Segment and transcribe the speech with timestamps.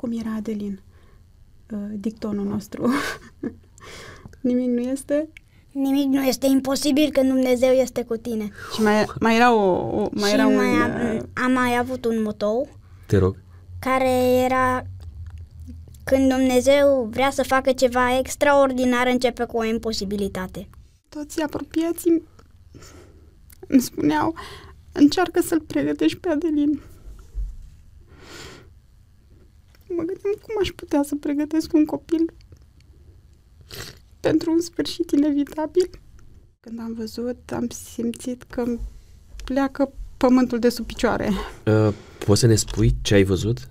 [0.00, 0.80] Cum era Adelin?
[1.70, 2.90] Uh, dictonul nostru.
[4.40, 5.28] Nimic nu este?
[5.72, 8.50] Nimic nu este imposibil când Dumnezeu este cu tine.
[8.74, 9.60] Și mai, mai era o...
[10.00, 12.68] o mai și era mai un, a, uh, am mai avut un motou
[13.06, 13.36] Te rog.
[13.78, 14.10] care
[14.44, 14.82] era
[16.04, 20.68] când Dumnezeu vrea să facă ceva extraordinar, începe cu o imposibilitate.
[21.08, 22.22] toți apropiații
[23.66, 24.34] îmi spuneau
[24.92, 26.80] încearcă să-l pregătești pe Adelin.
[29.88, 32.32] Mă gândeam cum aș putea să pregătesc un copil
[34.20, 35.90] pentru un sfârșit inevitabil.
[36.60, 38.80] Când am văzut, am simțit că îmi
[39.44, 41.30] pleacă pământul de sub picioare.
[41.66, 41.92] Uh,
[42.24, 43.68] poți să ne spui ce ai văzut?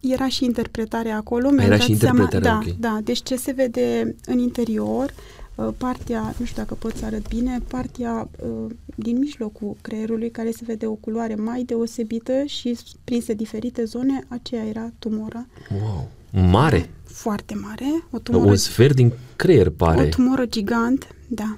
[0.00, 1.50] Era și interpretarea acolo.
[1.50, 2.76] mi-am Era dat și interpretarea, seama, ok.
[2.78, 3.00] Da, da.
[3.02, 5.37] Deci ce se vede în interior, uh,
[5.76, 10.64] partea, nu știu dacă pot să arăt bine, partea uh, din mijlocul creierului, care se
[10.64, 15.46] vede o culoare mai deosebită și prinse diferite zone, aceea era tumora
[15.82, 16.08] Wow.
[16.50, 16.90] Mare.
[17.04, 20.00] foarte mare, o tumoră, Un sfert din creier pare.
[20.02, 21.56] o tumoră gigant, da.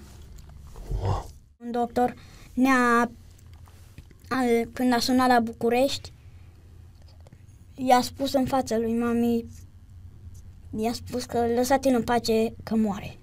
[1.02, 1.28] Wow.
[1.64, 2.14] Un doctor
[2.54, 3.10] ne-a,
[4.28, 6.12] a, când a sunat la București,
[7.74, 9.44] i-a spus în fața lui mami,
[10.76, 13.16] i-a spus că lăsați-l în pace că moare.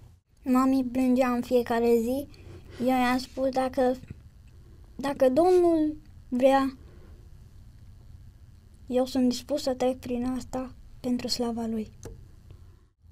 [0.51, 2.27] Mami plângea în fiecare zi,
[2.81, 3.95] eu i-am spus dacă,
[4.95, 5.95] dacă Domnul
[6.29, 6.77] vrea,
[8.87, 11.91] eu sunt dispus să trec prin asta pentru slava Lui.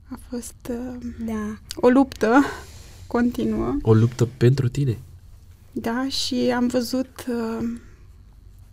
[0.09, 1.58] A fost uh, Da.
[1.75, 2.42] o luptă
[3.08, 4.97] continuă, O luptă pentru tine.
[5.72, 7.67] da, și am văzut uh,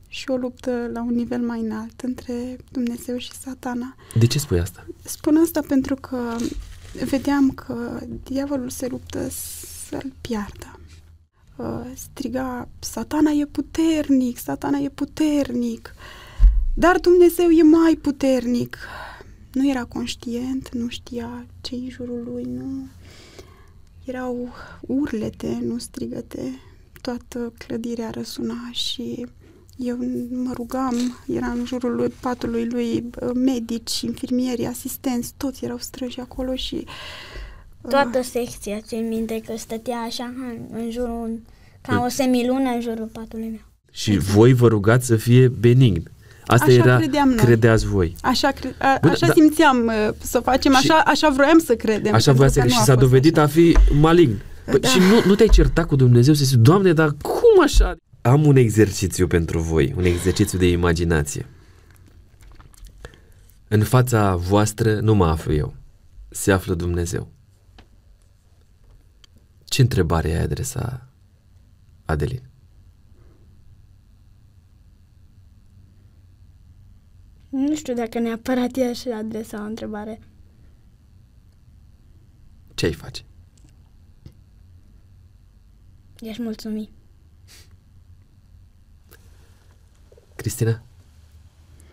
[0.09, 3.97] și o luptă la un nivel mai înalt între Dumnezeu și satana.
[4.19, 4.87] De ce spui asta?
[5.05, 6.37] Spun asta pentru că
[6.93, 9.29] vedeam că diavolul se luptă
[9.89, 10.79] să-l piardă.
[11.57, 15.95] Uh, Striga, satana e puternic, satana e puternic,
[16.75, 18.77] dar Dumnezeu e mai puternic.
[19.53, 22.87] Nu era conștient, nu știa ce în jurul lui, nu...
[24.05, 24.49] Erau
[24.81, 26.61] urlete, nu strigăte.
[27.01, 29.27] Toată clădirea răsuna și
[29.77, 29.97] eu
[30.31, 30.95] mă rugam,
[31.27, 36.75] era în jurul lui, patului lui uh, medici, infirmieri, asistenți, toți erau străji acolo și...
[36.75, 41.41] uh, Toată secția, țin minte că stătea așa în, în jurul,
[41.81, 43.61] ca o semilună în jurul patului meu.
[43.91, 46.11] Și voi vă rugați să fie benign.
[46.47, 47.37] Asta Așa era, credeam noi.
[47.45, 48.17] credeați voi.
[48.23, 51.75] Așa, cre- a, Bun, așa da- simțeam uh, să facem, Și- așa, așa vroiam să
[51.75, 52.15] credem.
[52.15, 53.47] Așa pentru voia să că și nu a s-a fost dovedit așa.
[53.47, 54.41] a fi malign.
[54.65, 54.89] Păi, Da.
[54.89, 57.95] Și nu, nu te-ai certat cu Dumnezeu să zici, Doamne, dar cum așa?
[58.23, 61.47] Am un exercițiu pentru voi, un exercițiu de imaginație.
[63.69, 65.75] În fața voastră nu mă aflu eu,
[66.29, 67.33] se află Dumnezeu.
[69.65, 71.09] Ce întrebare ai adresa
[72.05, 72.43] Adelin?
[77.49, 80.21] Nu știu dacă neapărat i-aș adresa o întrebare.
[82.75, 83.23] Ce ai face?
[86.21, 87.02] I-aș mulțumi.
[90.43, 90.83] Cristina?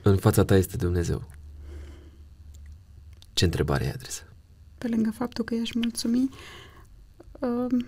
[0.02, 1.24] În fața ta este Dumnezeu.
[3.34, 4.22] Ce întrebare ai adresa?
[4.78, 6.30] Pe lângă faptul că i-aș mulțumi,
[7.40, 7.86] uh,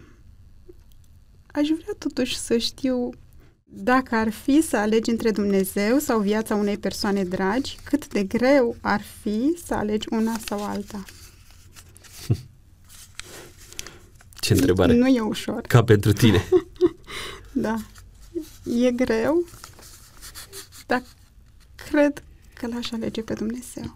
[1.48, 3.10] aș vrea totuși să știu
[3.66, 8.76] dacă ar fi să alegi între Dumnezeu sau viața unei persoane dragi, cât de greu
[8.82, 11.04] ar fi să alegi una sau alta.
[14.44, 14.94] Ce întrebare?
[14.94, 15.62] Nu e ușor.
[15.62, 16.44] Ca pentru tine.
[17.54, 17.76] Da.
[18.64, 19.46] E greu,
[20.92, 21.04] dar
[21.90, 23.94] cred că l-aș alege pe Dumnezeu.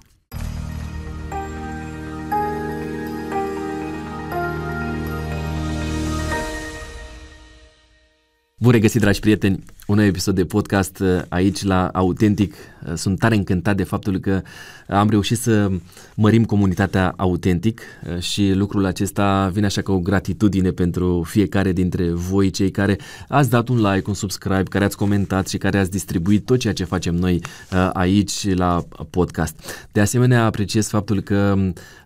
[8.58, 12.54] Bun regăsit, dragi prieteni, un nou episod de podcast uh, aici la Autentic.
[12.88, 14.42] Uh, Sunt tare încântat de faptul că
[14.88, 15.72] am reușit să
[16.16, 22.10] mărim comunitatea Autentic uh, și lucrul acesta vine așa ca o gratitudine pentru fiecare dintre
[22.12, 22.98] voi, cei care
[23.28, 26.74] ați dat un like, un subscribe, care ați comentat și care ați distribuit tot ceea
[26.74, 27.42] ce facem noi
[27.94, 29.86] aici la podcast.
[29.92, 31.58] De asemenea, apreciez faptul că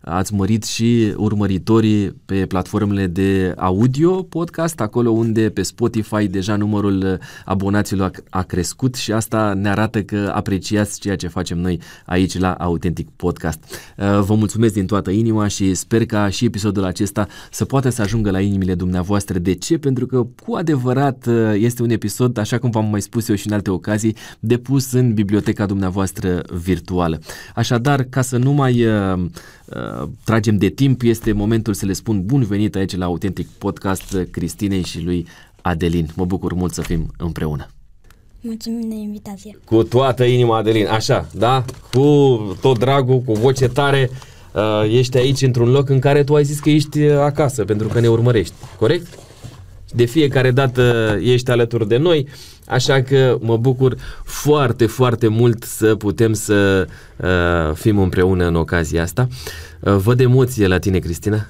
[0.02, 7.20] ați mărit și urmăritorii pe platformele de audio podcast, acolo unde pe Spotify deja numărul
[7.46, 7.69] abonaților
[8.30, 13.10] a crescut și asta ne arată că apreciați ceea ce facem noi aici la Autentic
[13.16, 13.60] Podcast.
[13.98, 18.31] Vă mulțumesc din toată inima și sper ca și episodul acesta să poată să ajungă
[18.31, 19.39] la inimile dumneavoastră.
[19.39, 19.77] De ce?
[19.77, 23.54] Pentru că cu adevărat este un episod, așa cum v-am mai spus eu și în
[23.54, 27.19] alte ocazii, depus în biblioteca dumneavoastră virtuală.
[27.56, 29.19] Așadar, ca să nu mai uh,
[29.65, 34.18] uh, tragem de timp, este momentul să le spun bun venit aici la Autentic Podcast
[34.31, 35.27] Cristinei și lui
[35.62, 36.10] Adelin.
[36.16, 37.68] Mă bucur mult să fim împreună.
[38.42, 39.60] Mulțumim de invitație.
[39.66, 40.88] Cu toată inima, Adelin.
[40.88, 41.66] Așa, da?
[41.92, 42.08] Cu
[42.62, 44.10] tot dragul, cu voce tare,
[44.54, 47.88] uh, ești aici într-un loc în care tu ai zis că ești uh, acasă, pentru
[47.88, 48.54] că ne urmărești.
[48.80, 49.08] Corect?
[49.94, 52.28] De fiecare dată ești alături de noi,
[52.68, 59.02] așa că mă bucur foarte, foarte mult să putem să uh, fim împreună în ocazia
[59.02, 59.28] asta.
[59.80, 61.48] Uh, văd emoție la tine, Cristina?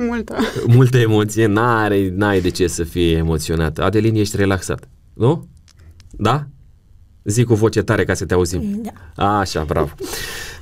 [0.00, 0.36] Multă.
[0.76, 3.82] Multă emoție, n-are, n-ai de ce să fii emoționată.
[3.82, 5.48] Adelin, ești relaxat, nu?
[6.10, 6.46] Da?
[7.24, 8.82] Zic cu voce tare ca să te auzim.
[9.14, 9.38] Da.
[9.38, 9.94] Așa, bravo.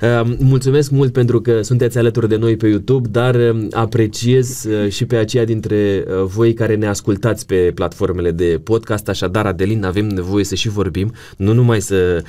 [0.02, 4.90] Uh, Mulțumesc mult pentru că sunteți alături de noi pe YouTube, dar uh, apreciez uh,
[4.90, 9.08] și pe aceia dintre uh, voi care ne ascultați pe platformele de podcast.
[9.08, 12.22] Așadar, Adelin, avem nevoie să și vorbim, nu numai să,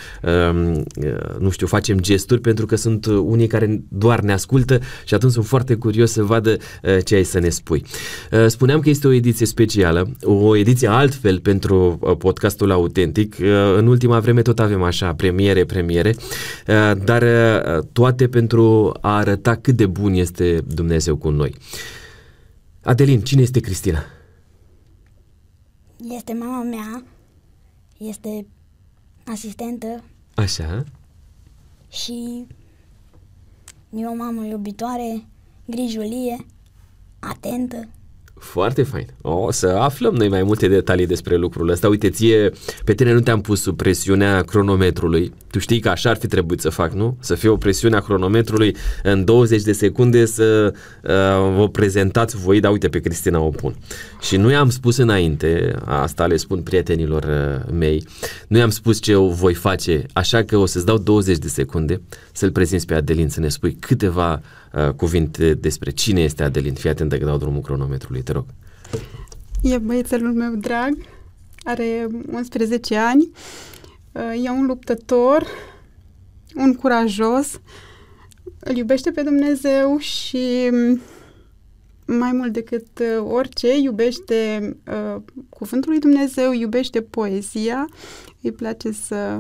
[0.52, 5.14] um, uh, nu știu, facem gesturi, pentru că sunt unii care doar ne ascultă și
[5.14, 6.50] atunci sunt foarte curios să vadă
[6.84, 7.84] uh, ce ai să ne spui.
[8.32, 13.36] Uh, Spuneam că este o ediție specială, o ediție altfel pentru uh, podcastul autentic.
[13.42, 13.48] Uh,
[13.78, 16.16] În ultima vreme tot avem așa premiere, premiere,
[16.68, 17.57] uh, dar uh,
[17.92, 21.56] toate pentru a arăta cât de bun este Dumnezeu cu noi.
[22.84, 24.04] Adelin, cine este Cristina?
[26.10, 27.04] Este mama mea,
[27.98, 28.46] este
[29.26, 30.04] asistentă
[30.38, 30.84] Așa,
[31.90, 32.46] și
[33.90, 35.26] e o mamă iubitoare,
[35.66, 36.46] grijulie,
[37.20, 37.88] atentă.
[38.40, 39.08] Foarte fain.
[39.22, 41.88] O să aflăm noi mai multe detalii despre lucrul ăsta.
[41.88, 42.52] Uite, ție,
[42.84, 45.34] pe tine nu te-am pus sub presiunea cronometrului.
[45.52, 47.18] Tu știi că așa ar fi trebuit să fac, nu?
[47.20, 50.74] Să fie o presiune a cronometrului în 20 de secunde să
[51.04, 53.76] uh, o prezentați voi, dar uite, pe Cristina o pun.
[54.22, 58.04] Și nu i-am spus înainte, asta le spun prietenilor uh, mei,
[58.48, 62.02] nu i-am spus ce o voi face, așa că o să-ți dau 20 de secunde
[62.32, 64.42] să-l prezinți pe Adelin, să ne spui câteva
[64.74, 66.74] uh, cuvinte despre cine este Adelin.
[66.74, 68.46] Fii atentă că dau drumul cronometrului, te rog.
[69.62, 70.98] E băiețelul meu drag,
[71.64, 73.32] are 11 ani,
[74.12, 75.46] uh, e un luptător,
[76.56, 77.60] un curajos,
[78.60, 81.02] îl iubește pe Dumnezeu și mm,
[82.06, 87.88] mai mult decât uh, orice, iubește uh, cuvântul lui Dumnezeu, iubește poezia,
[88.42, 89.38] îi place să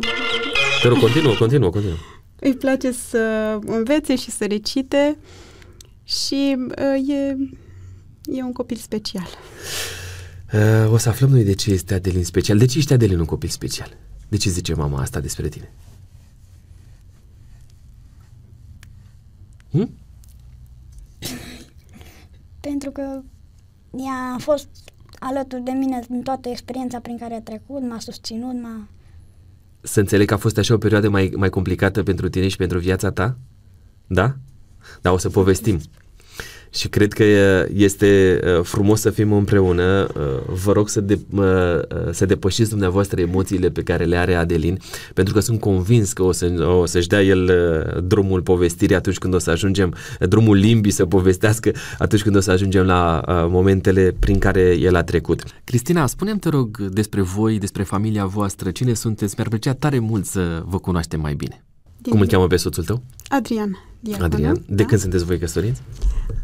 [0.81, 1.97] Te rog, continuă, continuă, continuă.
[2.47, 5.17] Îi place să învețe și să recite
[6.03, 7.37] și uh, e,
[8.23, 9.27] e un copil special.
[10.53, 12.57] Uh, o să aflăm noi de ce este Adelin special.
[12.57, 13.97] De ce ești Adelin un copil special?
[14.27, 15.71] De ce zice mama asta despre tine?
[19.71, 19.89] Hm?
[22.59, 23.21] Pentru că
[23.91, 24.67] ea a fost
[25.19, 28.87] alături de mine în toată experiența prin care a trecut, m-a susținut, m-a...
[29.81, 32.79] Să înțeleg că a fost așa o perioadă mai, mai complicată pentru tine și pentru
[32.79, 33.37] viața ta?
[34.07, 34.35] Da?
[35.01, 35.79] Da, o să povestim.
[36.77, 40.07] Și cred că uh, este uh, frumos să fim împreună.
[40.15, 44.33] Uh, Vă rog să, de, uh, uh, să depășiți dumneavoastră emoțiile pe care le are
[44.33, 44.79] Adelin,
[45.13, 49.17] pentru că sunt convins că o, să, o să-și dea el uh, drumul povestirii atunci
[49.17, 53.45] când o să ajungem, drumul limbii să povestească atunci când o să ajungem la uh,
[53.49, 55.43] momentele prin care el a trecut.
[55.63, 59.33] Cristina, spune-mi, te rog, despre voi, despre familia voastră, cine sunteți?
[59.37, 61.65] Mi-ar plăcea tare mult să vă cunoaștem mai bine.
[62.01, 63.03] Din Cum îl cheamă pe soțul tău?
[63.27, 63.77] Adrian.
[63.99, 64.53] Diaconu, Adrian.
[64.67, 64.85] De da?
[64.85, 65.81] când sunteți voi căsătoriți?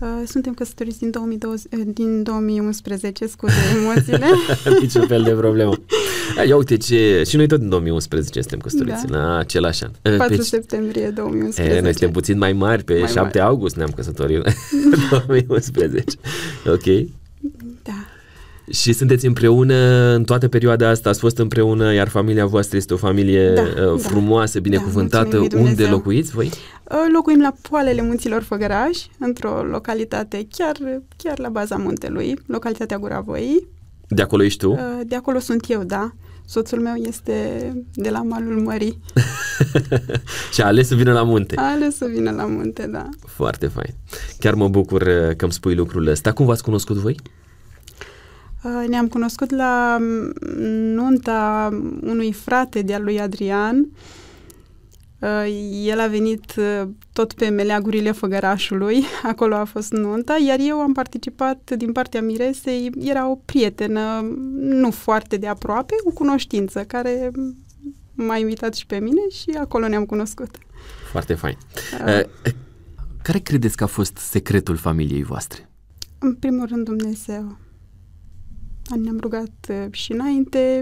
[0.02, 4.26] Uh, suntem căsătoriți din, 2020, uh, din 2011, scuze emoțiile.
[4.82, 5.74] Niciun fel de problemă.
[6.48, 7.24] Ia uite ce...
[7.28, 9.18] Și noi tot în 2011 suntem căsătoriți, Da.
[9.18, 9.92] la același an.
[10.12, 11.76] Uh, 4 Pe, septembrie 2011.
[11.76, 13.40] e, noi suntem puțin mai mari, pe Mai 7 mari.
[13.40, 14.42] august ne-am căsătorit.
[15.10, 16.04] 2011.
[16.66, 16.83] Ok.
[17.83, 18.06] Da.
[18.72, 19.76] Și sunteți împreună
[20.16, 23.68] în toată perioada asta, ați fost împreună, iar familia voastră este o familie Da, uh,
[23.76, 23.98] da.
[23.98, 25.38] frumoasă, binecuvântată.
[25.38, 25.92] mulțumim lui Unde Dumnezeu.
[25.98, 26.46] locuiți voi?
[26.92, 30.76] Uh, Locuim la poalele munților Făgăraș, într-o localitate chiar,
[31.18, 33.68] chiar la baza muntelui, localitatea Gura Voii.
[34.08, 34.72] De acolo ești tu?
[34.72, 36.12] Uh, De acolo sunt eu, da.
[36.46, 37.34] Soțul meu este
[37.94, 39.00] de la malul mării.
[40.54, 41.56] și a ales să vină la munte.
[41.58, 43.10] A ales să vină la munte, da.
[43.28, 43.94] Foarte fain.
[44.40, 46.32] Chiar mă bucur uh, că îmi spui lucrul ăsta.
[46.32, 47.16] Cum v-ați cunoscut voi?
[47.24, 47.30] Uh,
[48.88, 50.34] Ne-am cunoscut la mm,
[50.94, 51.70] nunta
[52.02, 53.88] unui frate de-al lui Adrian.
[55.20, 60.80] Uh, El a venit uh, tot pe meleagurile Făgărașului, acolo a fost nunta, iar eu
[60.80, 64.22] am participat din partea miresei, era o prietenă,
[64.56, 67.32] nu foarte de aproape, o cunoștință, care
[68.14, 70.58] m-a invitat și pe mine și acolo ne-am cunoscut.
[71.12, 71.58] Foarte fain.
[72.06, 72.52] Uh, Uh,
[73.22, 75.70] care credeți că a fost secretul familiei voastre?
[76.20, 77.58] În primul rând Dumnezeu.
[78.90, 80.81] Ne-am rugat uh, și înainte,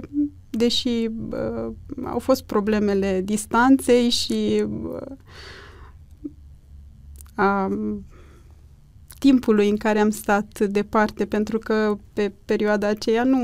[0.50, 1.72] deși uh,
[2.03, 5.15] au fost problemele distanței și uh,
[7.36, 7.70] a
[9.20, 13.38] timpului în care am stat departe, pentru că pe perioada aceea nu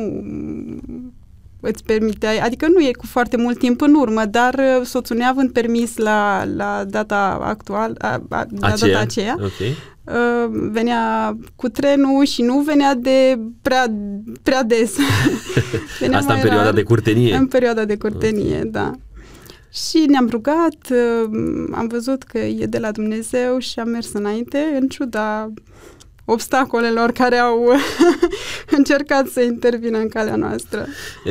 [1.60, 5.52] îți permiteai, adică nu e cu foarte mult timp în urmă, dar uh, soțul neavând
[5.52, 8.94] permis la, la data actuală, a, a, la Aceea?
[8.94, 9.76] data aceea, Ok.
[10.08, 13.86] Uh, venea cu trenul și nu venea de prea,
[14.44, 14.96] prea des.
[16.00, 16.74] venea Asta în mai perioada rar.
[16.74, 17.36] de curtenie.
[17.36, 18.92] În perioada de curtenie, da.
[19.72, 21.30] Și ne-am rugat, uh,
[21.72, 25.52] am văzut că e de la Dumnezeu și am mers înainte, în ciuda
[26.30, 27.72] obstacolelor care au
[28.78, 30.86] încercat să intervină în calea noastră.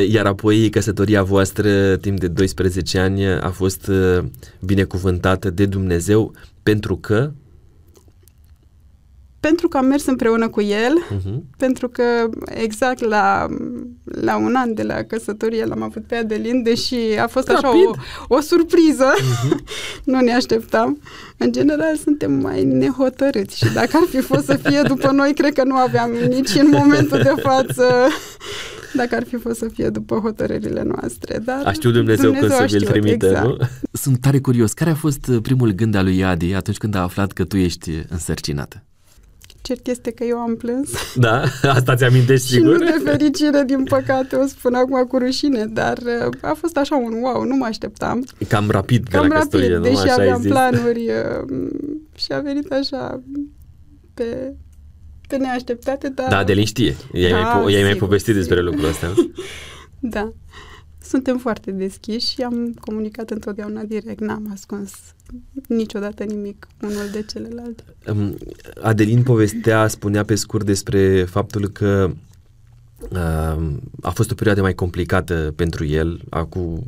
[0.08, 4.24] Iar apoi căsătoria voastră timp de 12 ani a fost uh,
[4.60, 7.30] binecuvântată de Dumnezeu pentru că
[9.48, 12.02] Pentru că am mers împreună cu el, uh-huh, pentru că
[12.44, 13.46] exact la,
[14.04, 17.84] la un an de la căsătorie l-am avut pe Adelin, deși a fost așa Rapid.
[18.28, 19.12] o, o surpriză,
[20.04, 21.00] nu ne așteptam.
[21.36, 25.52] În general suntem mai nehotărâți și dacă ar fi fost să fie după noi, cred
[25.52, 28.08] că nu aveam nici în momentul de față
[29.00, 31.38] dacă ar fi fost să fie după hotărârile noastre.
[31.44, 33.46] Dar a știut Dumnezeu, Dumnezeu când a să vi-l știut, trimită, exact.
[33.46, 33.56] nu?
[33.92, 34.72] Sunt tare curios.
[34.72, 37.56] Care a fost uh, primul gând al lui Adi atunci când a aflat că tu
[37.56, 38.84] ești însărcinată?
[39.66, 40.90] Cert este că eu am plâns.
[41.16, 41.42] Da?
[41.62, 42.78] Asta ți-amintești Și sigur?
[42.78, 46.96] nu de fericire, din păcate, o spun acum cu rușine, dar uh, a fost așa
[46.96, 48.24] un wow, nu mă așteptam.
[48.48, 49.90] Cam rapid de Cam la căsătorie, rapid, nu?
[49.92, 50.50] deși Așa ai aveam zis.
[50.50, 51.68] planuri uh,
[52.14, 53.22] și a venit așa
[54.14, 54.54] pe,
[55.28, 56.28] pe neașteptate, dar...
[56.28, 56.96] Da, Adelin știe.
[57.12, 58.70] I-ai, Da, mai, po- i-ai mai sigur, povestit despre sigur.
[58.70, 59.12] lucrul ăsta.
[59.16, 59.30] nu?
[60.10, 60.32] Da.
[61.08, 64.92] Suntem foarte deschiși și am comunicat întotdeauna direct, n-am ascuns
[65.68, 67.84] niciodată nimic unul de celălalt.
[68.06, 68.36] Um,
[68.82, 72.10] Adelin povestea, spunea pe scurt despre faptul că
[73.10, 76.82] uh, a fost o perioadă mai complicată pentru el, acum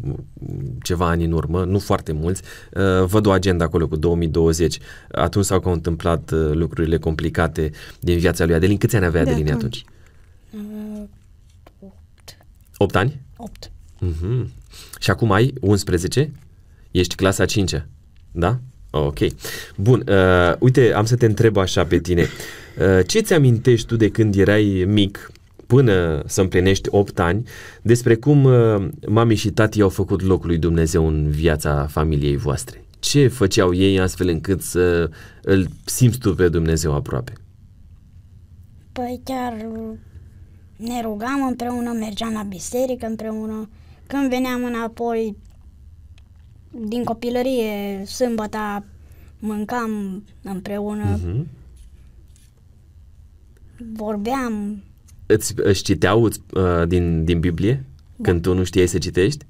[0.83, 2.43] ceva ani în urmă, nu foarte mulți.
[2.73, 4.79] Uh, văd o agenda acolo cu 2020.
[5.11, 7.71] Atunci s-au întâmplat uh, lucrurile complicate
[8.01, 8.79] din viața lui Adelin.
[8.79, 9.85] Câți ani avea De Adelin atunci.
[10.51, 10.69] atunci?
[11.81, 11.91] Uh,
[12.77, 13.21] 8 ani?
[13.37, 13.71] 8.
[13.99, 14.51] Mhm.
[14.99, 16.31] Și acum ai 11?
[16.91, 17.85] Ești clasa 5
[18.31, 18.59] Da?
[18.91, 19.19] Ok.
[19.77, 22.23] Bun, uh, uite, am să te întreb așa pe tine.
[22.23, 25.31] Uh, ce ți amintești tu de când erai mic
[25.67, 27.49] până să împlinești 8 ani
[27.83, 32.85] despre cum uh, mami și tati au făcut locul lui Dumnezeu în viața familiei voastre?
[32.99, 35.11] Ce făceau ei astfel încât să
[35.43, 37.33] îl simți tu pe Dumnezeu aproape?
[38.93, 39.67] Păi chiar
[40.77, 43.69] ne rugam împreună, mergeam la biserică împreună.
[44.09, 45.37] Când veneam înapoi
[46.71, 48.85] din copilărie, sâmbătă,
[49.39, 51.47] mâncam împreună, Mhm.
[53.93, 54.83] vorbeam.
[55.27, 57.85] Îți, îți citeau îți, uh, din, din Biblie
[58.17, 58.29] Da.
[58.31, 59.45] când tu nu știai să citești?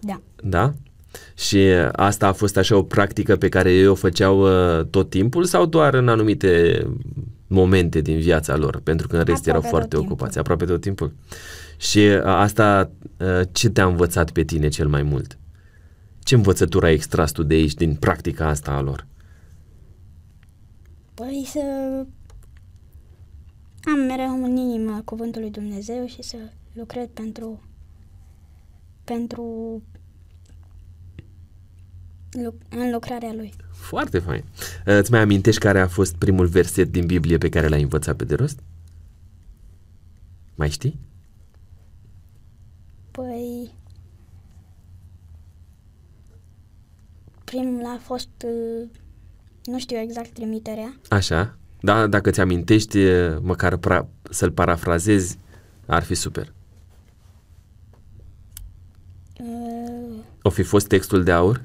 [0.00, 0.20] Da.
[0.42, 0.74] Da?
[1.34, 4.40] Și uh, asta a fost așa o practică pe care ei o făceau
[4.78, 6.82] uh, tot timpul sau doar în anumite
[7.46, 8.80] momente din viața lor?
[8.80, 10.12] Pentru că în rest Aproape erau tot foarte timpul.
[10.12, 11.12] ocupați, aproape tot timpul.
[11.84, 15.38] Și uh, asta uh, ce te-a învățat pe tine cel mai mult?
[16.22, 19.06] Ce învățătură ai extras tu de aici, din practica asta a lor?
[21.14, 21.60] Păi să
[23.84, 26.36] am mereu în inimă cuvântul lui Dumnezeu și să
[26.72, 27.62] lucrez pentru
[29.04, 29.42] pentru
[32.30, 33.52] lu- în lucrarea lui.
[33.72, 34.44] Foarte fain.
[34.86, 38.16] Uh, Îți mai amintești care a fost primul verset din Biblie pe care l-ai învățat
[38.16, 38.58] pe de rost?
[40.54, 40.98] Mai știi?
[43.44, 43.74] Păi
[47.44, 48.88] primul a fost uh,
[49.64, 50.96] nu știu exact trimiterea.
[51.08, 51.56] Așa.
[51.80, 55.38] Da, dacă ți amintești, e, măcar pra- să-l parafrazezi,
[55.86, 56.52] ar fi super.
[59.40, 61.64] Uh, O fi fost textul de aur?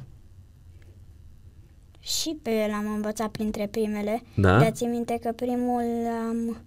[2.00, 4.24] și pe el am învățat printre primele.
[4.36, 4.60] Da?
[4.60, 5.84] Dar țin minte că primul
[6.30, 6.58] am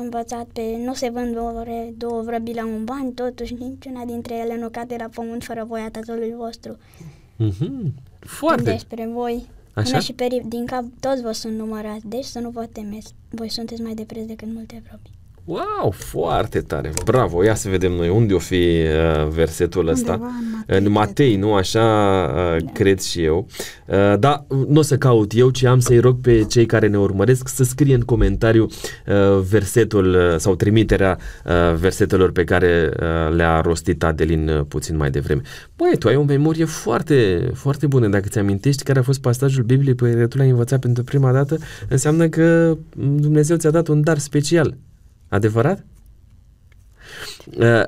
[0.00, 4.34] învățat pe nu se vând două, re- două vrăbi la un ban, totuși niciuna dintre
[4.34, 6.76] ele nu cade la pământ fără voia tatălui vostru.
[7.36, 7.94] Mhm.
[8.18, 8.62] Foarte.
[8.70, 9.46] Despre voi.
[9.74, 9.88] Așa?
[9.88, 13.14] Până și pe din cap toți vă sunt numărați, deci să nu vă temeți.
[13.30, 15.10] Voi sunteți mai de preț decât multe vrăbi.
[15.48, 16.92] Wow, foarte tare.
[17.04, 20.12] Bravo, ia să vedem noi unde o fi uh, versetul ăsta.
[20.12, 21.54] Undeva în Matei, În Matei, nu?
[21.54, 21.84] Așa
[22.56, 23.46] uh, cred și eu.
[23.86, 26.98] Uh, dar nu o să caut eu, ci am să-i rog pe cei care ne
[26.98, 33.34] urmăresc să scrie în comentariu uh, versetul uh, sau trimiterea uh, versetelor pe care uh,
[33.36, 35.40] le-a rostit Adelin uh, puțin mai devreme.
[35.76, 38.08] Băi, tu ai o memorie foarte, foarte bună.
[38.08, 41.32] Dacă ți amintești care a fost pasajul Bibliei pe care tu l-ai învățat pentru prima
[41.32, 44.76] dată, înseamnă că Dumnezeu ți-a dat un dar special.
[45.28, 45.84] Adevărat?
[47.46, 47.82] Uh,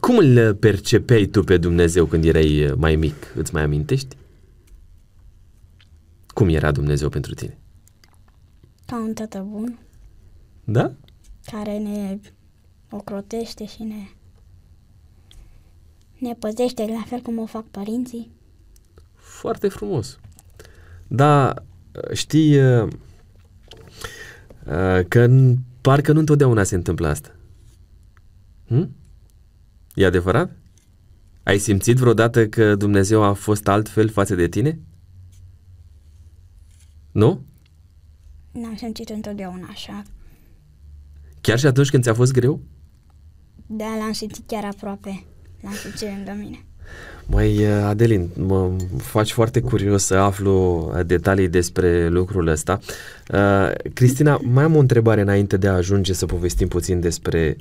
[0.00, 3.32] cum îl percepeai tu pe Dumnezeu când erai uh, mai mic?
[3.34, 4.16] Îți mai amintești?
[6.26, 7.58] Cum era Dumnezeu pentru tine?
[8.86, 9.78] Ca un tată bun
[10.64, 10.92] Da?
[11.52, 12.18] care ne
[12.90, 14.08] ocrotește și ne
[16.18, 18.30] Ne păzește la fel cum o fac părinții.
[19.14, 20.18] Foarte frumos.
[21.06, 21.54] Da,
[22.12, 22.88] știi uh,
[24.66, 27.36] uh, că n- parcă nu întotdeauna se întâmplă asta.
[28.66, 28.96] Hm?
[29.94, 30.56] E adevărat?
[31.42, 34.80] Ai simțit vreodată că Dumnezeu a fost altfel față de tine?
[37.12, 37.44] Nu?
[38.52, 40.02] N-am simțit întotdeauna așa.
[41.40, 42.60] Chiar și atunci când ți-a fost greu?
[43.66, 45.24] Da, l-am simțit chiar aproape.
[45.60, 46.64] L-am simțit lângă mine.
[47.30, 52.80] Măi, Adelin, mă faci foarte curios să aflu detalii despre lucrul ăsta.
[53.32, 57.56] Uh, Cristina, mai am o întrebare înainte de a ajunge să povestim puțin despre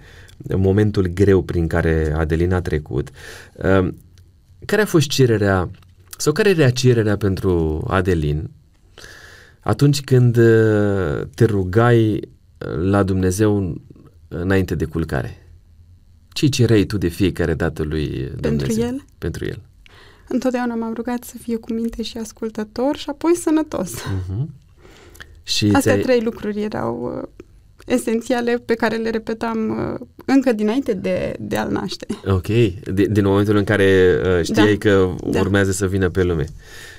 [0.57, 3.09] momentul greu prin care Adelin a trecut.
[3.55, 3.87] Uh,
[4.65, 5.69] care a fost cererea
[6.17, 8.49] sau care era cererea pentru Adelin
[9.59, 12.21] atunci când uh, te rugai
[12.81, 13.81] la Dumnezeu
[14.27, 15.48] înainte de culcare?
[16.39, 18.57] Ce cereai tu de fiecare dată lui Dumnezeu?
[18.67, 19.05] Pentru el?
[19.17, 19.61] Pentru el.
[20.27, 23.91] Întotdeauna m-am rugat să fie cu minte și ascultător și apoi sănătos.
[23.93, 24.45] Uh-huh.
[25.43, 27.27] Și Astea ți-ai- trei lucruri erau uh,
[27.85, 29.69] esențiale pe care le repetam
[29.99, 32.05] uh, încă dinainte de, de a-l naște.
[32.25, 32.45] Ok,
[32.93, 34.89] din, din momentul în care uh, știai Da.
[34.89, 35.39] că Da.
[35.39, 36.45] urmează să vină pe lume.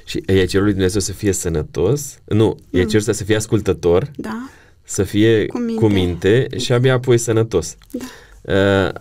[0.05, 2.89] Și i-ai cerut lui Dumnezeu să fie sănătos, nu, i-ai Mm.
[2.91, 4.49] cerut să fie ascultător, Da?
[4.85, 5.81] să fie Cu minte.
[5.81, 7.77] cu minte și abia apoi sănătos.
[7.91, 8.05] Da.
[8.95, 9.01] Uh,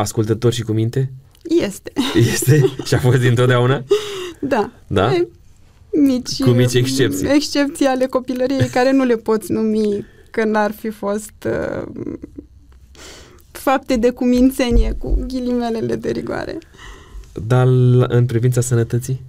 [0.00, 1.12] ascultător și cu minte?
[1.64, 1.92] Este.
[2.32, 2.72] Este?
[2.84, 3.84] și a fost dintotdeauna?
[4.40, 4.70] Da.
[4.86, 5.14] Da?
[5.14, 5.28] E,
[5.92, 7.28] mici, Cu mici uh, excepții.
[7.34, 11.86] Excepții ale copilăriei care nu le poți numi că n-ar fi fost uh,
[13.50, 16.58] fapte de cumințenie cu ghilimelele de rigoare.
[17.46, 19.22] Dar la- în privința sănătății?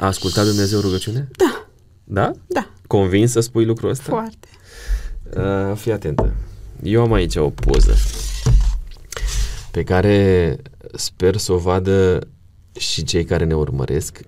[0.00, 1.28] A ascultat Dumnezeu rugăciunea?
[1.36, 1.66] Da,
[2.04, 2.32] Da?
[2.46, 4.04] da, Convins să spui lucrul ăsta?
[4.08, 4.48] foarte.
[5.36, 6.32] Uh, fii atentă.
[6.82, 7.94] Eu am aici o poză
[9.70, 10.56] pe care
[10.94, 12.28] sper să o vadă
[12.78, 14.20] și cei care ne urmăresc.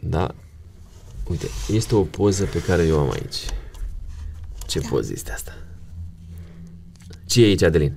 [0.00, 0.34] Da?
[1.30, 3.36] Uite, este o poză pe care eu am aici.
[4.66, 4.88] Ce Da.
[4.88, 5.56] poză este asta?
[7.26, 7.94] Ce e aici, Adelin?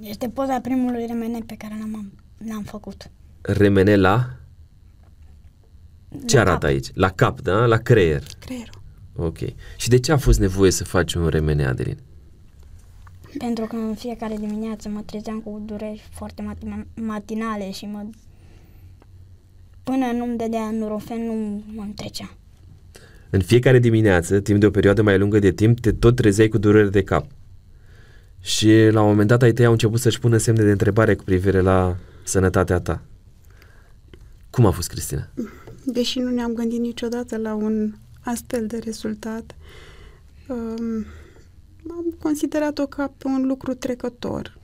[0.00, 2.12] Este poza primului remene pe care l-am,
[2.48, 3.10] l-am făcut.
[3.40, 4.36] Remene la...
[6.26, 6.68] Ce La arată cap.
[6.70, 6.86] aici?
[6.94, 7.66] La cap, da?
[7.66, 8.22] La creier.
[8.38, 8.82] Creierul.
[9.16, 9.38] Ok.
[9.76, 11.98] Și de ce a fost nevoie să faci un remene, Adelin?
[13.38, 18.06] Pentru că în fiecare dimineață mă trezeam cu dureri foarte matina- matinale și mă...
[19.82, 22.36] Până nu-mi dădea nurofen, nu mă trecea.
[23.30, 26.58] În fiecare dimineață, timp de o perioadă mai lungă de timp, te tot trezeai cu
[26.58, 27.26] dureri de cap.
[28.40, 31.24] Și la un moment dat ai tăi au început să-și pună semne de întrebare cu
[31.24, 33.02] privire la sănătatea ta.
[34.50, 35.28] Cum a fost, Cristina?
[35.84, 39.54] Deși nu ne-am gândit niciodată la un astfel de rezultat,
[40.48, 41.06] um,
[41.90, 44.58] am considerat-o ca pe un lucru trecător.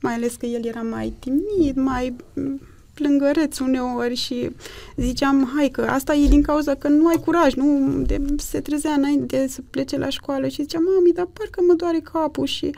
[0.00, 2.60] Mai ales că el era mai timid, mai mm,
[2.94, 4.50] plângăreț uneori și
[4.96, 8.92] ziceam, hai că asta e din cauza că nu ai curaj, nu de, se trezea
[8.92, 12.74] înainte să plece la școală și ziceam, mami, dar parcă mă doare capul și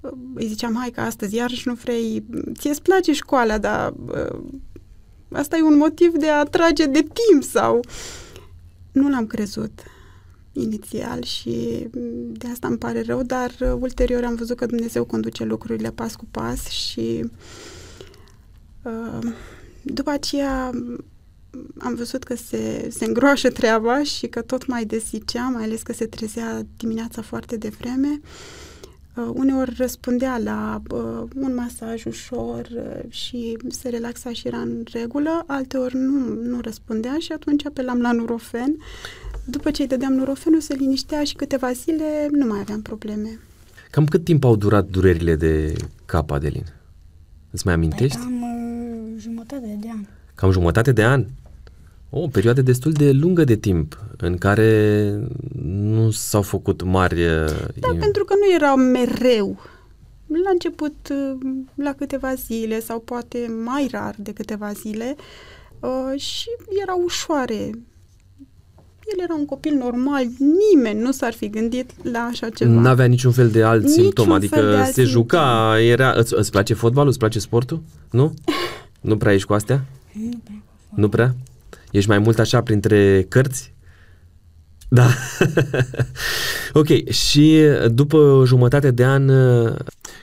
[0.00, 4.38] uh, îi ziceam, hai că astăzi iarăși nu vrei, ție-ți place școala, dar uh,
[5.32, 7.80] asta e un motiv de a trage de timp sau...
[8.92, 9.70] Nu l-am crezut
[10.52, 15.04] inițial și mm, de asta îmi pare rău, dar uh, ulterior am văzut că Dumnezeu
[15.04, 17.30] conduce lucrurile pas cu pas și
[18.82, 19.32] uh,
[19.82, 21.04] după aceea mm,
[21.78, 25.92] am văzut că se, se îngroașă treaba și că tot mai desicea, mai ales că
[25.92, 28.20] se trezea dimineața foarte devreme.
[29.16, 34.84] Uh, uneori răspundea la uh, un masaj ușor uh, și se relaxa și era în
[34.92, 38.76] regulă, alteori nu, nu răspundea și atunci apelam la nurofen.
[39.50, 43.38] După ce îi dădeam nurofenul, se liniștea și câteva zile nu mai aveam probleme.
[43.90, 45.72] Cam cât timp au durat durerile de
[46.06, 46.64] cap, Adelin?
[47.50, 48.16] Îți mai amintești?
[48.16, 50.04] Păi cam uh, jumătate de an.
[50.34, 51.24] Cam jumătate de an?
[52.10, 55.10] O perioadă destul de lungă de timp în care
[55.62, 57.24] nu s-au făcut mari...
[57.26, 57.44] uh,
[57.80, 59.58] Da, in- pentru că nu erau mereu.
[60.44, 61.38] La început, uh,
[61.74, 65.16] la câteva zile sau poate mai rar de câteva zile
[65.80, 66.48] uh, și
[66.82, 67.70] erau ușoare.
[69.12, 70.26] El era un copil normal,
[70.72, 72.70] nimeni nu s-ar fi gândit la așa ceva.
[72.70, 75.12] N-avea niciun fel de alt Niciun simptom, fel adică de alt se simptom.
[75.12, 76.12] juca, era...
[76.16, 77.82] Îți, îți place fotbalul, îți place sportul?
[78.10, 78.34] Nu?
[79.00, 79.84] nu prea ești cu astea?
[80.12, 80.62] Nu prea.
[80.94, 81.34] Nu prea?
[81.90, 83.74] Ești mai mult așa printre cărți?
[84.88, 85.06] Da.
[86.80, 89.30] ok, și după o jumătate de an...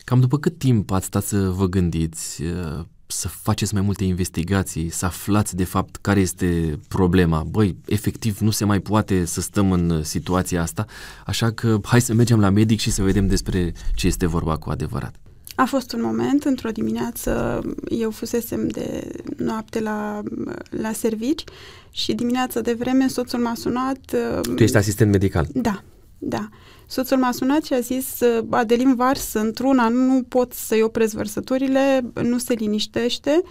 [0.04, 2.84] Cam după cât timp ați stat să vă gândiți, uh,
[3.17, 7.43] să faceți mai multe investigații, să aflați de fapt care este problema?
[7.49, 10.86] Băi, efectiv nu se mai poate să stăm în situația asta,
[11.25, 14.69] așa că hai să mergem la medic și să vedem despre ce este vorba cu
[14.69, 15.15] adevărat.
[15.56, 20.21] A fost un moment, într-o dimineață, eu fusesem de noapte la,
[20.69, 21.43] la servici
[21.91, 24.15] și dimineața de vreme soțul m-a sunat.
[24.56, 25.47] Tu ești asistent medical?
[25.53, 25.84] Da,
[26.17, 26.49] da.
[26.89, 28.19] Soțul m-a sunat și a zis,
[28.50, 33.41] Adelin Vars, într-una nu pot să-i opresc vărsăturile, nu se liniștește.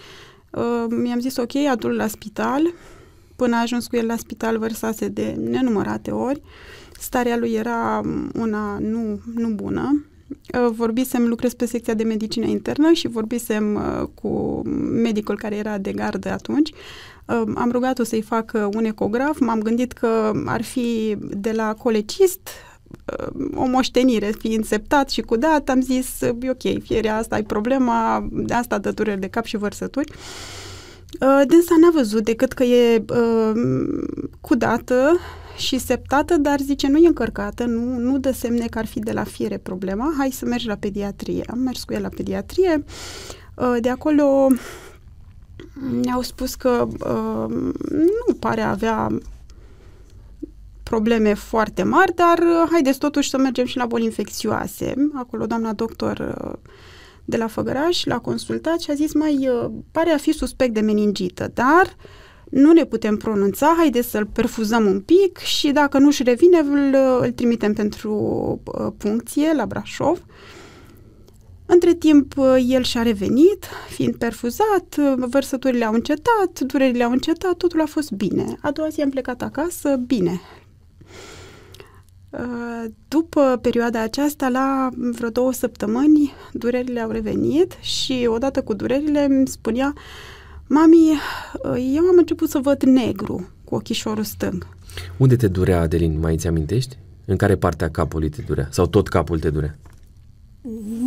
[0.51, 2.73] Uh, mi-am zis, ok, adu la spital.
[3.35, 6.41] Până a ajuns cu el la spital, vărsase de nenumărate ori.
[6.99, 8.01] Starea lui era
[8.33, 10.05] una nu, nu bună.
[10.29, 15.77] Uh, vorbisem, lucrez pe secția de medicină internă și vorbisem uh, cu medicul care era
[15.77, 16.71] de gardă atunci.
[17.55, 22.49] Am rugat-o să-i facă un ecograf, m-am gândit că ar fi de la colecist,
[23.55, 28.27] o moștenire, fiind septat și cu dat, am zis, e ok, fierea asta e problema,
[28.31, 30.11] de asta dă dureri de cap și vărsături.
[31.19, 33.05] Dânsa n-a văzut decât că e
[34.41, 35.17] cu dată
[35.57, 39.11] și septată, dar zice nu e încărcată, nu, nu dă semne că ar fi de
[39.11, 41.43] la fiere problema, hai să mergi la pediatrie.
[41.47, 42.83] Am mers cu el la pediatrie,
[43.79, 44.47] de acolo
[46.01, 46.87] ne-au spus că
[48.27, 49.17] nu pare a avea
[50.89, 54.93] probleme foarte mari, dar uh, haideți totuși să mergem și la boli infecțioase.
[55.13, 56.71] Acolo doamna doctor uh,
[57.25, 60.79] de la Făgăraș l-a consultat și a zis, mai uh, pare a fi suspect de
[60.79, 61.95] meningită, dar
[62.49, 67.31] nu ne putem pronunța, haideți să-l perfuzăm un pic și dacă nu-și revine, îl, îl
[67.31, 68.13] trimitem pentru
[68.97, 70.25] puncție la Brașov.
[71.65, 72.33] Între timp,
[72.67, 78.57] el și-a revenit, fiind perfuzat, vărsăturile au încetat, durerile au încetat, totul a fost bine.
[78.61, 80.66] A doua zi am plecat acasă, bine, Uh,
[83.07, 89.47] după perioada aceasta, la vreo două săptămâni, durerile au revenit și odată cu durerile îmi
[89.47, 89.93] spunea
[90.67, 91.11] Mami,
[91.63, 94.67] uh, eu am început să văd negru cu ochișorul stâng.
[95.17, 96.19] Unde te durea, Adelin?
[96.19, 96.97] Mai ți amintești?
[97.25, 98.67] În care parte a capului te durea?
[98.71, 99.77] Sau tot capul te durea?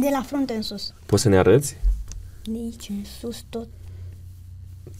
[0.01, 0.95] De la frunte în sus.
[1.07, 1.77] Poți să ne arăți?
[2.45, 3.69] De aici în sus tot.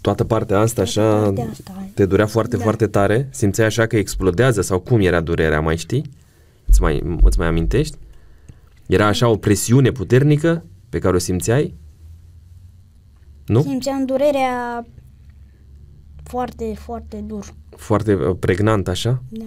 [0.01, 1.89] Toată partea asta Toată așa partea asta.
[1.95, 2.63] te durea foarte, da.
[2.63, 3.29] foarte tare?
[3.33, 6.11] Simțeai așa că explodează sau cum era durerea, mai știi?
[6.71, 7.97] Îți mai, îți mai amintești?
[8.87, 11.75] Era așa o presiune puternică pe care o simțeai?
[13.47, 13.63] Nu?
[13.63, 14.87] Simțeam durerea
[16.23, 17.55] foarte, foarte dur.
[17.77, 19.23] Foarte uh, pregnant, așa?
[19.29, 19.45] Da.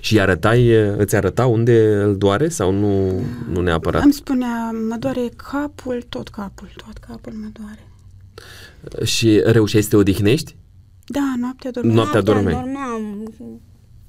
[0.00, 4.02] Și arătai, uh, îți arăta unde îl doare sau nu, nu neapărat?
[4.02, 7.88] Îmi spunea, mă doare capul, tot capul, tot capul mă doare.
[9.04, 10.56] Și reușeai să te odihnești?
[11.06, 11.94] Da, noaptea dormeam.
[11.94, 12.54] Noaptea dormeai.
[12.54, 13.32] dormeam.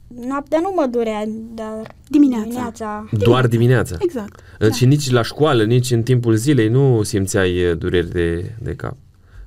[0.08, 2.44] Noaptea nu mă durea, dar dimineața.
[2.44, 3.10] dimineața.
[3.12, 3.96] Doar dimineața?
[4.00, 4.40] Exact.
[4.60, 4.72] Da.
[4.72, 8.96] Și nici la școală, nici în timpul zilei nu simțeai uh, dureri de, de cap?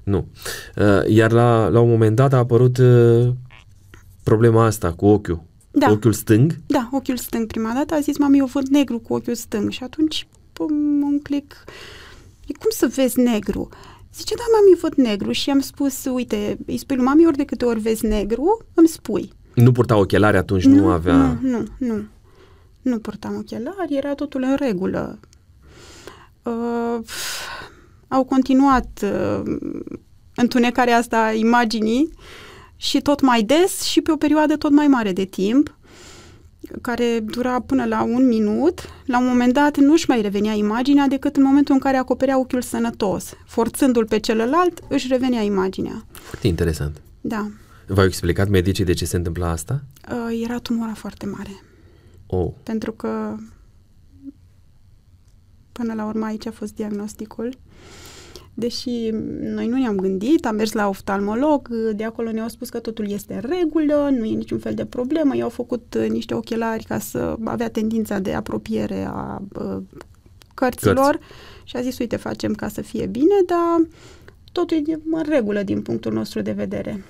[0.02, 0.26] Nu.
[0.76, 3.28] Uh, iar la, la un moment dat a apărut uh,
[4.22, 5.42] problema asta cu ochiul.
[5.70, 5.90] Da.
[5.90, 6.58] Ochiul stâng?
[6.66, 7.94] Da, ochiul stâng prima dată.
[7.94, 9.70] A zis, mami, eu văd negru cu ochiul stâng.
[9.70, 11.64] Și atunci, pum, un click.
[12.58, 13.68] Cum să vezi negru?
[14.14, 15.32] Zice, da, mami, văd negru.
[15.32, 18.88] Și am spus, uite, îi spui lui mami, ori de câte ori vezi negru, îmi
[18.88, 19.32] spui.
[19.60, 21.16] Nu purta ochelari atunci, nu, nu avea...
[21.16, 22.04] Nu, nu, nu.
[22.82, 25.18] Nu purtam ochelari, era totul în regulă.
[26.42, 26.98] Uh,
[28.08, 29.56] au continuat uh,
[30.34, 32.12] întunecarea asta a imaginii
[32.76, 35.74] și tot mai des și pe o perioadă tot mai mare de timp
[36.80, 41.36] care dura până la un minut, la un moment dat nu-și mai revenea imaginea decât
[41.36, 43.32] în momentul în care acoperea ochiul sănătos.
[43.46, 46.04] Forțându-l pe celălalt, își revenea imaginea.
[46.12, 47.00] Foarte interesant.
[47.20, 47.50] Da.
[47.92, 49.82] V-au explicat medicii de ce se întâmpla asta?
[50.10, 51.62] Uh, era tumora foarte mare.
[52.26, 52.50] Oh.
[52.62, 53.36] Pentru că
[55.72, 57.54] până la urmă aici a fost diagnosticul.
[58.54, 63.10] Deși noi nu ne-am gândit, am mers la oftalmolog, de acolo ne-au spus că totul
[63.10, 66.98] este în regulă, nu e niciun fel de problemă, i-au făcut uh, niște ochelari ca
[66.98, 69.76] să avea tendința de apropiere a uh,
[70.54, 71.24] cărților Cărți.
[71.64, 73.88] și a zis, uite, facem ca să fie bine, dar
[74.52, 77.04] totul e în regulă din punctul nostru de vedere.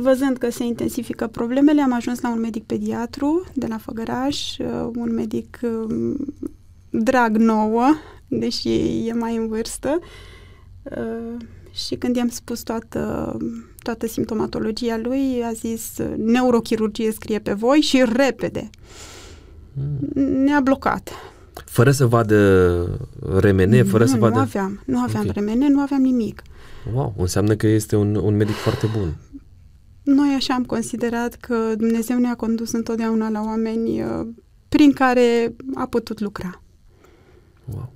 [0.00, 4.90] Văzând că se intensifică problemele, am ajuns la un medic pediatru de la Făgăraș, uh,
[4.94, 6.34] un medic um,
[6.90, 7.94] drag nouă,
[8.28, 9.98] deși e mai în vârstă.
[10.82, 11.36] Uh,
[11.72, 13.36] și când i-am spus toată,
[13.82, 18.70] toată simptomatologia lui, a zis neurochirurgie scrie pe voi și repede.
[19.72, 20.22] Mm.
[20.22, 21.10] Ne-a blocat.
[21.64, 23.00] Fără să vadă
[23.38, 24.34] remene, fără nu, să vadă...
[24.34, 25.34] Nu aveam, nu aveam okay.
[25.34, 26.42] remene, nu aveam nimic.
[26.94, 29.16] Wow, înseamnă că este un, un medic foarte bun.
[30.08, 34.26] Noi așa am considerat că Dumnezeu ne-a condus întotdeauna la oameni uh,
[34.68, 36.62] prin care a putut lucra.
[37.64, 37.92] Wow.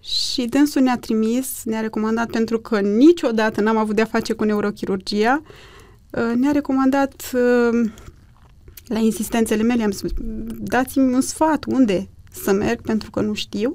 [0.00, 5.42] Și dânsul ne-a trimis, ne-a recomandat, pentru că niciodată n-am avut de-a face cu neurochirurgia,
[6.10, 7.90] uh, ne-a recomandat uh,
[8.86, 10.10] la insistențele mele, am spus,
[10.58, 13.72] dați-mi un sfat, unde să merg pentru că nu știu.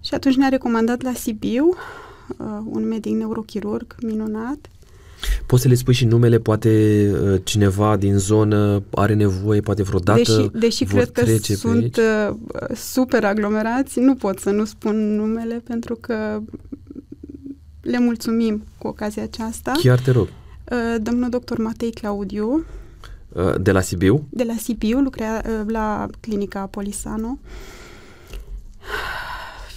[0.00, 4.70] Și atunci ne-a recomandat la Sibiu, uh, un medic neurochirurg minunat.
[5.46, 10.18] Poți să le spui și numele, poate uh, cineva din zonă are nevoie, poate vreodată
[10.20, 11.96] Deși, deși vor cred că trece pe sunt aici?
[11.96, 12.36] uh,
[12.76, 16.40] super aglomerați, nu pot să nu spun numele pentru că
[17.80, 19.72] le mulțumim cu ocazia aceasta.
[19.82, 20.28] Chiar te rog.
[20.72, 22.64] Uh, Domnul doctor Matei Claudiu,
[23.34, 24.26] Uh, De la Sibiu?
[24.30, 27.38] de la Sibiu, lucrea uh, la clinica Polisano.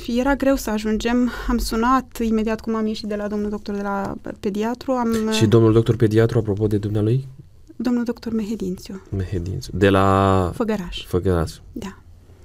[0.08, 1.32] Era greu să ajungem.
[1.48, 4.92] Am sunat imediat cum am ieșit de la domnul doctor de la pediatru.
[4.92, 7.28] Am, Și domnul doctor pediatru, apropo de dumnealui?
[7.76, 9.72] domnul doctor Mehedințiu, Mehedințu.
[9.74, 11.06] De la Făgăraș.
[11.06, 11.52] Făgăraș.
[11.72, 11.98] Da.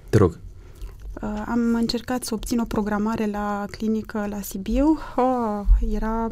[0.08, 0.38] Te rog.
[1.22, 4.98] Uh, am încercat să obțin o programare la clinică la Sibiu.
[5.16, 6.26] Oh, era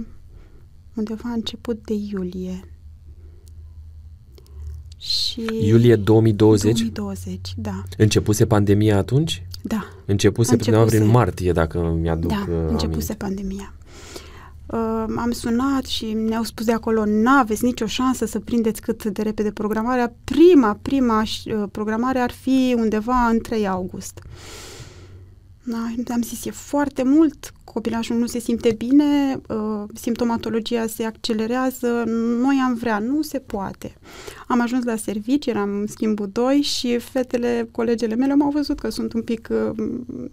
[0.94, 2.60] undeva început de iulie.
[4.98, 6.72] Și Iulie 2020?
[6.78, 7.82] 2020, da.
[7.96, 9.46] Începuse pandemia atunci?
[9.62, 10.76] Da, Începuse, Începuse.
[10.78, 13.14] undeva prin martie, dacă mi-aduc da, uh, începuse aminte.
[13.14, 13.72] pandemia.
[14.66, 19.22] Uh, am sunat și ne-au spus de acolo, n-aveți nicio șansă să prindeți cât de
[19.22, 20.14] repede programarea.
[20.24, 24.22] Prima, prima uh, programare ar fi undeva în 3 august.
[25.70, 32.02] Da, am zis, e foarte mult, copilașul nu se simte bine, uh, simptomatologia se accelerează,
[32.40, 33.96] noi am vrea, nu se poate.
[34.46, 38.90] Am ajuns la serviciu, eram în schimbul 2 și fetele, colegele mele m-au văzut că
[38.90, 39.86] sunt un pic uh,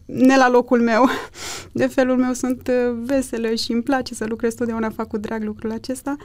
[0.06, 1.06] ne la locul meu.
[1.72, 5.44] De felul meu sunt uh, veselă și îmi place să lucrez, totdeauna fac cu drag
[5.44, 6.16] lucrul acesta.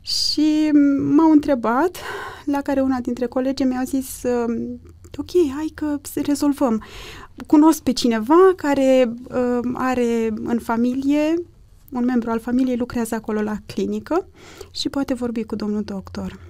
[0.00, 0.70] Și
[1.14, 1.96] m-au întrebat,
[2.44, 4.54] la care una dintre colegi mi-a zis, uh,
[5.16, 6.82] ok, hai că să rezolvăm.
[7.46, 11.34] Cunosc pe cineva care uh, are în familie,
[11.92, 14.28] un membru al familiei lucrează acolo la clinică
[14.70, 16.40] și poate vorbi cu domnul doctor.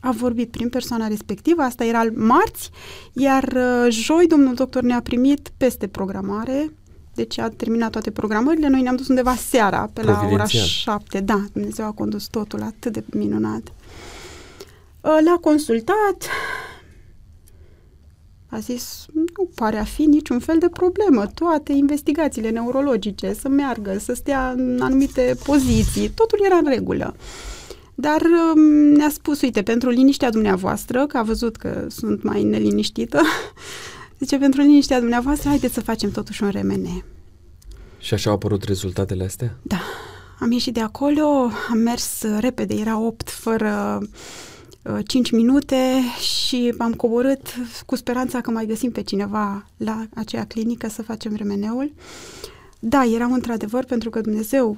[0.00, 2.70] A vorbit prin persoana respectivă, asta era marți,
[3.12, 6.72] iar uh, joi domnul doctor ne-a primit peste programare,
[7.14, 10.64] deci a terminat toate programările, noi ne-am dus undeva seara, pe la ora Providențial.
[10.64, 13.72] 7, da, Dumnezeu a condus totul atât de minunat.
[15.00, 16.28] Uh, Le-a consultat,
[18.52, 23.98] a zis, nu pare a fi niciun fel de problemă, toate investigațiile neurologice să meargă,
[23.98, 27.14] să stea în anumite poziții, totul era în regulă.
[27.94, 33.20] Dar um, ne-a spus, uite, pentru liniștea dumneavoastră, că a văzut că sunt mai neliniștită,
[34.20, 37.04] zice, pentru liniștea dumneavoastră, haideți să facem totuși un RMN.
[37.98, 39.58] Și așa au apărut rezultatele astea?
[39.62, 39.80] Da,
[40.38, 44.08] am ieșit de acolo, am mers uh, repede, era 8 fără uh,
[45.06, 47.54] 5 minute și am coborât
[47.86, 51.92] cu speranța că mai găsim pe cineva la aceea clinică să facem remeneul.
[52.80, 54.76] Da, erau într-adevăr pentru că Dumnezeu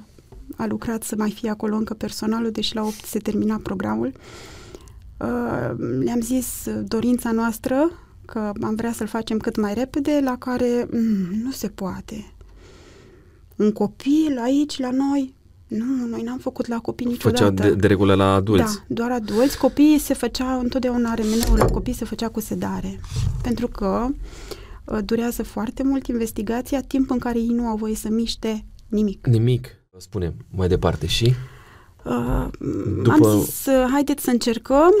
[0.55, 4.13] a lucrat să mai fie acolo încă personalul, deși la 8 se termina programul.
[5.19, 5.71] Uh,
[6.03, 7.91] le-am zis uh, dorința noastră
[8.25, 12.33] că am vrea să-l facem cât mai repede, la care mm, nu se poate.
[13.55, 15.33] Un copil aici la noi,
[15.67, 17.43] nu, noi n-am făcut la copii niciodată.
[17.45, 18.73] Făcea de, de regulă la adulți.
[18.75, 19.57] Da, doar adulți.
[19.57, 22.99] Copiii se făcea întotdeauna remeneul la copii se făcea cu sedare.
[23.43, 24.07] Pentru că
[24.85, 29.27] uh, durează foarte mult investigația, timp în care ei nu au voie să miște nimic.
[29.27, 29.67] Nimic.
[29.97, 31.33] Spune mai departe și?
[32.05, 32.47] Uh,
[33.03, 34.91] După- Am zis, uh, haideți să încercăm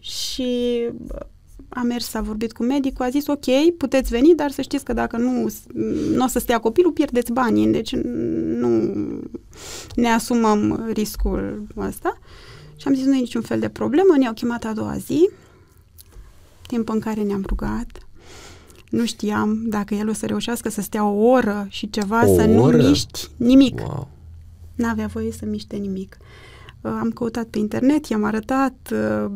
[0.00, 0.78] și
[1.14, 1.20] uh,
[1.68, 4.92] a mers, a vorbit cu medicul, a zis, ok, puteți veni, dar să știți că
[4.92, 5.52] dacă nu,
[6.14, 8.92] nu o să stea copilul, pierdeți banii, deci nu
[9.94, 12.18] ne asumăm riscul ăsta.
[12.76, 15.28] Și am zis, nu e niciun fel de problemă, ne-au chemat a doua zi,
[16.66, 17.86] timp în care ne-am rugat.
[18.90, 22.44] Nu știam dacă el o să reușească să stea o oră și ceva, O să
[22.44, 22.76] nu oră?
[22.88, 23.78] miști nimic.
[23.80, 24.08] Wow.
[24.74, 26.16] N-avea voie să miște nimic.
[26.80, 29.30] Uh, Am căutat pe internet, i-am arătat uh,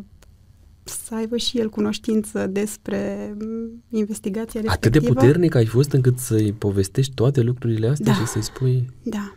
[0.84, 5.14] să aibă și el cunoștință despre mm, investigația Atât respectivă.
[5.14, 8.18] de puternic ai fost încât să-i povestești toate lucrurile astea Da.
[8.18, 8.90] și să-i spui...
[9.02, 9.34] Da.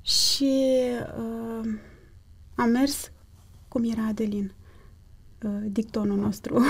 [0.00, 0.52] Și
[1.18, 1.68] uh,
[2.54, 3.10] am mers
[3.68, 4.52] cum era Adelin,
[5.42, 6.62] uh, dictonul nostru.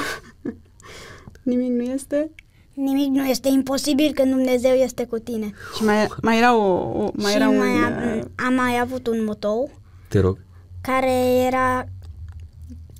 [1.42, 2.30] Nimic nu este.
[2.74, 5.52] Nimic nu este imposibil când Dumnezeu este cu tine.
[5.76, 6.64] Și mai, mai era o,
[7.04, 7.56] o mai și era un...
[7.56, 9.70] mai uh, am, am mai avut un motou
[10.08, 10.38] Te rog.
[10.80, 11.12] care
[11.46, 11.84] era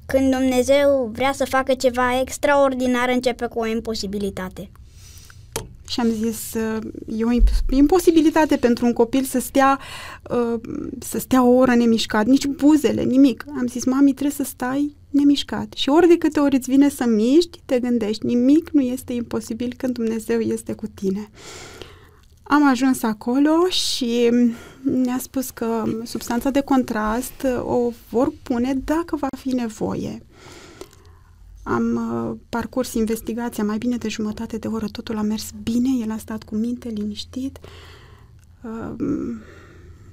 [0.06, 4.70] când Dumnezeu vrea să facă ceva extraordinar, începe cu o imposibilitate.
[5.88, 6.78] Și am zis, uh,
[7.18, 9.78] e o imp- imposibilitate pentru un copil să stea,
[10.30, 10.60] uh,
[10.98, 13.44] să stea o oră nemișcat, nici buzele, nimic.
[13.58, 15.72] Am zis, mami, trebuie să stai nemișcat.
[15.72, 19.74] Și ori de câte ori îți vine să miști, te gândești, nimic nu este imposibil
[19.76, 21.30] când Dumnezeu este cu tine.
[22.42, 24.30] Am ajuns acolo și
[24.86, 30.22] ne-a spus că substanța de contrast o vor pune dacă va fi nevoie.
[31.62, 36.10] Am uh, parcurs investigația mai bine de jumătate de oră, totul a mers bine, el
[36.10, 37.58] a stat cu minte, liniștit.
[38.60, 38.94] Uh,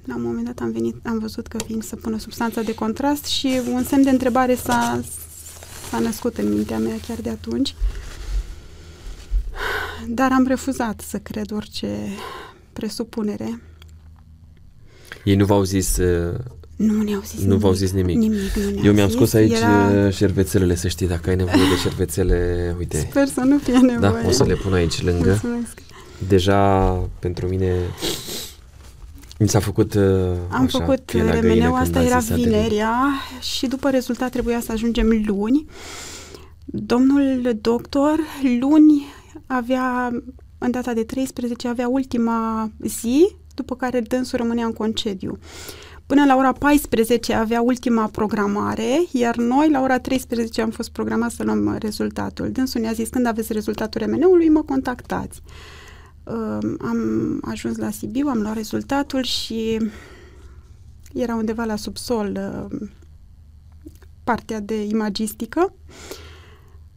[0.04, 3.24] la un moment dat am venit, am văzut că vin să pună substanța de contrast
[3.24, 5.00] și un semn de întrebare s-a,
[5.90, 7.74] s-a născut în mintea mea chiar de atunci.
[10.08, 12.08] Dar am refuzat să cred orice
[12.72, 13.60] presupunere.
[15.24, 16.34] Ei nu v-au zis uh,
[16.76, 17.60] Nu ne-au zis Nu nimic.
[17.60, 18.16] v-au zis nimic.
[18.16, 19.16] Nimic nu ne-au Eu mi-am zis.
[19.16, 19.90] scos aici Era...
[19.92, 20.10] Era...
[20.10, 23.06] șervețelele, să știi, dacă ai nevoie de șervețele, uite.
[23.10, 23.98] Sper să nu fie nevoie.
[24.22, 25.28] Da, o să le pun aici lângă.
[25.28, 25.78] Mulțumesc.
[26.28, 27.74] Deja pentru mine
[29.38, 30.02] mi s-a făcut uh,
[30.50, 32.50] Am așa, făcut pielea găină remeneu, când asta a era zis Adelin.
[32.50, 32.94] vinerea
[33.40, 35.66] și după rezultat trebuia să ajungem luni.
[36.64, 38.18] Domnul doctor
[38.60, 39.04] luni
[39.46, 40.10] avea,
[40.58, 45.38] în data de 13, avea ultima zi, după care dânsul rămânea în concediu.
[46.06, 51.34] Până la ora 14 avea ultima programare, iar noi la ora 13 am fost programați
[51.34, 52.50] să luăm rezultatul.
[52.50, 55.42] Dânsul ne-a zis, când aveți rezultatul remeneului, mă contactați.
[56.24, 59.90] Uh, am ajuns la Sibiu, am luat rezultatul și
[61.14, 62.38] era undeva la subsol
[62.70, 62.88] uh,
[64.24, 65.74] partea de imagistică.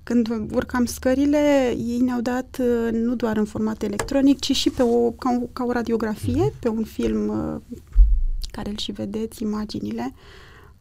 [0.07, 4.81] Când urcam scările, ei ne-au dat uh, nu doar în format electronic, ci și pe
[4.81, 7.77] o, ca, o, ca o radiografie, pe un film uh,
[8.51, 10.13] care îl și vedeți, imaginile.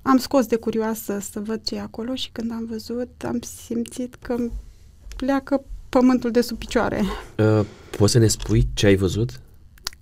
[0.02, 4.14] Am scos de curioasă să văd ce e acolo și când am văzut, am simțit
[4.14, 4.52] că îmi
[5.16, 7.02] pleacă pământul de sub picioare.
[7.36, 9.40] Uh, poți să ne spui ce ai văzut?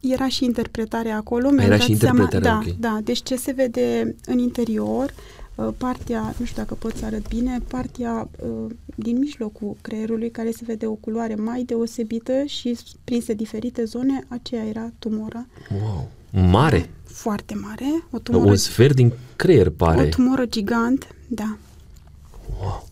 [0.00, 1.50] Era și interpretarea acolo.
[1.50, 2.76] mi-am Era dat și interpretarea, seama, ok.
[2.78, 3.00] Da, da.
[3.04, 5.43] Deci ce se vede în interior, uh,
[5.76, 10.62] partea, nu știu dacă pot să arăt bine, partea uh, din mijlocul creierului, care se
[10.66, 15.46] vede o culoare mai deosebită și prinse diferite zone, aceea era tumora
[15.82, 16.10] Wow.
[16.50, 16.90] Mare.
[17.04, 20.08] foarte mare, o tumoră, Un sfert din creier o pare.
[20.08, 21.56] tumoră gigant, da.
[22.60, 22.88] Wow.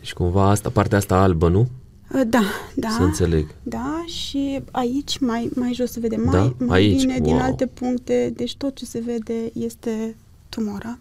[0.00, 1.60] Și cumva asta, partea asta albă, nu?
[2.14, 2.42] Uh, Da,
[2.74, 2.88] da.
[2.90, 3.54] Să înțeleg.
[3.62, 6.64] Da, și aici, mai, mai jos se vede mai, Da?
[6.64, 7.42] mai Aici, bine, din wow.
[7.42, 10.16] alte puncte, deci tot ce se vede este
[10.48, 10.98] tumora.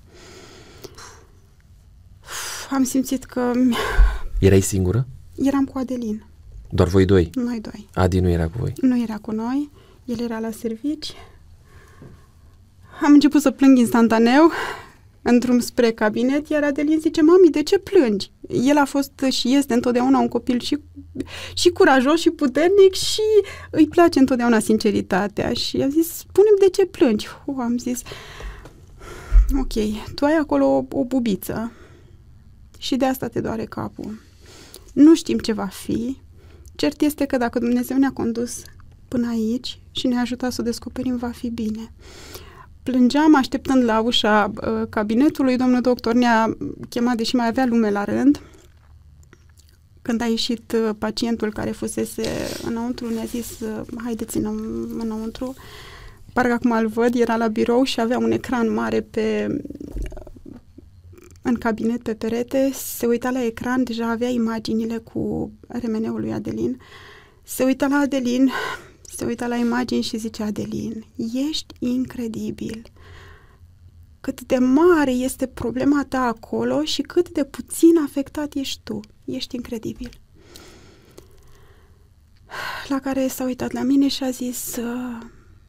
[2.71, 3.51] Uf, Am simțit că
[4.39, 5.07] Erai singură?
[5.35, 6.23] eram cu Adelin,
[6.69, 7.29] Doar voi doi.
[7.33, 7.87] noi doi.
[7.93, 8.73] Adi nu era cu voi.
[8.81, 9.69] Nu era cu noi,
[10.05, 11.11] el era la servici.
[13.01, 14.51] Am început să plâng instantaneu
[15.21, 18.31] în drum spre cabinet, iar Adelin zice, mami, de ce plângi?
[18.47, 20.77] El a fost și este întotdeauna un copil și,
[21.53, 23.21] și curajos și puternic și
[23.71, 25.53] îi place întotdeauna sinceritatea.
[25.53, 27.27] Și am zis, spune de ce plângi?
[27.45, 28.01] Uh, am zis,
[29.59, 29.73] ok,
[30.15, 31.71] tu ai acolo o, o bubiță
[32.81, 34.19] și de asta te doare capul.
[34.93, 36.17] Nu știm ce va fi.
[36.75, 38.61] Cert este că dacă Dumnezeu ne-a condus
[39.07, 41.91] până aici și ne-a ajutat să o descoperim, va fi bine.
[42.83, 45.57] Plângeam așteptând la ușa uh, cabinetului.
[45.57, 46.57] Domnul doctor ne-a
[46.89, 48.41] chemat, deși mai avea lume la rând.
[50.01, 52.23] Când a ieșit uh, pacientul care fusese
[52.65, 54.45] înăuntru, ne-a zis, uh, haideți în,
[54.99, 55.53] înăuntru.
[56.33, 59.47] Parcă acum îl văd, era la birou și avea un ecran mare pe
[61.41, 66.79] în cabinet pe perete, se uita la ecran, deja avea imaginile cu remeneul lui Adelin.
[67.43, 68.51] Se uita la Adelin,
[69.15, 71.05] se uita la imagini și zicea Adelin,
[71.49, 72.91] ești incredibil.
[74.21, 78.99] Cât de mare este problema ta acolo și cât de puțin afectat ești tu.
[79.25, 80.09] Ești incredibil.
[82.87, 85.17] La care s-a uitat la mine și a zis, "Uh,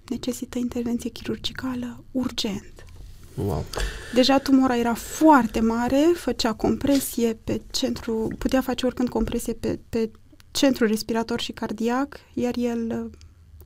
[0.08, 2.84] necesită intervenție chirurgicală urgent.
[3.34, 3.64] Wow.
[4.14, 10.10] Deja tumora era foarte mare, făcea compresie pe centru, putea face oricând compresie pe, pe
[10.50, 13.10] centru respirator și cardiac, iar el uh,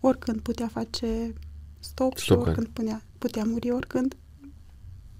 [0.00, 1.34] oricând putea face
[1.78, 4.16] stop, și Stop, oricând putea, putea muri oricând,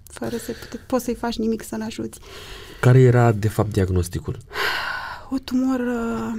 [0.03, 2.19] fără să pute, poți să-i faci nimic să-l ajuți.
[2.81, 4.37] Care era, de fapt, diagnosticul?
[5.29, 6.33] O tumoră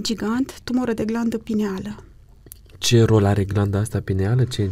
[0.00, 2.04] gigant, tumoră de glandă pineală.
[2.78, 4.44] Ce rol are glanda asta pineală?
[4.44, 4.70] Ce...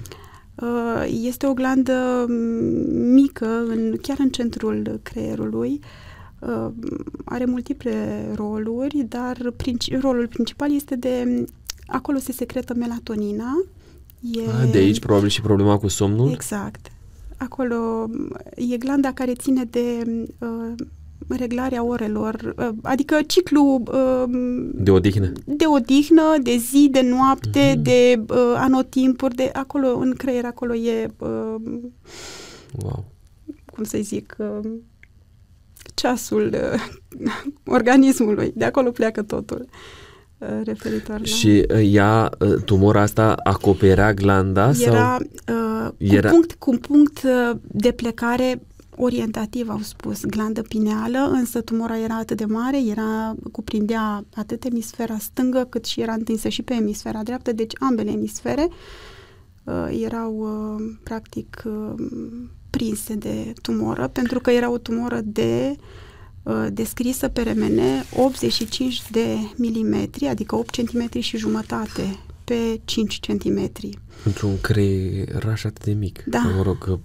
[0.55, 2.35] Uh, Este o glandă mm,
[3.13, 5.81] mică, în, chiar în centrul creierului.
[6.39, 6.69] Uh,
[7.25, 11.45] Are multiple roluri, dar princi- rolul principal este de...
[11.87, 13.65] Acolo se secretă melatonina.
[14.21, 16.31] E, A, de aici probabil și problema cu somnul?
[16.31, 16.93] Exact.
[17.37, 18.37] Acolo mm,
[18.73, 20.07] e glanda care ține de
[20.39, 20.75] uh,
[21.29, 24.25] reglarea orelor, uh, adică ciclu uh,
[24.75, 25.33] De odihnă?
[25.45, 27.83] de odihnă, de zi, de noapte, Mhm.
[27.83, 31.55] de uh, anotimpuri, de acolo, în creier, acolo e, uh,
[32.83, 33.05] Wow.
[33.73, 34.71] cum să zic, uh,
[35.95, 36.81] ceasul uh,
[37.77, 38.53] organismului.
[38.55, 39.69] De acolo pleacă totul
[40.39, 41.25] uh, referitor la...
[41.25, 44.71] Și uh, ea, uh, tumora asta acoperea glanda?
[44.81, 45.87] Era, Sau?
[45.87, 48.63] uh, Era- Cu, punct, cu un punct uh, de plecare
[48.97, 55.19] orientativ au spus glandă pineală, însă tumora era atât de mare, era cuprindea atât emisfera
[55.19, 58.69] stângă cât și era întinsă și pe emisfera dreaptă, deci ambele emisfere
[59.65, 61.95] uh, erau uh, practic uh,
[62.71, 65.77] prinse de tumoră, pentru că era o tumoră de
[66.43, 67.81] uh, descrisă pe RMN
[68.17, 73.71] 85 de milimetri, adică 8 cm și jumătate pe 5 cm.
[74.25, 76.25] Într-un creieraș atât de mic.
[76.27, 76.39] Da.
[76.39, 76.99] Mă rog,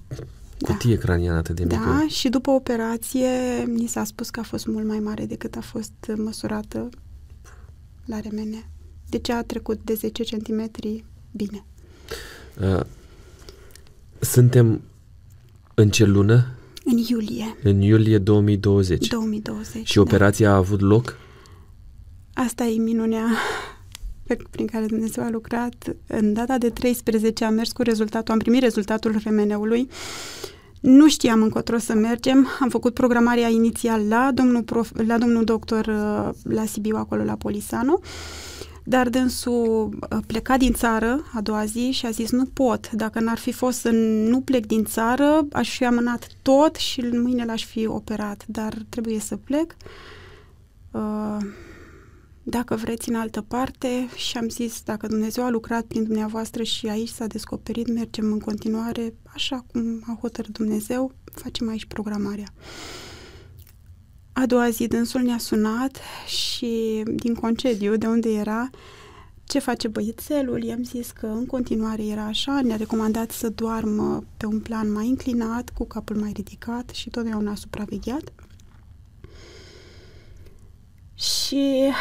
[0.61, 1.01] cutie da.
[1.01, 1.75] craniană atât de mică.
[1.75, 3.29] Da, și după operație
[3.65, 6.89] ni s-a spus că a fost mult mai mare decât a fost măsurată
[8.05, 8.69] la remene.
[9.09, 10.71] Deci a trecut de 10 cm
[11.31, 11.65] bine.
[12.61, 12.85] Uh,
[14.19, 14.81] suntem
[15.73, 16.47] în ce lună?
[16.85, 17.57] În iulie.
[17.63, 19.07] În iulie 2020.
[19.07, 19.89] 2020.
[19.89, 20.53] Și operația da.
[20.53, 21.17] a avut loc?
[22.33, 23.25] Asta e minunea
[24.29, 25.95] pe, prin care Dumnezeu a lucrat.
[26.07, 29.89] În data de 13 am mers cu rezultatul, am primit rezultatul remeneului.
[30.79, 35.85] Nu știam încotro să mergem, am făcut programarea inițial la domnul, prof, la domnul doctor
[35.85, 37.99] uh, la Sibiu, acolo la Polisano,
[38.83, 43.19] dar dânsul uh, pleca din țară a doua zi și a zis nu pot, dacă
[43.19, 43.89] n-ar fi fost să
[44.29, 49.19] nu plec din țară, aș fi amânat tot și mâine l-aș fi operat, dar trebuie
[49.19, 49.75] să plec.
[50.91, 51.37] Uh,
[52.43, 56.87] dacă vreți în altă parte și am zis, dacă Dumnezeu a lucrat prin dumneavoastră și
[56.87, 62.47] aici s-a descoperit, mergem în continuare, așa cum a hotărât Dumnezeu, facem aici programarea.
[64.33, 68.69] A doua zi dânsul ne-a sunat și din concediu, de unde era,
[69.43, 70.63] ce face băiețelul?
[70.63, 75.07] I-am zis că în continuare era așa, ne-a recomandat să doarmă pe un plan mai
[75.07, 78.33] înclinat, cu capul mai ridicat și totdeauna supravegheat.
[81.19, 81.91] Și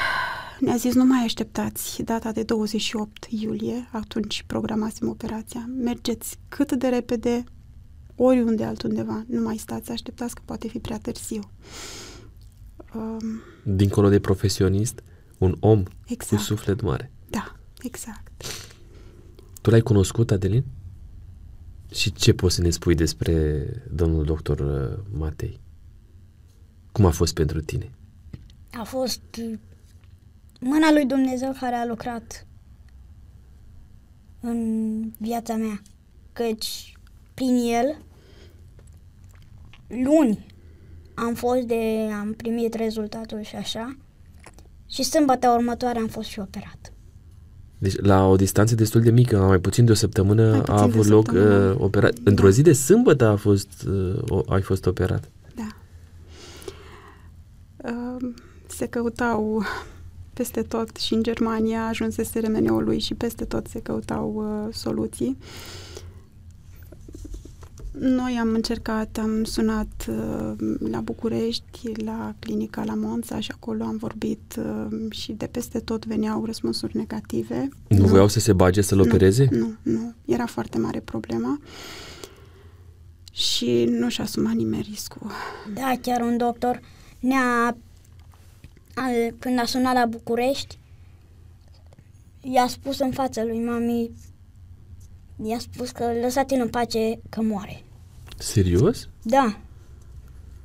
[0.60, 5.70] ne-a zis nu mai așteptați data de 28 iulie, atunci programasem operația.
[5.82, 7.44] Mergeți cât de repede,
[8.16, 11.40] oriunde altundeva, nu mai stați, așteptați că poate fi prea târziu.
[12.94, 15.02] Um, Dincolo de profesionist,
[15.38, 16.36] un om exact.
[16.36, 17.12] cu suflet mare.
[17.30, 18.44] Da, exact.
[19.60, 20.64] Tu l-ai cunoscut, Adelin?
[21.94, 25.60] Și ce poți să ne spui despre domnul doctor uh, Matei?
[26.92, 27.92] Cum a fost pentru tine?
[28.78, 29.20] A fost
[30.60, 32.46] mâna lui Dumnezeu care a lucrat
[34.40, 35.82] în viața mea.
[36.32, 36.92] Căci
[37.34, 38.02] prin el,
[39.86, 40.46] luni,
[41.14, 43.96] am fost de, am primit rezultatul și așa,
[44.90, 46.92] și sâmbătă următoare am fost și operat.
[47.78, 51.30] Deci la o distanță destul de mică, mai puțin de o săptămână a avut loc
[51.34, 52.14] uh, operat.
[52.14, 52.30] Da.
[52.30, 55.30] Într-o zi de sâmbătă a fost, uh, o, ai fost operat.
[55.54, 55.68] Da.
[57.76, 58.34] Uh,
[58.78, 59.62] se căutau
[60.32, 65.38] peste tot și în Germania ajunsese remeneul lui și peste tot se căutau uh, soluții.
[67.92, 70.52] Noi am încercat, am sunat uh,
[70.90, 76.06] la București, la clinica la Monța și acolo am vorbit uh, și de peste tot
[76.06, 77.68] veneau răspunsuri negative.
[77.88, 79.48] Nu, nu voiau să se bage să-l opereze?
[79.50, 81.60] Nu, nu, era foarte mare problema
[83.32, 85.30] și nu și-a asumat nimeni riscul.
[85.74, 86.80] Da, chiar un doctor
[87.20, 87.76] ne-a
[89.38, 90.78] când a sunat la București,
[92.40, 94.10] i-a spus în fața lui mami,
[95.42, 97.82] i-a spus că lăsați-l în pace că moare.
[98.36, 99.08] Serios?
[99.22, 99.58] Da.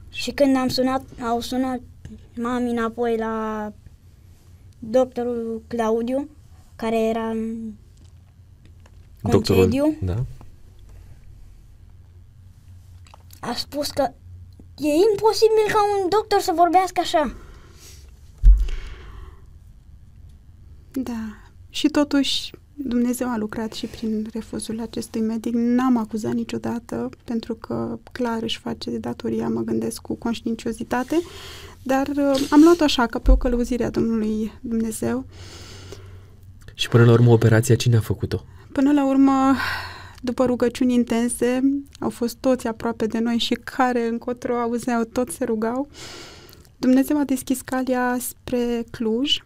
[0.09, 1.79] Și când am sunat, au sunat
[2.35, 3.71] mami înapoi la
[4.79, 6.29] doctorul Claudiu,
[6.75, 7.71] care era în
[9.21, 10.23] concediu, Doctorul, da.
[13.39, 14.11] a spus că
[14.77, 17.35] e imposibil ca un doctor să vorbească așa.
[20.93, 21.37] Da.
[21.69, 25.53] Și totuși Dumnezeu a lucrat și prin refuzul acestui medic.
[25.53, 31.21] N-am acuzat niciodată, pentru că clar își face de datoria, mă gândesc, cu conștiinciozitate,
[31.83, 35.25] dar uh, am luat-o așa, ca pe o călăuzire a Domnului Dumnezeu.
[36.73, 38.43] Și până la urmă, operația cine a făcut-o?
[38.71, 39.55] Până la urmă,
[40.21, 41.61] după rugăciuni intense,
[41.99, 45.87] au fost toți aproape de noi și care încotro auzeau, toți se rugau.
[46.77, 49.37] Dumnezeu a deschis calea spre Cluj,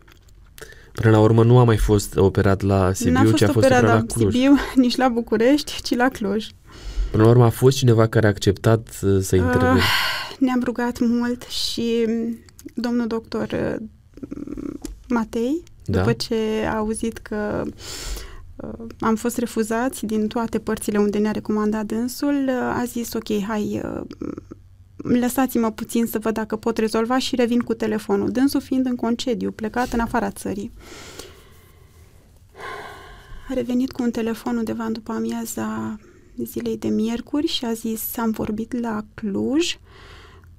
[1.02, 4.00] Până la urmă nu a mai fost operat la Sibiu, ci a fost operat, operat
[4.00, 4.34] la Cluj.
[4.34, 6.48] Sibiu, nici la București, ci la Cluj.
[7.12, 9.74] Până la urmă a fost cineva care a acceptat uh, să intervină?
[9.74, 9.82] Uh,
[10.40, 12.06] ne-am rugat mult și
[12.74, 13.88] domnul doctor uh,
[15.08, 16.00] Matei, da.
[16.00, 16.36] după ce
[16.66, 17.64] a auzit că
[18.56, 23.44] uh, am fost refuzați din toate părțile unde ne-a recomandat dânsul, uh, a zis ok,
[23.48, 24.02] hai, uh,
[25.10, 28.32] lăsați-mă puțin să văd dacă pot rezolva și revin cu telefonul.
[28.32, 30.72] Dânsul fiind în concediu, plecat în afara țării.
[33.50, 36.00] A revenit cu un telefon undeva după amiaza
[36.44, 39.78] zilei de miercuri și a zis, am vorbit la Cluj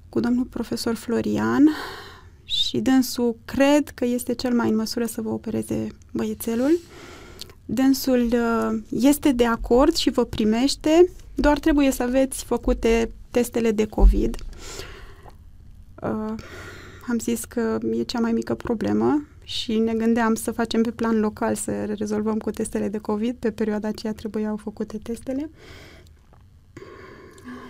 [0.09, 1.69] cu domnul profesor Florian
[2.43, 6.79] și dânsul cred că este cel mai în măsură să vă opereze băiețelul.
[7.65, 13.85] Dânsul uh, este de acord și vă primește, doar trebuie să aveți făcute testele de
[13.85, 14.35] COVID.
[16.01, 16.33] Uh,
[17.07, 21.19] am zis că e cea mai mică problemă și ne gândeam să facem pe plan
[21.19, 23.35] local să rezolvăm cu testele de COVID.
[23.35, 25.49] Pe perioada aceea trebuiau făcute testele.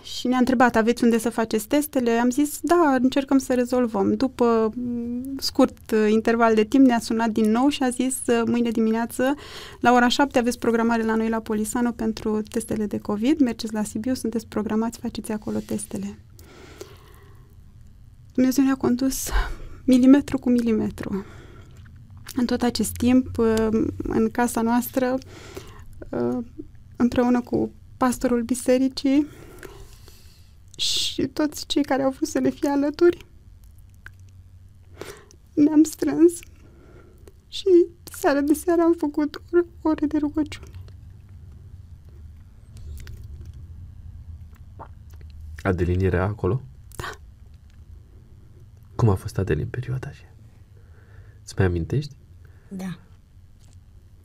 [0.01, 2.11] Și ne-a întrebat, aveți unde să faceți testele?
[2.11, 4.13] Am zis, da, încercăm să rezolvăm.
[4.13, 8.41] După mm, scurt uh, interval de timp ne-a sunat din nou și a zis, uh,
[8.45, 9.35] mâine dimineață,
[9.79, 13.83] la ora 7 aveți programare la noi la Polisano pentru testele de COVID, mergeți la
[13.83, 16.19] Sibiu, sunteți programați, faceți acolo testele.
[18.33, 19.29] Dumnezeu ne-a condus
[19.85, 21.25] milimetru cu milimetru.
[22.35, 25.17] În tot acest timp, uh, în casa noastră,
[26.09, 26.37] uh,
[26.95, 29.27] împreună cu pastorul bisericii
[30.79, 33.25] și toți cei care au fost să le fie alături,
[35.53, 36.39] ne-am strâns
[37.47, 39.41] și seara de seară am făcut
[39.81, 40.67] ore de rugăciune.
[45.61, 46.61] Adelin era acolo?
[46.95, 47.09] Da.
[48.95, 50.35] Cum a fost Adelin în perioada aceea?
[51.43, 52.15] Îți mai amintești?
[52.67, 52.99] Da.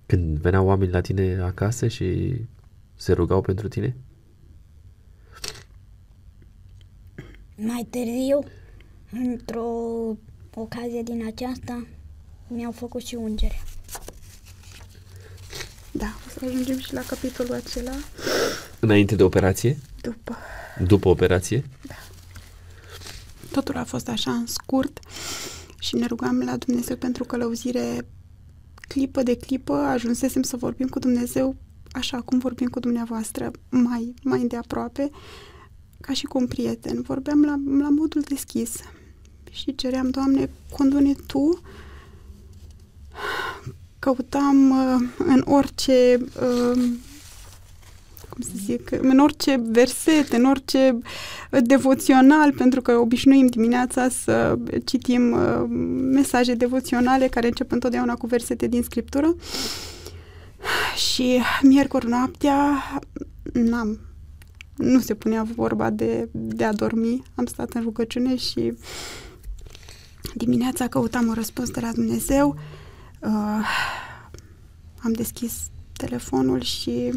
[0.07, 2.37] Când veneau oameni la tine acasă și
[2.95, 3.97] se rugau pentru tine?
[7.57, 8.39] Mai târziu,
[9.13, 9.67] într-o
[10.55, 11.87] ocazie din aceasta,
[12.49, 13.63] mi-au făcut și ungere.
[15.91, 17.93] Da, o să ajungem și la capitolul acela
[18.81, 19.79] Înainte de operație?
[20.01, 20.37] după.
[20.87, 21.65] După operație?
[23.51, 24.99] Totul a fost așa în scurt
[25.79, 28.07] și ne rugam la Dumnezeu pentru călăuzire
[28.89, 29.73] clipă de clipă.
[29.73, 31.57] Ajunsesem să vorbim cu Dumnezeu
[31.93, 35.11] așa cum vorbim cu dumneavoastră, mai, mai de aproape,
[36.07, 37.03] ca și cu un prieten.
[37.03, 38.71] Vorbeam la, la modul deschis
[39.51, 41.61] și ceream, Doamne, condune Tu.
[43.99, 46.83] Căutam uh, în orice uh,
[48.29, 50.99] cum să zic, în orice verset, în orice
[51.51, 55.65] uh, devoțional, pentru că obișnuim dimineața să citim uh,
[56.11, 59.37] mesaje devoționale care încep întotdeauna cu versete din Scriptură.
[61.13, 62.83] Și miercuri noaptea
[63.53, 63.99] n-am,
[64.77, 68.73] nu se punea vorba de, de a dormi, am stat în rugăciune și
[70.35, 72.57] dimineața căutam un răspuns de la Dumnezeu.
[73.21, 73.67] Uh,
[75.03, 75.53] am deschis
[75.93, 77.13] telefonul și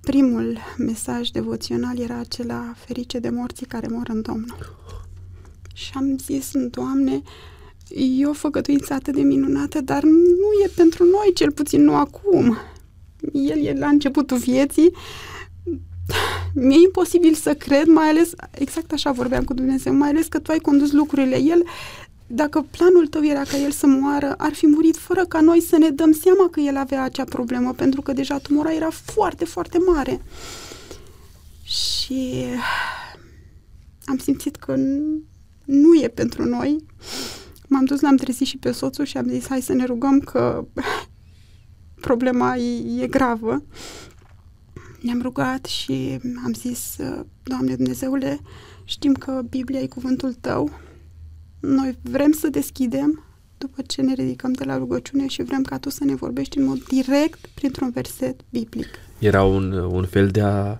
[0.00, 4.76] primul mesaj devoțional era acela ferice de morții care mor în Domnul.
[5.74, 7.22] Și am zis, Doamne,
[7.88, 12.56] e o făgăduință atât de minunată, dar nu e pentru noi, cel puțin nu acum.
[13.32, 14.90] El e la începutul vieții.
[16.54, 20.50] Mi-e imposibil să cred, mai ales, exact așa vorbeam cu Dumnezeu, mai ales că Tu
[20.50, 21.40] ai condus lucrurile.
[21.40, 21.64] El
[22.26, 25.76] dacă planul tău era ca el să moară, ar fi murit fără ca noi să
[25.78, 29.78] ne dăm seama că el avea acea problemă, pentru că deja tumora era foarte, foarte
[29.78, 30.22] mare.
[31.62, 32.44] Și
[34.04, 34.74] am simțit că
[35.64, 36.84] nu e pentru noi.
[37.68, 40.66] M-am dus, l-am trezit și pe soțul și am zis, hai să ne rugăm că
[42.04, 43.62] problema e, e gravă.
[45.00, 46.96] Ne-am rugat și am zis,
[47.42, 48.40] Doamne Dumnezeule,
[48.84, 50.70] știm că Biblia e cuvântul Tău,
[51.60, 53.24] noi vrem să deschidem
[53.58, 56.64] după ce ne ridicăm de la rugăciune și vrem ca tu să ne vorbești în
[56.64, 58.88] mod direct printr-un verset biblic.
[59.18, 60.76] Era un, un fel de a...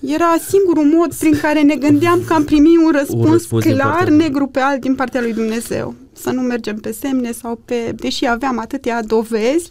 [0.00, 3.74] Era singurul mod prin care ne gândeam că am primit un răspuns, Un răspuns din
[3.74, 5.94] clar, partea- negru pe alb din partea lui Dumnezeu.
[6.22, 7.92] Să nu mergem pe semne sau pe...
[7.96, 9.70] Deși aveam atâtea dovezi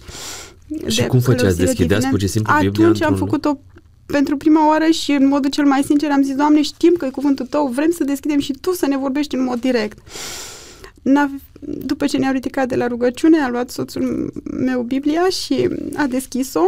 [0.88, 1.38] Și de cum făceați?
[1.38, 2.10] călăuzire Deschideați divine.
[2.10, 3.60] pur și simplu Biblia Atunci am într-un- făcut-o
[4.06, 7.10] pentru prima oară și în modul cel mai sincer am zis, Doamne, știm că e
[7.10, 9.98] cuvântul Tău, vrem să deschidem și Tu să ne vorbești în mod direct.
[11.02, 11.32] N-a-
[11.62, 16.62] după ce ne-am ridicat de la rugăciune, a luat soțul meu Biblia și a deschis-o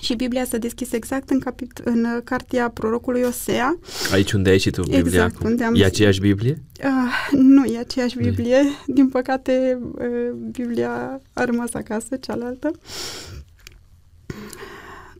[0.00, 3.78] și Biblia s-a deschis exact în, capit- în uh, cartea prorocului Osea.
[4.12, 5.50] Aici unde ai și tu Biblia Exact, acum?
[5.50, 6.62] unde am- E aceeași Biblie?
[6.84, 8.28] Uh, nu e aceeași Nu e.
[8.30, 8.62] Biblie.
[8.86, 12.70] Din păcate, uh, Biblia a rămas acasă, cealaltă.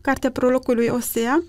[0.01, 1.43] Cartea prologului Osea.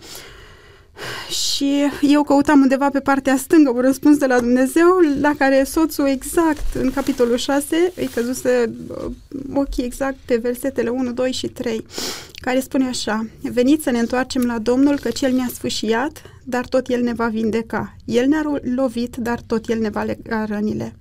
[1.29, 4.89] Și eu căutam undeva pe partea stângă un răspuns de la Dumnezeu,
[5.21, 9.13] la care soțul exact în capitolul 6 îi căzuse uh,
[9.53, 11.87] ochii exact pe versetele 1, 2 și 3,
[12.35, 16.89] care spune așa, Veniți să ne întoarcem la Domnul, căci El ne-a sfâșiat, dar tot
[16.89, 17.97] El ne va vindeca.
[18.05, 20.95] El ne-a ro- lovit, dar tot El ne va lega rănile.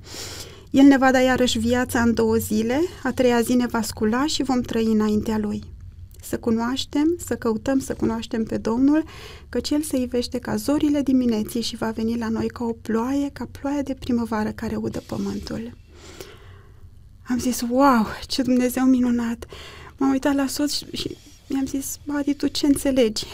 [0.70, 4.26] El ne va da iarăși viața în două zile, a treia zi ne va scula
[4.26, 5.64] și vom trăi înaintea Lui.
[6.22, 9.04] Să cunoaștem, să căutăm să cunoaștem pe Domnul,
[9.50, 13.30] căci El se ivește ca zorile dimineții și va veni la noi ca o ploaie,
[13.34, 15.78] ca ploaia de primăvară care udă pământul.
[17.28, 19.46] Am zis, wow, ce Dumnezeu minunat!
[19.98, 21.18] M-am uitat la soț și, și
[21.50, 23.26] mi-am zis, Adi, tu ce înțelegi?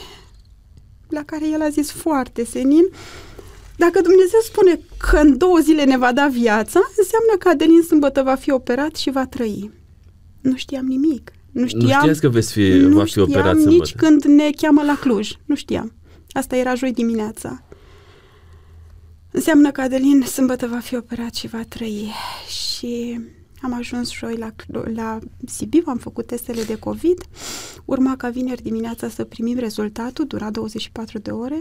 [1.10, 2.84] La care el a zis foarte senin,
[3.78, 8.24] dacă Dumnezeu spune că în două zile ne va da viața, înseamnă că Adelin sâmbătă
[8.24, 9.72] va fi operat și va trăi.
[10.42, 11.32] Nu știam nimic.
[11.58, 13.92] Nu știam, nu știați că veți fi, nu va fi operat nici sâmbătă.
[13.98, 15.32] când ne cheamă la Cluj.
[15.46, 15.94] Nu știam.
[16.32, 17.64] Asta era joi dimineața.
[19.32, 22.12] Înseamnă că Adelin sâmbătă va fi operat și va trăi.
[22.48, 23.20] Și
[23.62, 24.54] am ajuns joi la,
[24.94, 27.24] la Sibiu, am făcut testele de COVID.
[27.86, 31.60] Urma ca vineri dimineața să primim rezultatul, dura 24 de ore.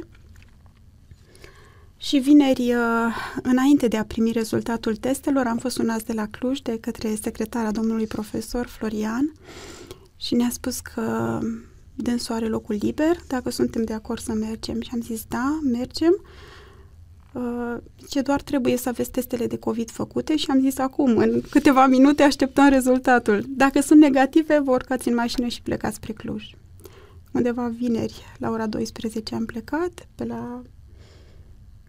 [1.96, 6.58] Și vineri, uh, înainte de a primi rezultatul testelor, am fost sunați de la Cluj
[6.58, 9.32] de către secretara domnului profesor Florian
[10.16, 11.38] și ne-a spus că
[11.94, 14.80] dânsul are locul liber, dacă suntem de acord să mergem.
[14.80, 16.24] Și am zis, da, mergem.
[17.32, 17.76] Uh,
[18.08, 21.86] ce doar trebuie să aveți testele de COVID făcute și am zis acum, în câteva
[21.86, 23.44] minute așteptăm rezultatul.
[23.48, 26.44] Dacă sunt negative, vă urcați în mașină și plecați spre Cluj.
[27.32, 30.62] Undeva vineri, la ora 12 am plecat, pe la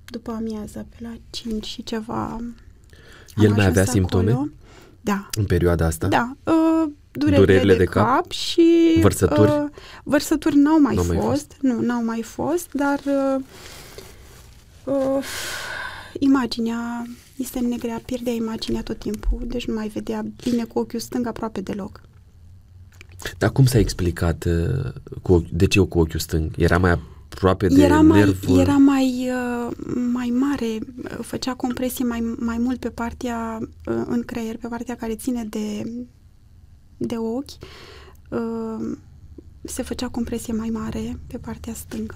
[0.06, 2.42] după amiază, pe la 5 și ceva.
[3.36, 4.52] El mai avea simptome?
[5.12, 5.28] Acolo.
[5.32, 5.40] Da.
[5.40, 6.08] În perioada asta?
[6.08, 6.36] Da.
[6.44, 8.98] Uh, durerile, durerile de, de cap, cap și...
[9.02, 9.52] Vărsături?
[9.52, 9.66] Uh,
[10.04, 11.18] vărsături n-au mai, n-au fost.
[11.18, 11.56] mai fost.
[11.62, 13.44] Nu, n-au mai fost, dar uh,
[14.84, 15.24] uh,
[16.20, 17.06] imaginea
[17.36, 21.62] este negrea, pierdea imaginea tot timpul, deci nu mai vedea bine cu ochiul stâng aproape
[21.62, 22.02] deloc.
[23.38, 26.52] Dar cum s-a explicat uh, cu, de ce eu cu ochiul stâng?
[26.58, 27.00] Era mai
[27.38, 28.60] aproape de era mai, nervul?
[28.60, 29.76] Era mai, uh,
[30.12, 30.80] mai mare,
[31.22, 35.92] făcea compresie mai, mai mult pe partea uh, în creier, pe partea care ține de,
[36.98, 37.52] de ochi.
[38.30, 38.98] Uh,
[39.62, 42.16] se făcea compresie mai mare pe partea stângă.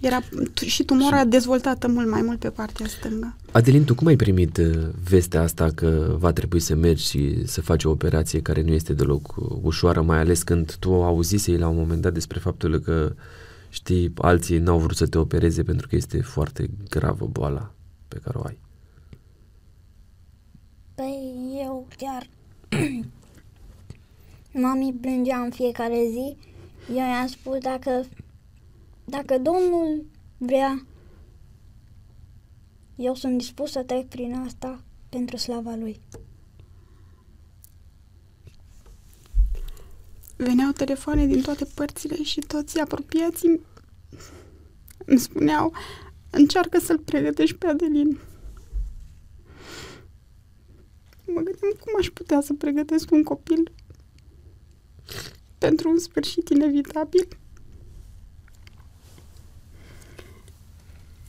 [0.00, 0.20] Era
[0.66, 1.26] și tumora și...
[1.26, 3.36] dezvoltată mult mai mult pe partea stângă.
[3.52, 4.56] Adelin, tu cum ai primit
[5.08, 8.92] vestea asta că va trebui să mergi și să faci o operație care nu este
[8.92, 13.14] deloc ușoară, mai ales când tu auzisei la un moment dat despre faptul că
[13.76, 17.72] știi, alții n-au vrut să te opereze pentru că este foarte gravă boala
[18.08, 18.58] pe care o ai.
[20.94, 22.28] Păi eu chiar
[24.62, 26.36] mami plângea în fiecare zi.
[26.88, 28.04] Eu i-am spus dacă,
[29.04, 30.04] dacă Domnul
[30.38, 30.86] vrea,
[32.96, 36.00] eu sunt dispus să trec prin asta pentru slava Lui.
[40.36, 43.60] Veneau telefoane din toate părțile și toți apropiații
[45.04, 45.72] îmi spuneau
[46.30, 48.18] încearcă să-l pregătești pe Adelin.
[51.26, 53.72] Mă gândeam cum aș putea să pregătesc un copil
[55.58, 57.28] pentru un sfârșit inevitabil.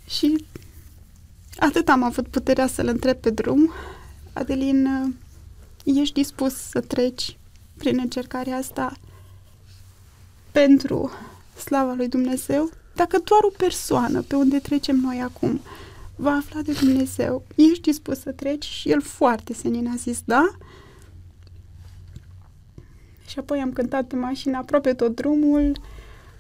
[0.07, 0.45] Și
[1.57, 3.71] atât am avut puterea să-l întreb pe drum.
[4.33, 4.87] Adelin,
[5.83, 7.37] ești dispus să treci
[7.78, 8.93] prin încercarea asta
[10.51, 11.11] pentru
[11.57, 15.61] slava lui Dumnezeu, dacă doar o persoană pe unde trecem noi acum
[16.15, 18.65] va afla de Dumnezeu, ești dispus să treci?
[18.65, 20.57] Și el foarte senin a zis da.
[23.28, 25.80] Și apoi am cântat pe mașină aproape tot drumul.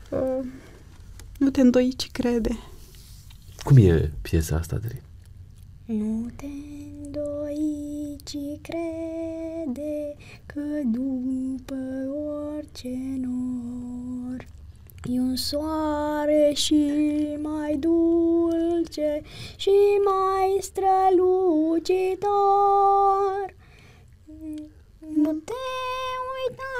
[0.09, 0.45] Uh,
[1.37, 2.57] nu te îndoi, ci crede.
[3.63, 5.01] Cum e piesa asta, Dri?
[5.85, 6.45] Nu te
[7.17, 10.15] îndoi, ci crede
[10.45, 11.75] că după
[12.55, 14.45] orice nor
[15.03, 16.91] E un soare și
[17.41, 19.21] mai dulce
[19.55, 19.71] și
[20.05, 22.25] mai strălucitor.
[24.99, 25.63] Nu te
[26.33, 26.75] uita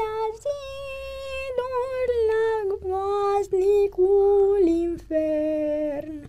[0.00, 2.46] la ziduri, la
[2.80, 6.28] groaznicul infern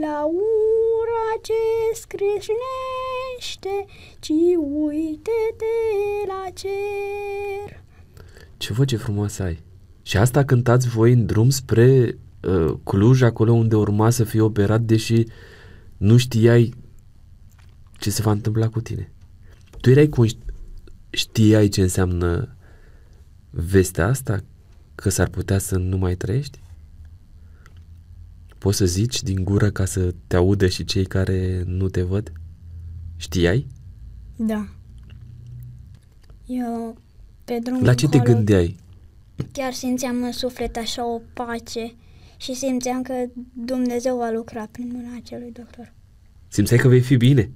[0.00, 1.52] La ura ce
[2.00, 3.84] scrâșnește,
[4.18, 4.28] ci
[4.58, 5.74] uite-te
[6.26, 7.82] la cer.
[8.56, 9.62] Ce voce frumoasă ai!
[10.02, 14.80] Și asta cântați voi în drum spre uh, Cluj, acolo unde urma să fii operat,
[14.80, 15.24] deși
[15.96, 16.74] nu știai
[17.98, 19.12] ce se va întâmpla cu tine.
[19.80, 20.54] Tu erai conști-
[21.10, 22.56] știai ce înseamnă
[23.50, 24.40] vestea asta?
[24.94, 26.58] Că s-ar putea să nu mai trăiești?
[28.66, 32.32] Poți să zici din gură ca să te audă și cei care nu te văd?
[33.16, 33.66] Știai?
[34.36, 34.68] Da.
[36.46, 36.96] Eu,
[37.44, 38.76] pe drum La ce te gândeai?
[39.52, 41.94] Chiar simțeam în suflet așa o pace
[42.36, 43.14] și simțeam că
[43.52, 45.92] Dumnezeu va lucra prin mâna acelui doctor.
[46.48, 47.50] Simțeai că vei fi bine?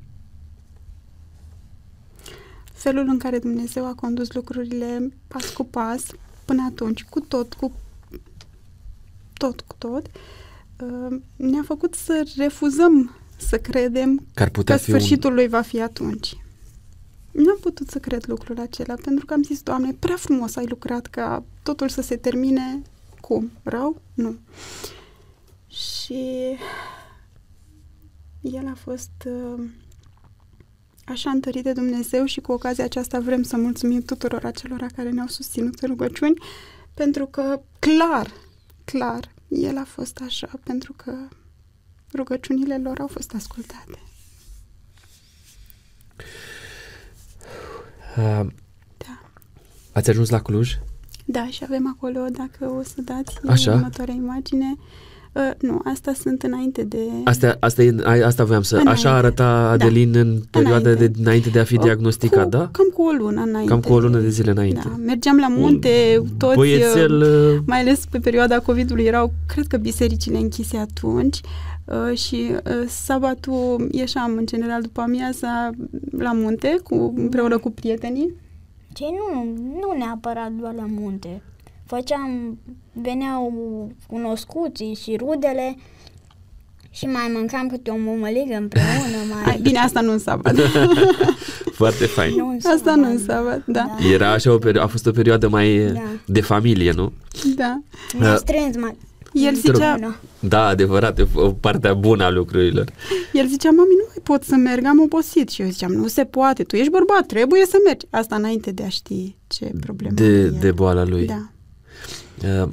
[2.72, 6.06] Felul în care Dumnezeu a condus lucrurile pas cu pas,
[6.44, 7.72] până atunci, cu tot, cu
[9.32, 10.12] tot, cu tot, uh,
[11.36, 15.36] ne-a făcut să refuzăm să credem că, ar putea că fi sfârșitul un...
[15.36, 16.36] lui va fi atunci.
[17.30, 20.66] Nu am putut să cred lucrul acela, pentru că am zis, Doamne, prea frumos ai
[20.66, 22.82] lucrat ca totul să se termine
[23.20, 23.50] cum?
[23.62, 24.00] Rău?
[24.14, 24.36] Nu.
[25.66, 26.56] Și
[28.40, 29.64] el a fost uh,
[31.04, 35.26] așa întărit de Dumnezeu și cu ocazia aceasta vrem să mulțumim tuturor acelora care ne-au
[35.26, 36.42] susținut în rugăciuni,
[36.94, 38.32] pentru că clar,
[38.84, 41.12] clar, el a fost așa, pentru că
[42.14, 43.98] rugăciunile lor au fost ascultate.
[48.16, 48.46] Uh,
[48.96, 49.20] Da.
[49.92, 50.78] ați ajuns la Cluj?
[51.24, 53.74] Da, și avem acolo, dacă o să dați Așa.
[53.74, 54.72] următoarea imagine.
[54.76, 55.09] Uh,
[55.60, 56.98] nu, asta sunt înainte de...
[57.24, 58.74] Asta, asta, e, a- asta voiam să...
[58.74, 58.92] Înainte.
[58.92, 61.06] Așa arăta Adelin în perioada Înainte.
[61.06, 62.68] de înainte de a fi Uh, diagnosticat, cu, da?
[62.72, 63.70] Cam cu o lună înainte.
[63.70, 64.80] Cam cu o lună de zile înainte.
[64.84, 66.56] Da, mergeam la munte, toți...
[66.56, 67.20] Băiețel...
[67.22, 71.40] uh, uh, mai ales pe perioada COVID-ului erau, cred că, bisericile închise atunci
[71.84, 75.70] uh, și uh, sabatul ieșeam în general după amiaza
[76.18, 78.34] la munte cu, împreună cu prietenii.
[78.96, 79.44] Și nu,
[79.80, 81.42] nu neapărat doar la munte.
[81.86, 82.58] Făceam,
[83.02, 83.52] veneau
[84.06, 85.76] cunoscuții și rudele
[86.90, 89.16] și mai mâncam câte o mămăligă împreună.
[89.32, 89.42] Mai...
[89.52, 90.54] Ai, bine, asta nu în sabat.
[91.80, 92.34] Foarte fain.
[92.36, 93.62] Nu în asta nu în sabat.
[93.66, 93.96] sabat, da.
[94.12, 96.02] Era așa o perio- a fost o perioadă mai Da.
[96.26, 97.12] de familie, nu?
[97.56, 97.80] da.
[98.18, 98.96] Ne-a Uh, strâns mai...
[99.32, 99.74] El Te rog.
[99.76, 100.16] zicea, Bună.
[100.40, 102.84] Da, adevărat, e o partea bună a lucrurilor.
[103.32, 105.48] el zicea, mami, nu mai pot să merg, am obosit.
[105.50, 108.06] Și eu ziceam, nu se poate, tu ești bărbat, trebuie să mergi.
[108.10, 110.56] Asta înainte de a ști ce problemă De, are el.
[110.60, 111.26] de boala lui.
[111.26, 111.48] Da,
[112.62, 112.68] Uh,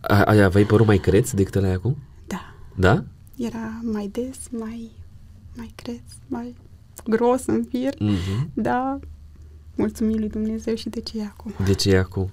[0.00, 1.96] a- ai, aveai părul mai creț decât ăla acum?
[2.26, 2.54] da.
[2.76, 3.04] Da?
[3.36, 4.90] Era mai des, mai,
[5.56, 6.54] mai creț, mai
[7.04, 7.94] gros în fir.
[7.94, 8.46] Mm-hmm.
[8.54, 8.98] Da,
[9.74, 11.54] mulțumim lui Dumnezeu și de ce e acum.
[11.64, 12.30] De ce e acum?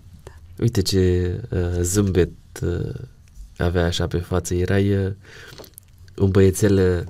[0.59, 2.93] Uite ce uh, zâmbet uh,
[3.57, 4.53] avea așa pe față.
[4.53, 5.11] Erai uh,
[6.17, 7.05] un băiețel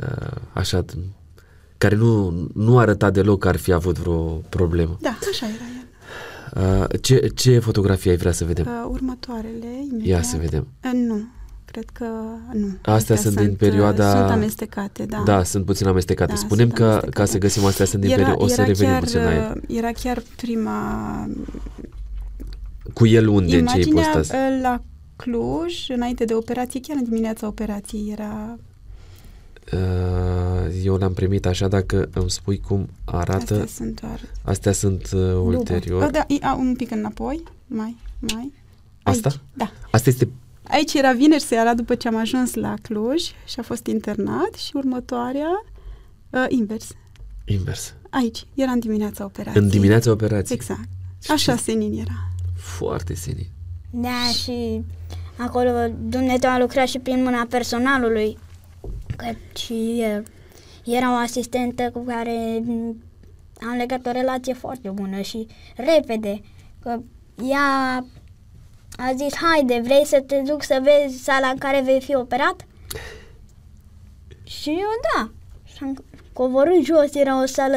[0.00, 0.84] uh, așa,
[1.78, 4.98] care nu, nu arăta deloc că ar fi avut vreo problemă.
[5.00, 5.60] Da, așa era el.
[5.64, 5.69] Uh,
[7.00, 8.66] ce, ce fotografie ai vrea să vedem?
[8.66, 10.06] Uh, următoarele, imediat.
[10.06, 10.66] Ia să vedem.
[10.84, 11.20] Uh, nu,
[11.64, 12.04] cred că
[12.52, 12.76] nu.
[12.82, 15.22] Astea sunt din perioada- uh, Sunt amestecate, da.
[15.24, 16.32] Da, sunt puțin amestecate.
[16.32, 17.16] Da, Spunem sunt că amestecate.
[17.18, 18.34] ca să găsim astea sunt din perioada.
[18.44, 19.62] O să revenim chiar, puțin la el.
[19.68, 21.28] uh, Era chiar prima
[22.94, 23.58] Cu el unde?
[23.58, 24.28] În ce imaginea ipostas?
[24.28, 24.82] uh, la
[25.16, 28.58] Cluj, înainte de operație, chiar în dimineața operației era...
[29.72, 33.52] Uh, eu l-am primit așa, dacă îmi spui cum arată.
[33.54, 34.20] Astea sunt doar...
[34.42, 36.02] Astea sunt uh, ulterior.
[36.02, 38.52] Uh, da, i- a, un pic înapoi, mai, mai.
[39.02, 39.28] Asta?
[39.28, 39.70] Aici, da.
[39.90, 40.28] Asta este
[40.62, 44.70] Aici era vineri seara după ce am ajuns la Cluj și a fost internat și
[44.74, 45.64] următoarea
[46.30, 46.88] uh, invers.
[47.44, 47.94] invers.
[48.10, 49.62] Aici, era în dimineața operației.
[49.62, 50.58] În dimineața operației.
[50.60, 50.88] Exact.
[51.28, 52.28] Așa senin era.
[52.56, 53.46] Foarte senin.
[53.90, 54.82] Da, și
[55.36, 55.70] acolo
[56.08, 58.38] Dumnezeu a lucrat și prin mâna personalului.
[59.16, 59.26] Că
[59.58, 60.24] și el
[60.84, 62.96] era o asistentă cu care m,
[63.70, 66.40] am legat o relație foarte bună și repede.
[66.82, 66.98] Că
[67.50, 68.04] ea
[68.96, 72.66] a zis, haide, vrei să te duc să vezi sala în care vei fi operat?
[74.44, 75.30] Și eu, da.
[75.64, 77.76] Și am coborât jos, era o sală,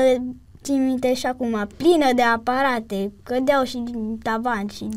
[0.63, 4.89] țin minte și acum, plină de aparate, cădeau și din tavan și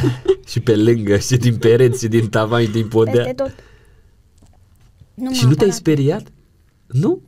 [0.50, 3.12] și pe lângă, și din pereți, și din tavan, și din podea.
[3.12, 3.54] peste tot.
[5.16, 5.72] Și nu te-ai aparat.
[5.72, 6.26] speriat?
[6.86, 7.20] Nu?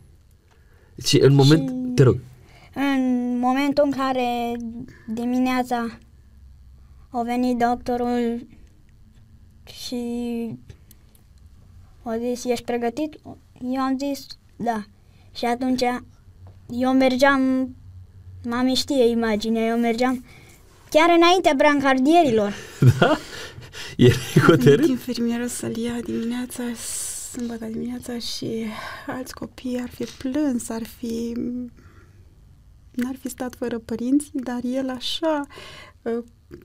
[1.05, 2.19] Și în moment, Și- te rog,
[2.75, 4.57] În momentul în care
[5.09, 5.99] dimineața
[7.11, 8.47] a venit doctorul
[9.65, 9.97] și
[12.03, 13.15] a zis, ești pregătit?
[13.63, 14.27] Eu am zis,
[14.57, 14.85] da.
[15.35, 15.83] Și atunci
[16.71, 17.75] eu mergeam,
[18.45, 20.25] mami știe imaginea, eu mergeam
[20.91, 22.55] chiar înaintea brancardierilor.
[23.01, 23.17] da?
[23.97, 24.89] Erai A venit hotărât?
[24.89, 26.63] infirmierul să-l ia dimineața,
[27.33, 28.65] sâmbătă dimineața și
[29.07, 31.35] alți copii ar fi plâns, ar fi...
[32.91, 35.47] N-ar fi stat fără părinți, dar el așa,
[36.03, 36.19] uh,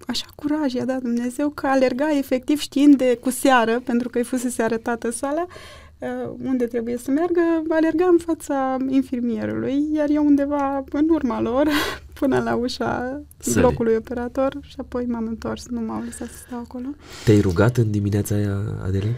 [0.07, 4.23] așa curaj i-a dat Dumnezeu că alerga efectiv știind de cu seară, pentru că îi
[4.23, 5.45] fusese arătată sala,
[5.99, 11.67] uh, unde trebuie să meargă, alerga în fața infirmierului, iar eu undeva în urma lor,
[12.19, 13.55] până la ușa Săli.
[13.55, 16.87] blocului operator și apoi m-am întors, nu m-au lăsat să stau acolo.
[17.25, 19.13] Te-ai rugat în dimineața aia, Adelin?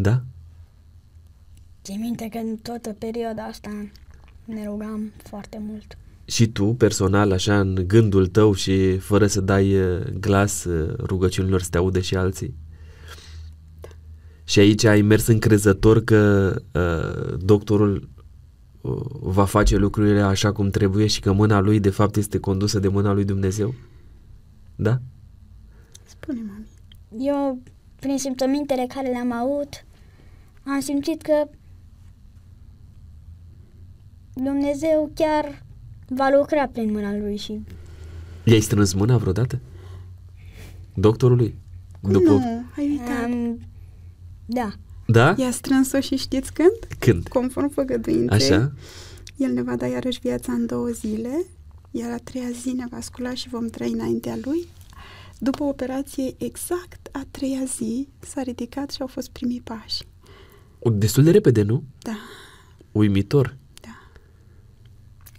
[0.00, 0.22] Da?
[1.82, 3.70] Țin minte că în toată perioada asta
[4.44, 5.98] ne rugam foarte mult.
[6.24, 11.62] Și tu, personal, așa, în gândul tău și fără să dai uh, glas uh, rugăciunilor
[11.62, 12.54] să te audă și alții?
[14.44, 18.08] Și aici ai mers încrezător că uh, doctorul
[18.80, 22.78] uh, va face lucrurile așa cum trebuie și că mâna lui, de fapt, este condusă
[22.78, 23.74] de mâna lui Dumnezeu?
[24.76, 25.00] Da?
[26.04, 26.66] Spune, mami.
[27.26, 27.62] Eu,
[28.00, 29.84] prin simțămintele care le-am avut,
[30.64, 31.48] am simțit că
[34.34, 35.62] Dumnezeu chiar
[36.08, 37.60] va lucra prin mâna lui și
[38.44, 39.58] I-ai strâns mâna vreodată?
[40.94, 41.54] Doctorului?
[42.00, 42.30] Cum După...
[42.30, 42.64] nu?
[42.76, 43.24] Ai uitat.
[43.24, 43.60] am...
[44.46, 44.72] Da,
[45.06, 45.34] Da?
[45.38, 46.78] I-a strâns-o și știți când?
[46.98, 47.28] Când?
[47.28, 48.36] Conform făgăduinței.
[48.36, 48.72] Așa?
[49.36, 51.44] El ne va da iarăși viața în două zile,
[51.90, 54.66] iar a treia zi ne va scula și vom trăi înaintea lui.
[55.38, 60.02] După operație, exact a treia zi, s-a ridicat și au fost primii pași.
[60.88, 61.82] Destul de repede, nu?
[62.02, 62.16] Da,
[62.92, 63.56] Uimitor.
[63.80, 63.98] da.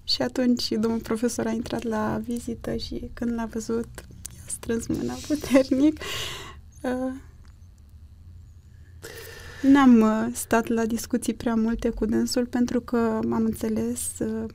[0.03, 3.87] Și atunci domnul profesor a intrat la vizită și când l-a văzut,
[4.35, 5.99] i-a strâns mâna puternic.
[6.81, 7.13] Uh,
[9.61, 12.97] N-am uh, stat la discuții prea multe cu dânsul pentru că
[13.31, 14.49] am înțeles uh,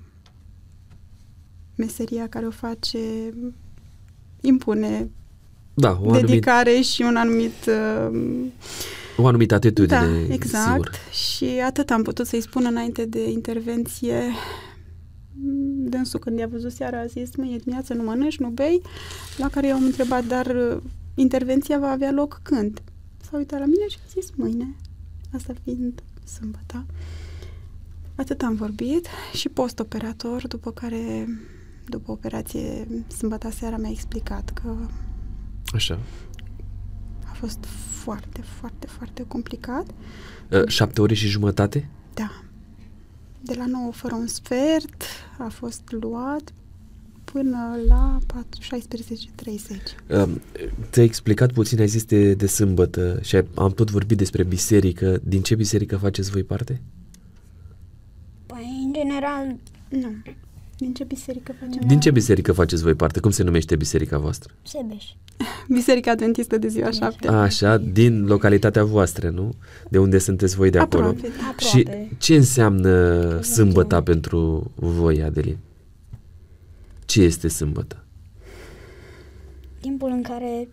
[1.76, 2.98] meseria care o face
[4.40, 5.10] impune
[5.74, 8.20] Da, o, anumit, dedicare și un anumit uh,
[9.16, 10.66] o anumită atitudine, da, exact.
[10.66, 10.90] sigur.
[11.10, 14.22] Și atât am putut să-i spun înainte de intervenție.
[15.88, 18.82] Dânsul când i-a văzut seara a zis, măi, e dimineață, nu mănânci, nu bei?
[19.36, 20.82] La care eu am întrebat, dar uh,
[21.14, 22.82] intervenția va avea loc când?
[23.30, 24.76] S-a uitat la mine și a zis, mâine.
[25.32, 26.86] Asta fiind sâmbătă.
[28.14, 31.28] Atât am vorbit și post-operator, după care,
[31.88, 32.86] după operație,
[33.16, 34.76] sâmbătă seara mi-a explicat că
[35.74, 35.98] Așa.
[37.36, 37.64] A fost
[38.02, 39.86] foarte, foarte, foarte complicat.
[40.50, 41.88] Uh, Șapte ore și jumătate?
[42.14, 42.30] Da.
[43.42, 45.02] De la 9 fără un sfert
[45.38, 46.52] a fost luat
[47.24, 50.16] până la 16.30.
[50.16, 50.40] Um,
[50.90, 55.20] Ți-ai explicat puțin, ai zis de, de sâmbătă și ai- am tot vorbit despre biserică.
[55.24, 56.80] Din ce biserică faceți voi parte?
[58.46, 59.56] păi, în general,
[59.88, 60.12] Nu.
[60.78, 61.82] Din ce biserică facem?
[61.86, 63.20] Din ce biserică faceți voi parte?
[63.20, 64.54] Cum se numește biserica voastră?
[64.62, 65.04] Sebeș.
[65.68, 67.28] Biserica Adventistă de ziua șapte.
[67.28, 69.54] Așa, din localitatea voastră, nu?
[69.90, 71.06] De unde sunteți voi de acolo.
[71.06, 71.28] Aproape.
[71.58, 72.16] Și Aproape.
[72.18, 75.58] ce înseamnă sâmbăta pentru voi, Adelin?
[77.04, 78.04] Ce este sâmbătă?
[79.80, 80.68] Timpul în care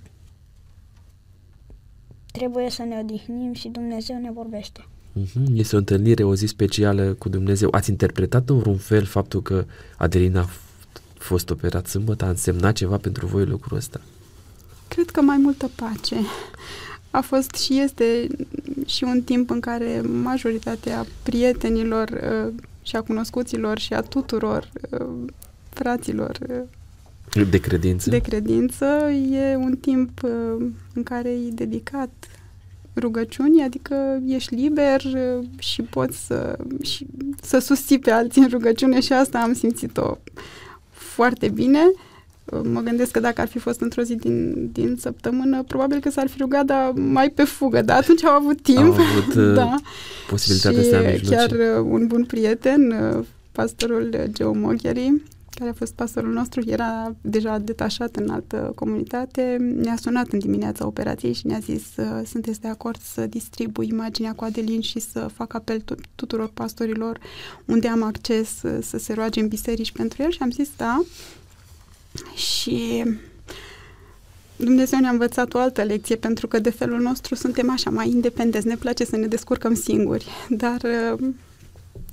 [2.32, 4.86] trebuie să ne odihnim și Dumnezeu ne vorbește.
[5.14, 7.68] Mhm, Este o întâlnire, o zi specială cu Dumnezeu.
[7.72, 9.66] Ați interpretat în vreun fel faptul că
[9.98, 12.26] Adelina a f- fost operat sâmbătă?
[12.26, 14.02] A însemnat ceva pentru voi lucrul ăsta?
[14.88, 16.16] Cred că mai multă pace.
[17.12, 18.28] A fost și este
[18.86, 25.06] și un timp în care majoritatea prietenilor uh, și a cunoscuților și a tuturor uh,
[25.70, 26.38] fraților
[27.36, 28.10] uh, De credință?
[28.10, 28.86] de credință
[29.32, 32.10] e un timp uh, în care e dedicat
[32.96, 37.06] rugăciunii, adică ești liber uh, și poți să, și,
[37.42, 40.18] să susții pe alții în rugăciune și asta am simțit-o
[40.90, 41.80] foarte bine.
[42.46, 46.10] Uh, Mă gândesc că dacă ar fi fost într-o zi din, din săptămână, probabil că
[46.10, 47.82] s-ar fi rugat, dar mai pe fugă.
[47.82, 48.78] Dar atunci au avut timp.
[48.78, 49.76] Au avut uh, da.
[50.30, 51.36] posibilitatea și să a mijloce.
[51.36, 55.22] chiar uh, un bun prieten, uh, pastorul uh, Geo Mogheri,
[55.54, 60.86] care a fost pastorul nostru, era deja detașat în altă comunitate, ne-a sunat în dimineața
[60.86, 65.30] operației și ne-a zis uh, sunteți de acord să distribui imaginea cu Adelin și să
[65.34, 67.20] fac apel tu- tuturor pastorilor
[67.66, 70.32] unde am acces uh, să se roage în biserici pentru el?
[70.32, 71.04] Și am zis da.
[72.36, 73.04] Și
[74.56, 78.68] Dumnezeu ne-a învățat o altă lecție, pentru că de felul nostru suntem așa mai independenți,
[78.68, 81.30] ne place să ne descurcăm singuri, dar uh,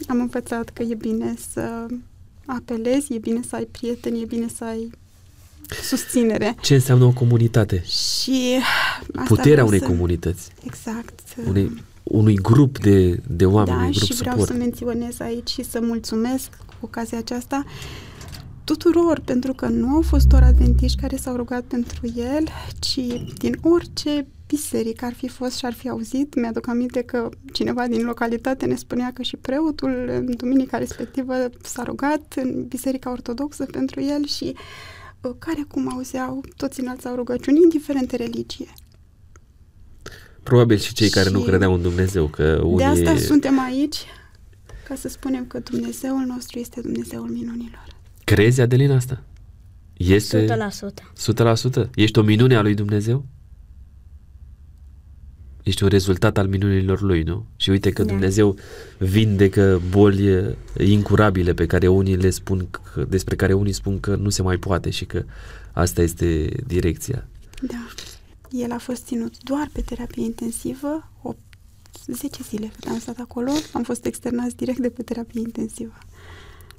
[0.09, 1.86] am învățat că e bine să
[2.57, 4.90] apelezi, e bine să ai prieteni, e bine să ai
[5.82, 6.57] susținere.
[6.61, 7.82] Ce înseamnă o comunitate?
[7.84, 8.59] Și
[9.14, 9.86] asta Puterea vreau unei să...
[9.86, 11.20] comunități, Exact.
[11.48, 14.53] unei, unui grup de, de oameni, da, unui grup și vreau suport.
[14.53, 17.64] să menționez aici și să mulțumesc cu ocazia aceasta
[18.64, 22.44] tuturor, pentru că nu au fost doar adventiști care s-au rugat pentru el,
[22.78, 22.98] ci
[23.38, 26.34] din orice biserică ar fi fost și ar fi auzit.
[26.34, 31.82] Mi-aduc aminte că cineva din localitate ne spunea că și preotul în duminica respectivă s-a
[31.82, 34.55] rugat în biserica ortodoxă pentru el și
[35.20, 38.72] uh, care cum auzeau, toți înalțau rugăciuni, indiferent de religie.
[40.42, 42.76] Probabil și cei care nu Și credeau în Dumnezeu, că unii...
[42.76, 43.96] De asta suntem aici,
[44.88, 47.86] ca să spunem că Dumnezeul nostru este Dumnezeul minunilor.
[48.24, 49.22] Crezi, Adelina, asta?
[49.96, 51.84] Este 100%.
[51.84, 51.90] 100%?
[51.94, 53.24] Ești o minune a lui Dumnezeu?
[55.70, 57.46] Ești un rezultat al minunilor lui, nu?
[57.56, 58.08] Și uite că Da.
[58.10, 58.56] Dumnezeu
[58.98, 60.44] vindecă boli eh,
[60.88, 64.56] incurabile pe care unii le spun că, despre care unii spun că nu se mai
[64.56, 65.24] poate și că
[65.72, 67.26] asta este direcția.
[67.62, 67.86] Da.
[68.50, 71.38] El a fost ținut doar pe terapie intensivă, 8,
[72.06, 75.98] 10 zile cât am stat acolo, am fost externați direct de pe terapie intensivă.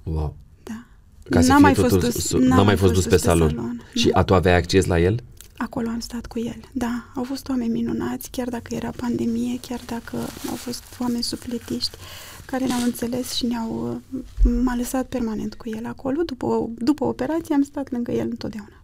[0.04, 0.36] Wow.
[0.64, 0.84] Da.
[1.30, 3.18] Ca să N-a fie mai totul, fost dus- su- n-a n-a mai fost dus pe
[3.18, 3.50] salon.
[3.50, 3.82] salon.
[3.94, 5.24] Și a tu aveai acces la el?
[5.62, 6.60] Acolo am stat cu el.
[6.72, 10.18] Da, au fost oameni minunați, chiar dacă era pandemie, chiar dacă
[10.50, 11.98] au fost oameni supletiști
[12.46, 14.02] care ne-au înțeles și ne-au...
[14.14, 14.22] uh,
[14.64, 16.22] M-a lăsat permanent cu el acolo.
[16.26, 18.84] După, după operație am stat lângă el întotdeauna.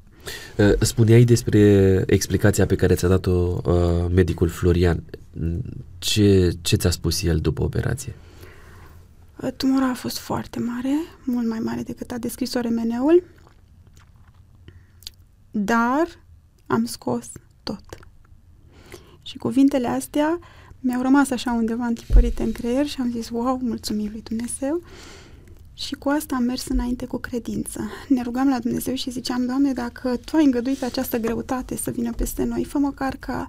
[0.57, 5.03] Uh, Spuneai despre explicația pe care ți-a dat-o uh, medicul Florian.
[5.97, 8.15] Ce, ce ți-a spus el după operație?
[9.41, 13.23] Uh, Tumora a fost foarte mare, mult mai mare decât a descris-o remeneul,
[15.51, 16.07] dar
[16.67, 17.31] am scos
[17.63, 17.85] tot.
[19.21, 20.39] Și cuvintele astea
[20.79, 24.81] mi-au rămas așa undeva întipărite în creier și am zis, wow, mulțumim lui Dumnezeu.
[25.73, 27.89] Și cu asta am mers înainte cu credință.
[28.07, 32.11] Ne rugam la Dumnezeu și ziceam, Doamne, dacă Tu ai îngăduit această greutate să vină
[32.11, 33.47] peste noi, fă măcar ca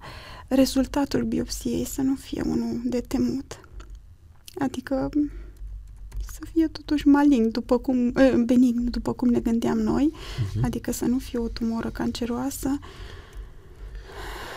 [0.49, 3.61] rezultatul biopsiei să nu fie unul de temut.
[4.59, 5.11] Adică
[6.39, 10.13] să fie totuși malign, după cum, eh, benign, după cum ne gândeam noi,
[10.55, 10.65] Mhm.
[10.65, 12.79] adică să nu fie o tumoră canceroasă.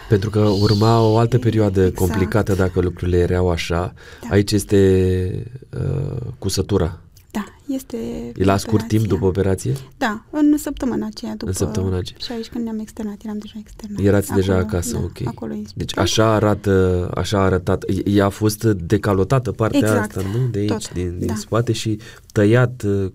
[0.10, 1.98] Pentru că urma o altă perioadă Exact.
[1.98, 3.94] complicată dacă lucrurile erau așa.
[4.22, 4.28] Da.
[4.30, 7.00] Aici este uh, cusătura.
[7.32, 7.98] Da, este
[8.36, 9.14] E la scurt timp operația.
[9.16, 9.74] după operație?
[9.98, 11.52] Da, în săptămâna aceea după...
[11.52, 12.20] săptămâna aceea.
[12.20, 14.00] Și aici când ne-am externat, eram deja externat.
[14.00, 15.18] Erați deja Acolo, acasă, da, ok.
[15.26, 16.04] Acolo în Deci spital.
[16.04, 17.84] așa arată, așa a arătat.
[18.06, 20.48] Ea a fost decalotată partea Exact, asta, nu?
[20.48, 21.36] De aici, tot, din, din da.
[21.36, 22.00] spate și
[22.32, 23.12] tăiat uh,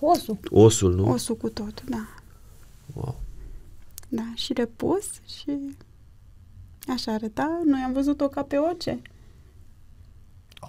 [0.00, 0.38] Osul.
[0.50, 1.10] osul, nu?
[1.10, 2.08] Osul cu tot, da.
[2.94, 3.20] Wow.
[4.08, 5.58] Da, și repus și
[6.88, 7.60] așa arăta.
[7.64, 9.02] Noi am văzut-o ca pe oce.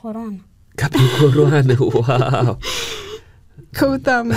[0.01, 0.45] Coroană.
[0.75, 2.57] Ca pe coroană, wow!
[3.71, 4.35] Căutam, uh,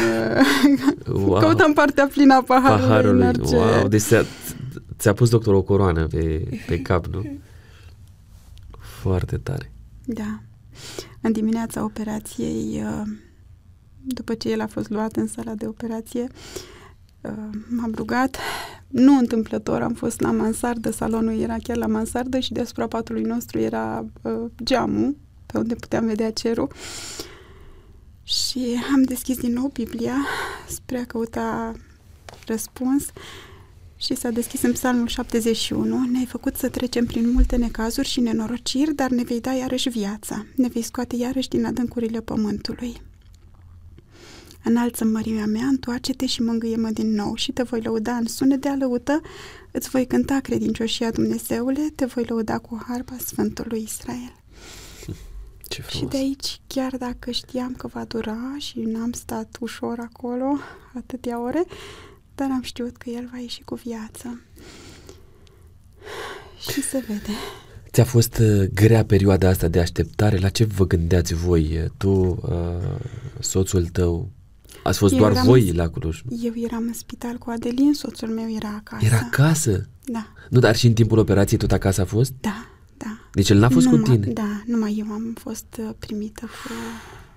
[1.13, 1.41] wow.
[1.41, 3.57] căutam partea plină a paharului, Paharului, în orice...
[3.57, 3.89] wow!
[3.89, 4.25] Deci ți-a,
[4.99, 7.39] ți-a pus doctorul o coroană pe, pe cap, nu?
[8.79, 9.73] Foarte tare.
[10.05, 10.41] Da.
[11.21, 13.03] În dimineața operației, uh,
[14.03, 16.27] după ce el a fost luat în sala de operație,
[17.21, 17.31] uh,
[17.69, 18.37] m-am rugat.
[18.89, 23.59] Nu întâmplător, am fost la mansardă, salonul era chiar la mansardă și deasupra patului nostru
[23.59, 24.33] era uh,
[24.65, 25.17] geamul,
[25.47, 26.73] pe unde puteam vedea cerul.
[28.23, 30.17] Și am deschis din nou Biblia
[30.69, 31.73] spre a căuta
[32.47, 33.05] răspuns
[33.97, 36.07] și s-a deschis în psalmul 71.
[36.07, 40.47] Ne-ai făcut să trecem prin multe necazuri și nenorociri, dar ne vei da iarăși viața.
[40.55, 43.01] Ne vei scoate iarăși din adâncurile pământului.
[44.65, 48.69] Înalță mărimea mea, întoarce-te și mângâie-mă din nou și te voi lăuda în sunet de
[48.69, 49.21] alăută,
[49.71, 54.33] îți voi cânta credincioșia Dumnezeule, te voi lăuda cu harpa Sfântului Israel.
[55.69, 56.11] Ce Și frumos.
[56.11, 60.59] de aici, chiar dacă știam că va dura și n-am stat ușor acolo
[60.95, 61.65] atâtea ore,
[62.35, 64.41] dar am știut că el va ieși cu viață.
[66.71, 67.31] Și se vede.
[67.93, 70.37] Ți-a fost uh, grea perioada asta de așteptare?
[70.39, 71.91] La ce vă gândeați voi?
[71.97, 72.99] Tu, uh,
[73.41, 74.29] soțul tău,
[74.83, 76.23] ați fost Eu doar eram voi în- la Cluj?
[76.43, 79.05] Eu eram în spital cu Adelin, soțul meu era acasă.
[79.05, 79.89] Era acasă?
[80.05, 82.33] Da, Nu, dar și în timpul operației tot acasă a fost?
[82.41, 82.71] da, da.
[83.37, 84.33] Deci el n-a fost cu Numai- tine?
[84.33, 86.73] Da, numai eu am fost uh, primită cu,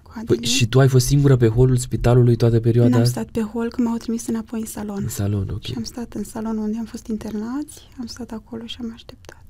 [0.03, 0.43] cu Păi, Adelin.
[0.43, 3.19] și tu ai fost singură pe holul spitalului toată perioada N-am asta?
[3.21, 4.99] stat pe hol, că m-au trimis înapoi în salon.
[5.03, 5.63] În salon, ok.
[5.63, 9.43] Și am stat în salon unde am fost internați, am stat acolo și am așteptat.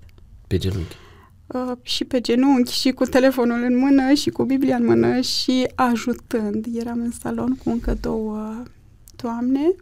[0.47, 0.95] Pe genunchi.
[1.47, 5.67] Uh, și pe genunchi, și cu telefonul în mână, și cu Biblia în mână, și
[5.75, 6.65] ajutând.
[6.73, 8.63] Eram în salon cu încă două
[9.15, 9.73] doamne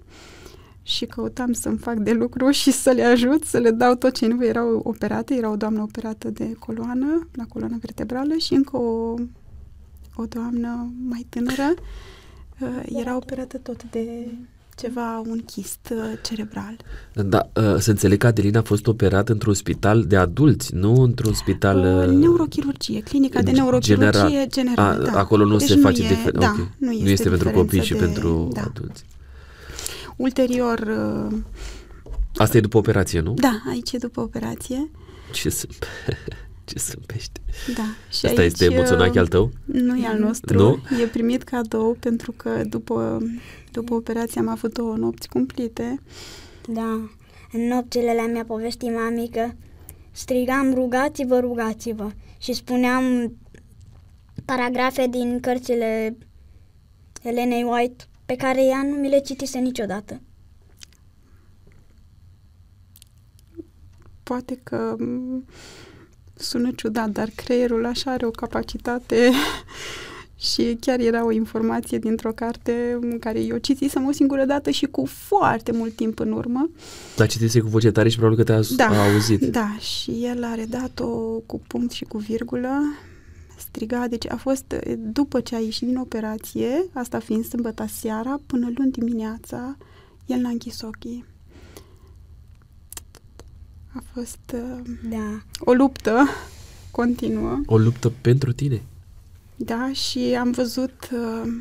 [0.87, 4.27] și căutam să-mi fac de lucru și să le ajut, să le dau tot ce
[4.27, 5.33] nu erau operate.
[5.33, 9.13] Era o doamnă operată de coloană, la coloană vertebrală și încă o,
[10.15, 11.73] o doamnă mai tânără
[12.59, 14.31] uh, era operată tot de
[14.75, 16.77] ceva, un chist uh, cerebral.
[17.13, 21.33] Da, uh, să înțeleg că Adelina a fost operat într-un spital de adulți, nu într-un
[21.33, 21.77] spital...
[21.77, 24.47] Uh, uh, neurochirurgie, clinica de ge- neurochirurgie general.
[24.47, 25.07] generală.
[25.07, 25.19] A, da.
[25.19, 26.39] Acolo nu Deci se face e, diferență.
[26.39, 26.69] Da, ok.
[26.77, 28.61] nu este, nu este pentru copii și diferență de- pentru da.
[28.61, 29.05] adulți.
[30.17, 31.37] Ulterior, uh,
[32.35, 33.33] Asta e după operație, nu?
[33.33, 34.91] da, aici e după operație.
[35.33, 35.73] Ce sunt...
[36.65, 37.39] Ce sâmpește.
[37.75, 37.83] Da.
[38.17, 39.51] Și Asta aici, este emoționache uh, al tău?
[39.65, 40.57] Nu e al nostru.
[40.57, 40.79] Nu?
[41.01, 43.17] E primit cadou pentru că după,
[43.71, 46.01] după operație am avut două nopți cumplite.
[46.67, 47.09] Da.
[47.51, 49.51] În nopțile alea mi-a povestit mami că
[50.11, 53.33] strigam rugați-vă, rugați-vă și spuneam
[54.45, 56.17] paragrafe din cărțile
[57.21, 60.21] Elenei White pe care ea nu mi le citise niciodată.
[64.23, 65.45] Poate că m,
[66.33, 69.31] sună ciudat, dar creierul așa are o capacitate
[70.49, 74.85] și chiar era o informație dintr-o carte în care eu citisem o singură dată și
[74.85, 76.69] cu foarte mult timp în urmă.
[77.15, 79.43] Dar citise cu voce tare și probabil că te-a Da, a auzit.
[79.43, 81.07] Da, și el a redat-o
[81.45, 82.81] cu punct și cu virgulă.
[83.57, 88.69] Striga, deci a fost după ce a ieșit din operație, asta fiind sâmbătă seara, până
[88.75, 89.77] luni dimineața,
[90.25, 91.25] el n-a închis ochii.
[93.93, 95.41] A fost uh, Da.
[95.59, 96.25] o luptă
[96.91, 98.81] continuă, O luptă pentru tine.
[99.55, 101.53] da, și am văzut uh,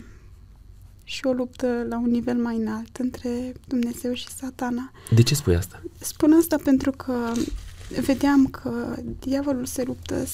[1.05, 4.91] și o luptă la un nivel mai înalt între Dumnezeu și satana.
[5.15, 5.83] De ce spui asta?
[6.01, 7.33] Spun asta pentru că
[8.01, 10.25] vedeam că diavolul se luptă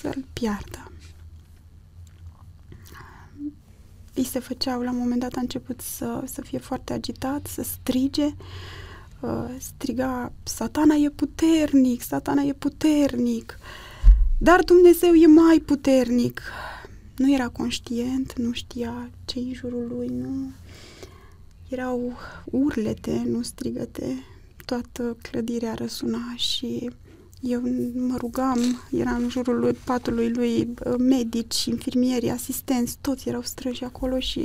[0.00, 0.91] să-l piardă.
[4.14, 7.62] Îi se făceau, la un moment dat a început să, să fie foarte agitat, să
[7.62, 8.34] strige,
[9.20, 13.58] uh, striga, satana e puternic, satana e puternic,
[14.38, 16.42] dar Dumnezeu e mai puternic.
[17.16, 20.50] Nu era conștient, nu știa ce în jurul lui, nu...
[21.68, 22.12] Erau
[22.44, 24.24] urlete, nu strigăte,
[24.64, 26.90] toată clădirea răsuna și
[27.42, 27.60] eu
[27.94, 33.84] mă rugam, era în jurul lui, patului lui uh, medici, infirmieri, asistenți, toți erau străji
[33.84, 34.38] acolo și...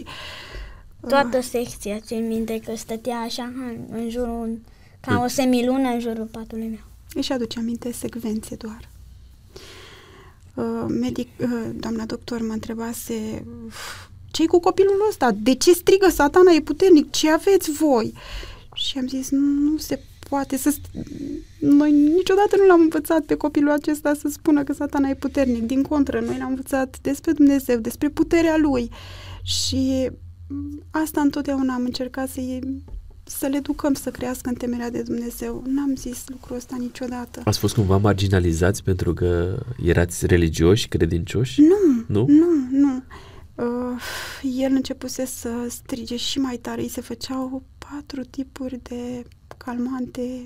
[1.02, 4.60] uh, Toată secția, țin minte că stătea așa în, în jurul,
[5.00, 6.84] ca o semilună în jurul patului meu.
[7.14, 8.90] Își aduce aminte secvențe doar.
[10.54, 13.46] Uh, medic, uh, doamna doctor mă întrebase
[14.32, 15.32] ce cu copilul ăsta?
[15.32, 17.12] De ce strigă satana e puternic?
[17.12, 18.14] Ce aveți voi?
[18.74, 20.00] Și am zis, nu se
[20.30, 20.74] poate să...
[20.80, 21.06] st-
[21.60, 25.62] Noi niciodată nu l-am învățat pe copilul acesta să spună că satana e puternic.
[25.64, 28.90] Din contră, noi l-am învățat despre Dumnezeu, despre puterea lui.
[29.44, 30.10] Și
[30.48, 32.42] m, asta întotdeauna am încercat să
[33.24, 35.64] să le educăm să crească în temerea de Dumnezeu.
[35.66, 37.42] N-am zis lucrul ăsta niciodată.
[37.44, 41.62] Ați fost cumva marginalizați pentru că erați religioși, credincioși?
[41.62, 42.26] Nu, Nu?
[42.28, 43.04] nu, nu.
[43.56, 44.02] Uh,
[44.58, 46.82] el începuse să strige și mai tare.
[46.82, 49.24] Îi se făceau patru tipuri de
[49.72, 50.46] calmante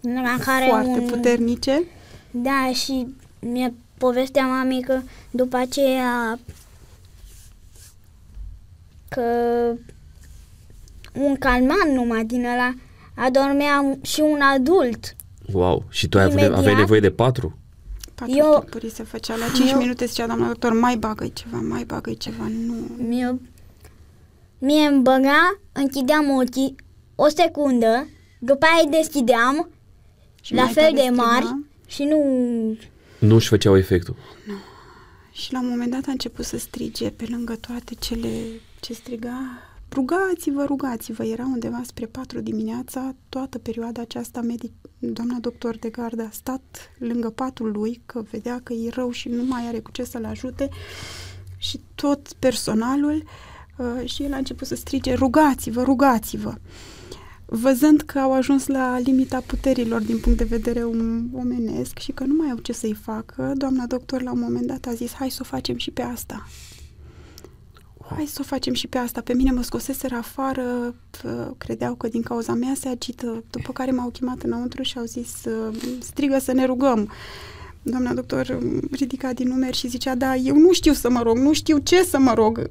[0.00, 1.82] La care foarte un, puternice.
[2.30, 3.06] Da, și
[3.40, 5.00] mi-a povestea mamei că
[5.30, 6.38] după aceea
[9.08, 9.22] că
[11.14, 12.74] un calmant numai din ăla
[13.14, 15.16] adormea și un adult.
[15.52, 15.84] Wow!
[15.88, 16.58] Și tu ai avut, Imediat.
[16.58, 17.58] aveai nevoie de patru?
[18.14, 19.36] Patru Eu- tipuri se făcea.
[19.36, 22.48] La 5 Eu- minute zicea doamna doctor, mai bagă ceva, mai bagă ceva.
[22.66, 22.74] Nu.
[23.08, 23.40] Mie,
[24.58, 26.74] mie îmi băga, închideam ochii
[27.14, 28.08] o secundă,
[28.38, 29.68] după aia îi deschideam,
[30.42, 31.22] Și la mai fel tare de striga.
[31.22, 31.56] mari
[31.86, 32.18] și nu...
[33.18, 34.16] Nu își făceau efectul.
[35.32, 38.28] Și la un moment dat a început să strige pe lângă toate cele
[38.80, 39.38] ce striga.
[39.92, 41.24] Rugați-vă, rugați-vă.
[41.24, 43.14] Era undeva spre 4 dimineața.
[43.28, 48.60] Toată perioada aceasta, medic, doamna doctor de gardă a stat lângă patul lui, că vedea
[48.62, 50.68] că e rău și nu mai are cu ce să-l ajute.
[51.56, 53.24] Și tot personalul
[53.76, 56.54] uh, și el a început să strige, rugați-vă, rugați-vă.
[57.54, 62.24] Văzând că au ajuns la limita puterilor din punct de vedere um, omenesc și că
[62.24, 65.30] nu mai au ce să-i facă, doamna doctor la un moment dat a zis, hai
[65.30, 66.48] să o facem și pe asta.
[68.14, 69.20] Hai să o facem și pe asta.
[69.20, 73.90] Pe mine mă scoseseră afară, p- credeau că din cauza mea se agită, după care
[73.90, 77.10] m-au chemat înăuntru și au zis, uh, strigă să ne rugăm.
[77.82, 81.36] Doamna doctor um, ridica din numeri și zicea, da, eu nu știu să mă rog,
[81.36, 82.68] nu știu ce să mă rog.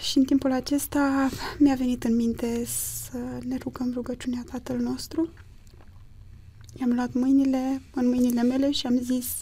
[0.00, 1.28] Și în timpul acesta
[1.58, 5.28] mi-a venit în minte să ne rugăm rugăciunea Tatăl nostru.
[6.80, 9.40] I-am luat mâinile în mâinile mele și am zis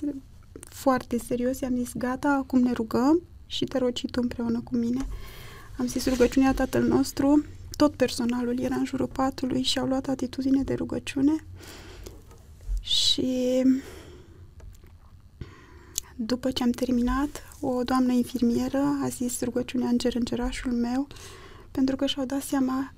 [0.60, 4.76] foarte serios, i-am zis gata, acum ne rugăm și te rogi și tu împreună cu
[4.76, 5.06] mine.
[5.78, 7.44] Am zis rugăciunea Tatăl nostru,
[7.76, 11.44] tot personalul era în jurul patului și au luat atitudine de rugăciune
[12.80, 13.62] și
[16.20, 21.06] după ce am terminat, o doamnă infirmieră a zis rugăciunea Înger Îngerașul meu,
[21.70, 22.94] pentru că și-au dat seama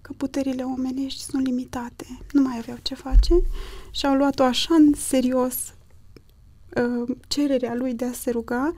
[0.00, 3.34] că puterile omenești sunt limitate, nu mai aveau ce face
[3.90, 5.74] și au luat-o așa în serios
[6.76, 8.74] uh, cererea lui de a se ruga,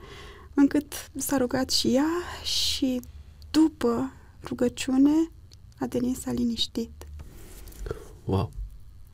[0.53, 2.09] încât s-a rugat și ea
[2.43, 3.01] și
[3.51, 4.13] după
[4.43, 5.31] rugăciune
[5.79, 6.91] a Denis s-a liniștit.
[8.25, 8.51] Wow!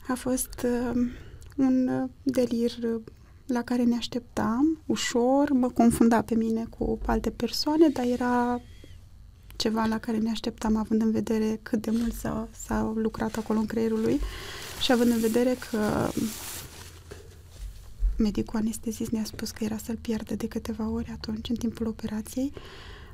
[0.07, 1.09] A fost uh,
[1.57, 3.01] un uh, delir uh,
[3.49, 8.61] la care ne așteptam, ușor, mă confunda pe mine cu alte persoane, dar era
[9.55, 13.59] ceva la care ne așteptam, având în vedere cât de mult s-a, s-a lucrat acolo
[13.59, 14.19] în creierul lui
[14.81, 16.09] și având în vedere că
[18.17, 22.53] medicul anestezist ne-a spus că era să-l pierdă de câteva ori atunci, în timpul operației.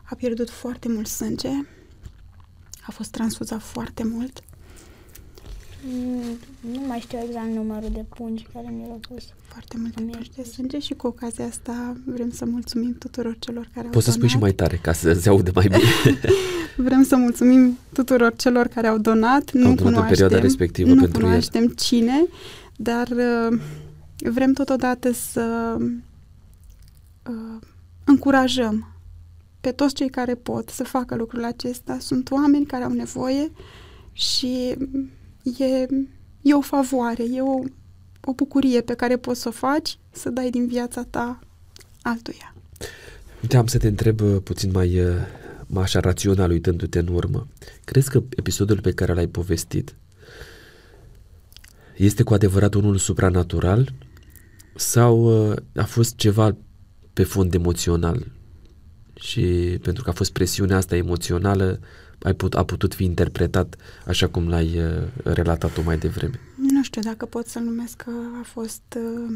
[0.03, 1.51] A pierdut foarte mult sânge,
[2.87, 4.54] a fost transfuzat foarte mult Mm,
[6.59, 9.23] Nu mai știu exact numărul de pungi care mi l-au pus.
[9.47, 13.69] foarte multe Îmi pungi de sânge și cu ocazia asta vrem să mulțumim tuturor celor
[13.73, 14.49] care au Poți să spui și donat.
[14.49, 15.83] mai tare ca să se aude mai bine.
[16.87, 19.51] Vrem să mulțumim tuturor celor care au donat.
[19.51, 21.25] nu donat în cunoaștem, perioada respectivă nu pentru el.
[21.25, 22.25] cunoaștem cine,
[22.75, 23.59] dar uh,
[24.17, 25.75] vrem totodată să
[27.29, 27.61] uh,
[28.03, 28.87] încurajăm
[29.61, 31.97] pe toți cei care pot să facă lucrul acesta.
[31.99, 33.51] Sunt oameni care au nevoie
[34.11, 34.75] și
[35.57, 35.87] e,
[36.41, 37.63] e o favoare, e o,
[38.21, 41.39] o bucurie pe care poți să o faci, să dai din viața ta
[42.01, 42.55] altuia.
[43.41, 45.15] Uite, am să te întreb uh, puțin mai, uh,
[45.67, 47.47] mai așa rațional, uitându-te în urmă.
[47.83, 49.95] Crezi că episodul pe care l-ai povestit
[51.97, 53.93] este cu adevărat unul supranatural
[54.75, 56.57] sau uh, a fost ceva
[57.13, 58.31] pe fond emoțional
[59.13, 61.79] și pentru că a fost presiunea asta emoțională
[62.25, 63.75] ai put, a putut fi interpretat
[64.05, 64.81] așa cum l-ai
[65.23, 66.39] relatat-o mai devreme?
[66.55, 68.11] Nu știu dacă pot să numesc că
[68.41, 69.35] a fost uh,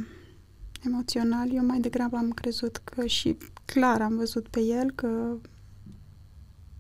[0.86, 1.50] emoțional.
[1.54, 5.08] Eu mai degrabă am crezut că și clar am văzut pe el că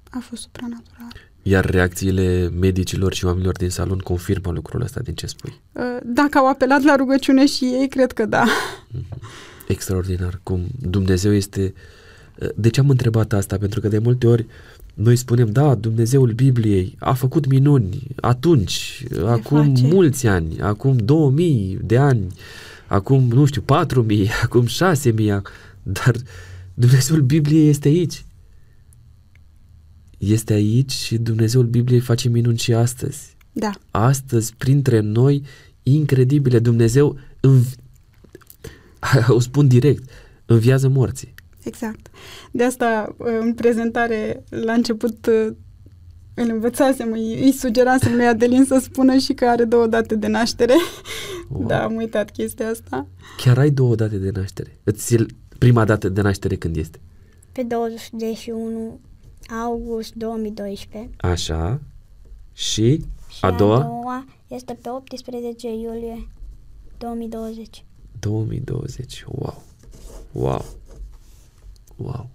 [0.09, 1.13] a fost supranatural.
[1.41, 5.61] Iar reacțiile medicilor și oamenilor din salon confirmă lucrul ăsta din ce spui?
[5.71, 8.45] Uh, dacă au apelat la rugăciune și ei, cred că da.
[8.91, 9.21] Mhm.
[9.67, 10.39] Extraordinar.
[10.43, 11.73] Cum Dumnezeu este...
[12.39, 13.57] Uh, de ce am întrebat asta?
[13.57, 14.45] Pentru că de multe ori
[14.93, 19.87] noi spunem, da, Dumnezeul Bibliei a făcut minuni atunci, Le acum face.
[19.87, 22.27] mulți ani, acum 2000 de ani,
[22.87, 25.41] acum, nu știu, 4000, acum 6000,
[25.83, 26.15] dar
[26.73, 28.25] Dumnezeul Bibliei este aici.
[30.17, 33.35] Este aici și Dumnezeul Bibliei face minuni și astăzi.
[33.51, 33.71] Da.
[33.91, 35.43] Astăzi, printre noi,
[35.83, 37.75] incredibile, Dumnezeu, înv-
[39.27, 40.09] o spun direct,
[40.45, 41.33] înviază morții.
[41.69, 42.09] Exact.
[42.51, 45.25] De asta, în prezentare, la început,
[46.33, 50.27] îl învățasem, îi, îi sugerasem lui Adelin să spună și că are două date de
[50.27, 50.73] naștere.
[51.49, 51.67] Wow.
[51.67, 53.07] Da, am uitat chestia asta.
[53.37, 54.79] Chiar ai două date de naștere?
[54.83, 55.15] Îți
[55.57, 56.99] prima dată de naștere când este?
[57.51, 58.99] Pe 21
[59.63, 61.09] august 2012.
[61.17, 61.81] Așa.
[62.53, 63.75] Și, și a doua?
[63.75, 66.27] a doua este pe 18 iulie
[66.97, 67.85] 2020.
[68.19, 69.25] 2020.
[69.27, 69.63] Wow.
[70.31, 70.65] Wow.
[72.01, 72.29] Wow.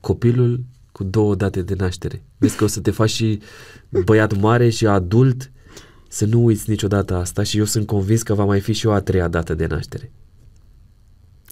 [0.00, 2.22] Copilul cu două date de naștere.
[2.38, 3.40] Vezi că o să te faci și
[4.04, 5.50] băiat mare și adult
[6.08, 8.92] să nu uiți niciodată asta și eu sunt convins că va mai fi și o
[8.92, 10.12] a treia dată de naștere.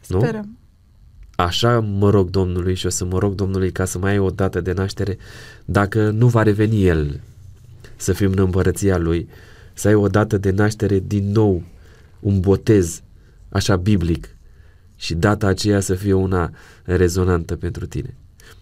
[0.02, 0.44] Sperăm.
[0.44, 0.56] Nu?
[1.44, 4.30] Așa mă rog Domnului și o să mă rog Domnului ca să mai ai o
[4.30, 5.16] dată de naștere
[5.64, 7.20] dacă nu va reveni El
[7.96, 9.28] să fim în împărăția Lui,
[9.74, 11.62] să ai o dată de naștere din nou,
[12.20, 13.02] un botez,
[13.48, 14.36] așa biblic,
[14.98, 16.50] și data aceea să fie una
[16.84, 18.14] rezonantă pentru tine.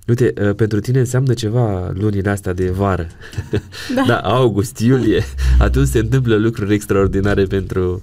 [0.07, 3.07] Uite, uh, pentru tine înseamnă ceva lunile astea de vară.
[3.95, 4.05] Da.
[4.07, 5.25] da, august, iulie.
[5.59, 8.03] Atunci se întâmplă lucruri extraordinare pentru,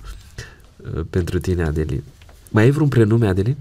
[0.95, 2.03] uh, pentru tine, Adelin.
[2.49, 3.55] Mai ai vreun prenume, Adelin?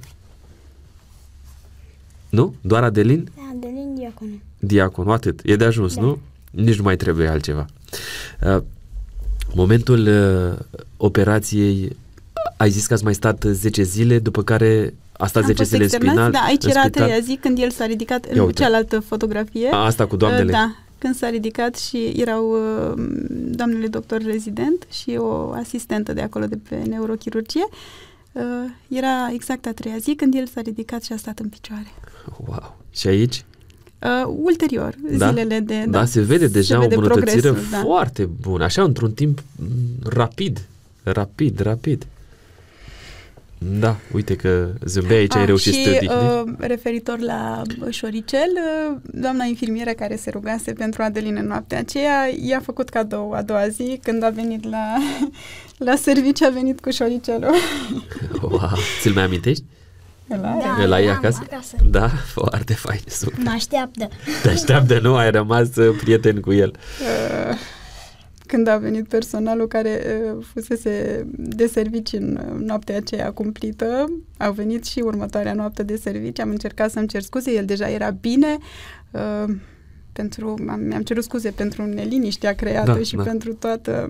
[2.29, 2.55] Nu?
[2.61, 3.31] Doar Adelin?
[3.57, 4.41] Adelin Diaconu.
[4.59, 5.41] Diaconu, atât.
[5.45, 6.01] E de ajuns, da.
[6.01, 6.19] nu?
[6.51, 7.67] Nici nu mai trebuie altceva.
[8.41, 8.63] Uh,
[9.55, 10.59] momentul uh,
[10.97, 11.97] operației
[12.57, 15.89] ai zis că ați mai stat 10 zile, după care a stat 10 zile în
[15.89, 16.31] spinal.
[16.31, 19.69] Da, aici era a treia zi când el s-a ridicat în cealaltă fotografie.
[19.73, 20.53] A, asta cu doamnele.
[20.53, 26.47] Da, când s-a ridicat și erau uh, doamnele doctor rezident și o asistentă de acolo
[26.47, 27.67] de pe neurochirurgie.
[28.33, 28.43] Uh,
[28.89, 31.93] era exact a treia zi când el s-a ridicat și a stat în picioare.
[32.47, 32.77] Wow!
[32.91, 33.45] Și aici?
[34.03, 35.29] Uh, ulterior, da?
[35.29, 35.85] zilele de...
[35.89, 37.81] Da, da se vede deja se vede o îmbunătățire da.
[37.83, 39.43] foarte bună, așa într-un timp
[40.03, 40.67] rapid,
[41.03, 42.07] rapid, rapid.
[43.65, 48.49] Da, uite că zâmbea aici, ai reușit și, să te uh, referitor la șoricel,
[48.91, 53.43] uh, doamna infirmieră care se rugase pentru Adeline în noaptea aceea, i-a făcut cadou a
[53.43, 54.97] doua zi, când a venit la,
[55.89, 57.55] la serviciu, a venit cu șoricelul.
[58.43, 59.65] Wow, ți-l mai amintești?
[60.29, 60.59] Îl ai?
[60.59, 61.41] Da, Îl ai acasă?
[61.51, 61.77] acasă?
[61.91, 63.45] Da, foarte fain, super.
[63.45, 64.09] Mă așteaptă.
[64.43, 65.15] Te așteaptă, nu?
[65.15, 66.75] Ai rămas uh, prieten cu el.
[67.51, 67.57] Uh,
[68.53, 70.03] când a venit personalul care
[70.37, 76.41] uh, fusese de servici în noaptea aceea cumplită, au venit și următoarea noapte de servici,
[76.41, 78.59] am încercat să-mi cer scuze, el deja era bine,
[79.11, 79.55] uh,
[80.13, 80.55] pentru,
[80.89, 83.23] mi-am cerut scuze pentru neliniștea creată da, și da.
[83.23, 84.09] pentru toată...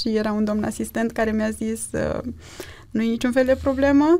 [0.00, 2.20] Și era un domn asistent care mi-a zis uh,
[2.90, 4.18] nu e niciun fel de problemă,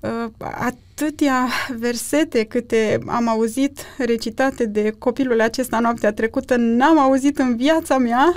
[0.00, 1.48] uh, atâtea
[1.78, 8.34] versete câte am auzit recitate de copilul acesta noaptea trecută, n-am auzit în viața mea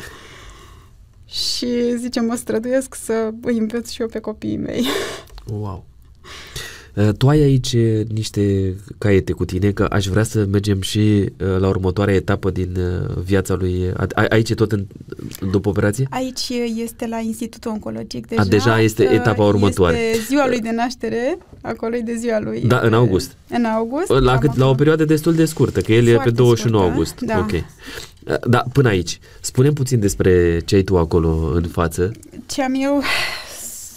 [1.31, 4.85] și zice, mă străduiesc să îi învăț și eu pe copiii mei.
[5.47, 5.85] Wow!
[6.95, 7.76] Uh, tu ai aici
[8.13, 12.76] niște caiete cu tine, că aș vrea să mergem și uh, la următoarea etapă din
[12.77, 13.93] uh, viața lui.
[14.30, 14.85] Aici e tot în,
[15.51, 16.07] după operație?
[16.09, 18.41] Aici este la Institutul Oncologic deja.
[18.41, 19.97] A, deja este etapa următoare.
[19.97, 22.61] Este ziua lui de naștere, acolo e de ziua lui.
[22.68, 23.35] Da, în august.
[23.49, 24.09] În august.
[24.09, 26.91] La, cât, la o perioadă destul de scurtă, că el Foarte e pe 21 scurtă,
[26.91, 27.19] august.
[27.19, 27.38] Da.
[27.38, 27.51] Ok.
[28.49, 29.19] Da, până aici.
[29.41, 32.11] Spunem puțin despre ce ai tu acolo în față.
[32.45, 33.01] Ce am eu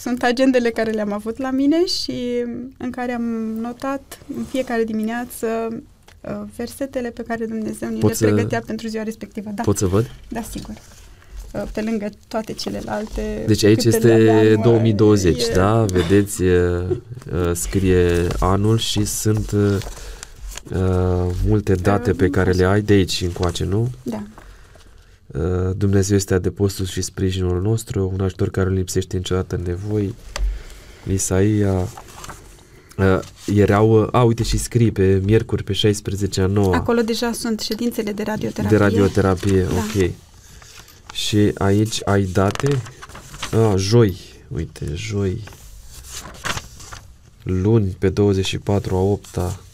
[0.05, 2.43] sunt agendele care le-am avut la mine și
[2.77, 3.23] în care am
[3.61, 5.45] notat în fiecare dimineață
[6.21, 9.49] uh, versetele pe care Dumnezeu ni le Poți să- pregătea pentru ziua respectivă.
[9.55, 10.11] Da, Pot să văd?
[10.29, 10.73] da, sigur.
[11.53, 13.43] Uh, Pe lângă toate celelalte.
[13.47, 15.85] Deci aici câte le este aveam, uh, 2020, e- da?
[15.85, 19.77] Vedeți, uh, uh, scrie anul și sunt uh,
[20.71, 23.89] uh, multe date pe care le ai de aici încoace, nu?
[24.03, 24.23] Da.
[25.39, 30.15] Uh, Dumnezeu este adăpostul și sprijinul nostru, un ajutor care nu lipsește niciodată în nevoi.
[31.11, 31.73] Isaia
[32.97, 37.31] uh, erau, uh, a, uite și scrii pe miercuri pe 16 a 9 Acolo deja
[37.31, 38.77] sunt ședințele de radioterapie.
[38.77, 39.73] de radioterapie, Da.
[39.73, 40.11] ok.
[41.13, 42.81] Și aici ai date?
[43.51, 44.17] A, joi,
[44.47, 45.43] uite, joi.
[47.43, 49.64] Luni pe 24 a 8 -a.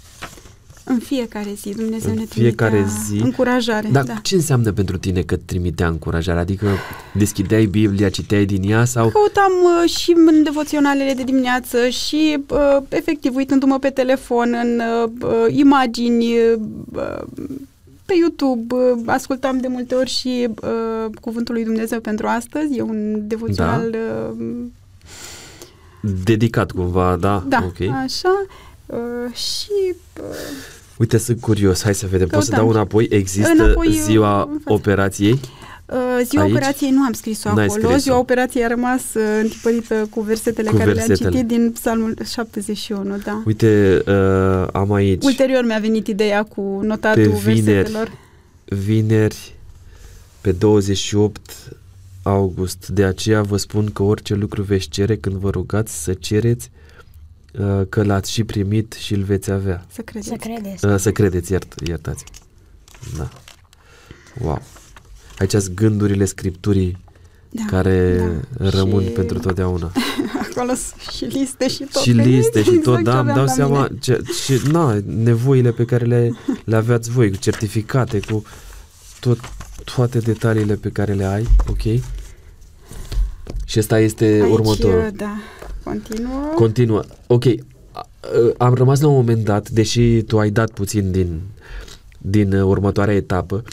[0.91, 3.22] În fiecare zi Dumnezeu În ne fiecare trimitea zi.
[3.22, 3.89] încurajare.
[3.91, 4.13] Dar da.
[4.22, 6.39] ce înseamnă pentru tine că trimitea încurajare?
[6.39, 6.68] Adică
[7.13, 9.09] deschideai Biblia, citeai din ea sau...
[9.09, 9.51] Căutam
[9.84, 15.55] uh, și în devoționalele de dimineață și uh, efectiv uitându-mă pe telefon în uh, uh,
[15.55, 17.22] imagini uh,
[18.05, 22.81] pe YouTube, uh, ascultam de multe ori și uh, Cuvântul lui Dumnezeu pentru astăzi, e
[22.81, 23.97] un devoțional Da.
[24.39, 24.45] uh,
[26.23, 27.43] Dedicat cumva, da?
[27.47, 27.89] da, Ok.
[28.03, 28.45] așa
[28.85, 32.28] uh, și uh, Uite, sunt curios, hai să vedem.
[32.28, 32.68] Poți să Căutam.
[32.68, 33.07] dau înapoi?
[33.10, 34.73] Există Înapoi, uh, ziua în față.
[34.73, 35.32] operației?
[35.86, 36.52] Uh, ziua Aici?
[36.52, 37.82] operației nu am scris-o N-ai acolo.
[37.82, 37.98] scris-o.
[37.99, 41.30] Ziua operației a rămas uh, întipărită cu versetele Cu care versetele.
[41.30, 43.41] le-am citit din Psalmul 71, da.
[43.45, 47.61] Uite, uh, am aici Ulterior mi-a venit ideea cu notatul Pe vineri.
[47.61, 48.11] versetelor.
[48.65, 49.56] vineri
[50.41, 51.52] pe 28
[52.23, 52.88] august.
[52.88, 56.80] De aceea vă spun că orice lucru veți cere când vă rugați să cereți uh,
[57.90, 59.86] că l-ați și primit și îl veți avea.
[59.91, 60.28] Să credeți.
[60.30, 60.86] Să credeți.
[60.86, 62.23] Uh, Să credeți, iert, iertați.
[63.18, 63.30] Da.
[64.41, 64.61] Wow.
[65.38, 66.98] Aici sunt gândurile Scripturii
[67.49, 68.18] Da, care
[68.57, 68.69] da.
[68.69, 69.91] rămân Și pentru totdeauna.
[70.52, 72.02] Acolo sunt și liste și tot.
[72.02, 73.99] și liste și Exact tot, ce da, îmi aveam dau la seama mine.
[73.99, 76.32] ce, și, na, nevoile pe care le,
[76.64, 78.44] le aveați voi, cu certificate, cu
[79.19, 79.40] tot,
[79.95, 81.82] toate detaliile pe care le ai, ok?
[83.65, 85.11] Și ăsta este Aici, următorul.
[85.15, 85.38] da,
[85.84, 86.52] continuă.
[86.56, 87.03] Continuă.
[87.28, 87.56] Ok, a-
[87.91, 88.08] a-
[88.58, 91.41] am rămas la un moment dat, deși tu ai dat puțin din,
[92.18, 93.64] din uh, următoarea etapă,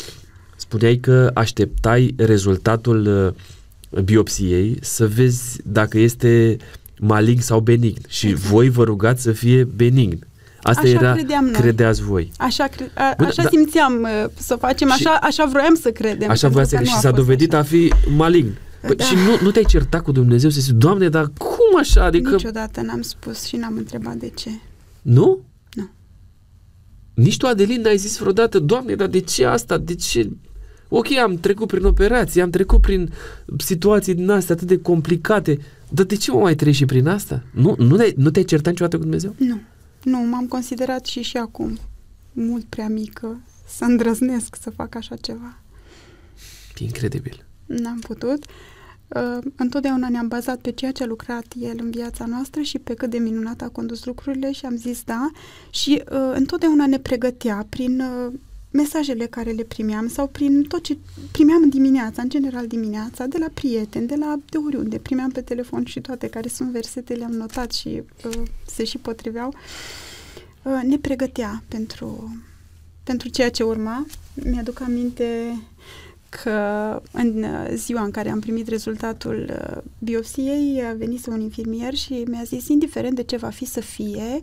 [0.56, 3.34] spuneai că așteptai rezultatul
[3.90, 6.56] uh, biopsiei să vezi dacă este
[7.00, 8.46] malign sau benign și Exact.
[8.50, 10.26] voi vă rugați să fie benign.
[10.62, 11.52] Asta Așa era, credeam noi.
[11.60, 12.32] credeați voi.
[12.38, 15.90] Așa, cre- a, Bun, așa da- simțeam uh, să facem, Și- așa, așa vroiam să
[15.90, 16.30] credem.
[16.30, 17.62] Așa pentru voia să că și nu a s-a fost dovedit așa.
[17.62, 18.56] a fi malign.
[18.80, 19.04] Păi, Da.
[19.04, 22.04] Și nu, nu te-ai certat cu Dumnezeu să zici, Doamne, dar cum așa?
[22.04, 24.50] Adică, Niciodată n-am spus și n-am întrebat de ce.
[25.02, 25.40] nu?
[25.74, 25.90] Nu.
[27.14, 29.78] Nici tu, Adelin, n-ai zis vreodată, Doamne, dar de ce asta?
[29.78, 30.30] De ce?
[30.88, 33.12] Ok, am trecut prin operații, am trecut prin
[33.58, 37.42] situații din astea atât de complicate, dar de ce mă mai treci și prin asta?
[37.52, 39.34] Nu, nu, te-ai, nu te-ai certat niciodată cu Dumnezeu?
[39.38, 39.60] Nu,
[40.02, 41.78] nu, m-am considerat și și acum
[42.32, 45.58] mult prea mică să îndrăznesc să fac așa ceva.
[46.78, 47.44] E incredibil.
[47.68, 48.44] N-am putut.
[49.08, 52.94] Uh, întotdeauna ne-am bazat pe ceea ce a lucrat el în viața noastră și pe
[52.94, 55.30] cât de minunat a condus lucrurile și am zis da.
[55.70, 58.32] Și uh, întotdeauna ne pregătea prin uh,
[58.70, 60.96] mesajele care le primeam sau prin tot ce
[61.32, 64.98] primeam în dimineața, în general dimineața, de la prieteni, de la de oriunde.
[64.98, 69.54] Primeam pe telefon și toate care sunt versete, le-am notat și uh, se și potriveau.
[70.62, 72.36] Uh, ne pregătea pentru,
[73.04, 74.06] pentru ceea ce urma.
[74.34, 75.58] Mi-aduc aminte
[76.28, 81.94] că în uh, ziua în care am primit rezultatul uh, biopsiei, a venit un infirmier
[81.94, 84.40] și mi-a zis, indiferent de ce va fi să fie,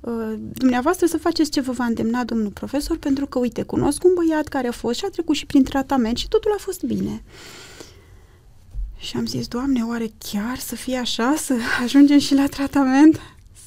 [0.00, 4.10] uh, dumneavoastră să faceți ce vă va îndemna domnul profesor, pentru că, uite, cunosc un
[4.14, 7.22] băiat care a fost și a trecut și prin tratament și totul a fost bine.
[8.96, 13.20] Și am zis, Doamne, oare chiar să fie așa, să ajungem și la tratament?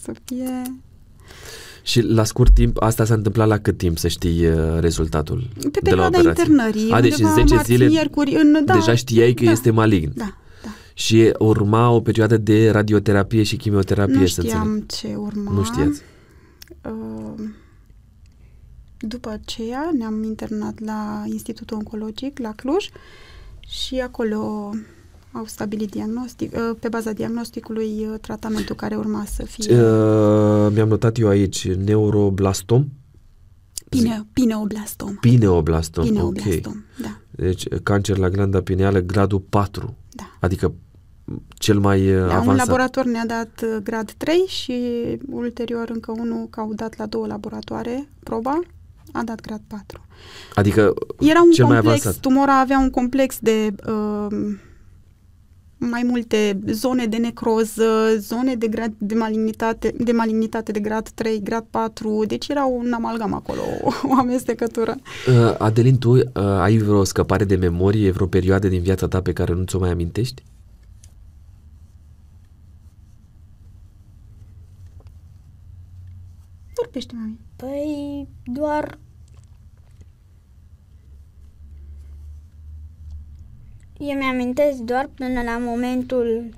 [0.03, 0.61] Să fie...
[1.87, 5.67] Și la scurt timp, asta s-a întâmplat la cât timp să știi uh, rezultatul Pe
[5.67, 6.43] de la perioada operație?
[6.43, 9.51] internării, A, deci în undeva 10 marți, zile miercuri, în, da, deja știai că da,
[9.51, 10.11] este malign.
[10.15, 10.69] Da, da.
[10.93, 14.61] Și urma o perioadă de radioterapie și chimioterapie, Nu să înțeleg.
[14.63, 15.51] știam ce urma.
[15.51, 16.01] Nu știați.
[16.85, 17.43] Uh,
[18.99, 22.89] După aceea ne-am internat la Institutul Oncologic la Cluj
[23.67, 24.69] și acolo
[25.37, 30.87] au stabilit diagnostic, uh, pe baza diagnosticului uh, tratamentul care urma să fie Uh, mi-am
[30.87, 32.87] notat eu aici neuroblastom,
[33.89, 35.15] pine, pineoblastom.
[35.21, 36.03] pineoblastom.
[36.03, 36.09] Ok.
[36.09, 40.23] Pineoblastom, da, Deci cancer la glanda pineală gradul 4, da.
[40.39, 40.73] adică
[41.55, 42.67] cel mai uh, Da, un avansat.
[42.67, 44.73] laborator ne-a dat uh, grad 3 și
[45.29, 48.59] ulterior încă unul, că au dat la două laboratoare proba,
[49.11, 50.05] a dat grad 4.
[50.55, 52.21] Adică Era un cel mai complex, avansat.
[52.21, 54.55] tumora avea un complex de uh,
[55.77, 61.41] mai multe zone de necroză, zone de, grad, de, malignitate, de malignitate de grad 3,
[61.43, 63.61] grad 4, deci era un amalgam acolo,
[64.09, 64.95] o amestecătură.
[65.27, 69.33] Uh, Adelin, tu uh, ai vreo scăpare de memorie, vreo perioadă din viața ta pe
[69.33, 70.43] care nu ți-o mai amintești?
[76.73, 77.39] Vorbește, mami.
[77.55, 78.99] Păi doar
[83.99, 86.49] Eu mi-amintesc doar până la momentul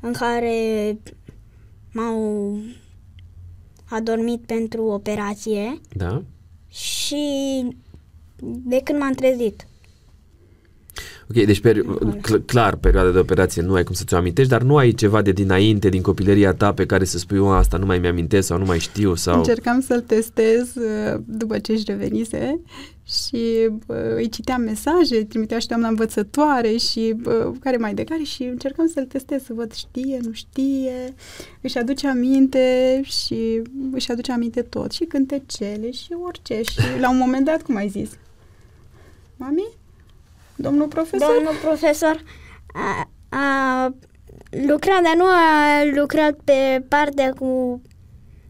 [0.00, 0.98] în care
[1.92, 2.58] m-au
[3.90, 6.22] adormit pentru operație Da.
[6.68, 7.24] și
[8.42, 9.66] de când m-am trezit.
[11.30, 14.62] Ok, deci peri- cl- clar, perioada de operație nu ai cum să ți-o amintești, dar
[14.62, 17.86] nu ai ceva de dinainte, din copilăria ta, pe care să spui, "O, asta nu
[17.86, 19.36] mai mi-amintesc sau nu mai știu sau...
[19.36, 22.60] Încercam să-l testez uh, după ce își revenise
[23.04, 28.22] și uh, îi citeam mesaje, trimitea și doamna învățătoare și uh, care mai de care
[28.22, 31.14] și încercam să-l testez, să văd știe, nu știe,
[31.60, 33.62] își aduce aminte și
[33.92, 37.88] își aduce aminte tot și cântecele și orice și la un moment dat, cum ai
[37.88, 38.10] zis?
[39.36, 39.68] Mami?
[40.56, 41.28] Domnul profesor?
[41.34, 42.22] Domnul profesor
[42.74, 43.94] a, a
[44.66, 47.80] lucrat, dar nu a lucrat pe partea cu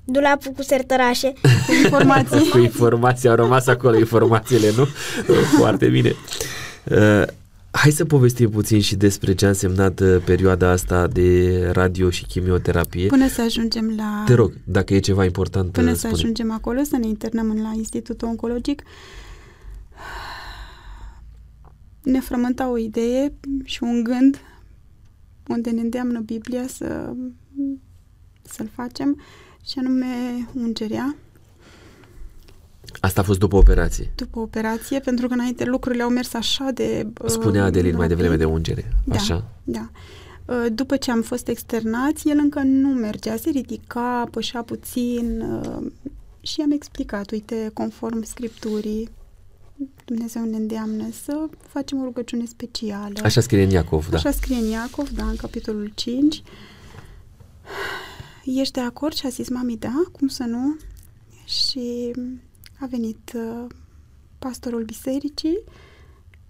[0.05, 1.33] dulapul cu sertărașe.
[1.67, 2.49] Cu informații.
[2.49, 4.87] cu informații, au rămas acolo informațiile, nu?
[5.59, 6.15] Foarte bine.
[6.85, 7.23] Uh,
[7.71, 12.25] hai să povestim puțin și despre ce a însemnat uh, perioada asta de radio și
[12.25, 13.07] chimioterapie.
[13.07, 14.23] Până să ajungem la...
[14.27, 16.15] Te rog, dacă e ceva important, Până uh, să spune.
[16.15, 18.83] ajungem acolo, să ne internăm la Institutul Oncologic,
[22.07, 23.33] ne frământa o idee
[23.65, 24.39] și un gând
[25.49, 27.13] unde ne îndeamnă Biblia să,
[28.43, 29.21] să-l facem
[29.65, 30.07] și anume
[30.55, 31.17] ungerea
[33.01, 34.11] Asta a fost după operație.
[34.15, 37.07] după operație, pentru că înainte lucrurile au mers așa de...
[37.23, 38.17] uh, Spunea Adelin mai rapid.
[38.17, 38.93] devreme de ungere.
[39.05, 39.15] Da.
[39.15, 39.45] Așa.
[39.65, 39.91] Da.
[40.45, 45.87] Uh, După ce am fost externați, el încă nu mergea, se ridica, pășea puțin uh,
[46.41, 49.09] și am explicat, uite, conform Scripturii,
[50.05, 53.21] Dumnezeu ne îndeamnă să facem o rugăciune specială.
[53.23, 54.17] Așa scrie în Iacov, da.
[54.17, 56.43] Așa scrie în Iacov, da, în capitolul 5.
[58.45, 59.15] Ești de acord?
[59.15, 60.77] Și a zis, mami, da, cum să nu?
[61.45, 62.13] Și
[62.81, 63.67] a venit uh,
[64.39, 65.59] pastorul bisericii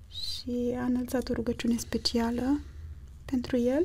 [0.09, 2.61] și a înălțat o rugăciune specială
[3.24, 3.85] pentru el.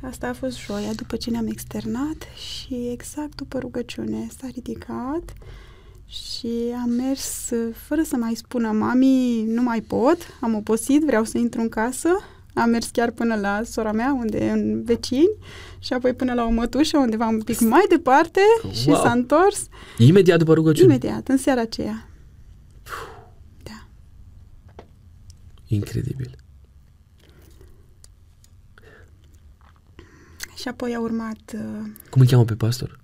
[0.00, 5.32] Asta a fost joia după ce ne-am externat și exact după rugăciune s-a ridicat
[6.08, 6.50] și
[6.82, 11.38] am mers uh, fără să mai spună mami, nu mai pot, am obosit, vreau să
[11.38, 12.08] intru în casă.
[12.54, 15.28] Am mers chiar până la sora mea, unde e în vecini,
[15.78, 18.40] și apoi până la o mătușă, undeva un pic mai departe
[18.72, 19.00] și Wow!
[19.00, 19.66] s-a întors.
[19.98, 20.92] Imediat după rugăciune.
[20.92, 22.08] Imediat, în seara aceea.
[23.62, 23.86] Da.
[25.66, 26.36] Incredibil.
[30.56, 31.60] Și apoi a urmat uh,
[32.10, 32.97] Cum îl cheamă pe pastor?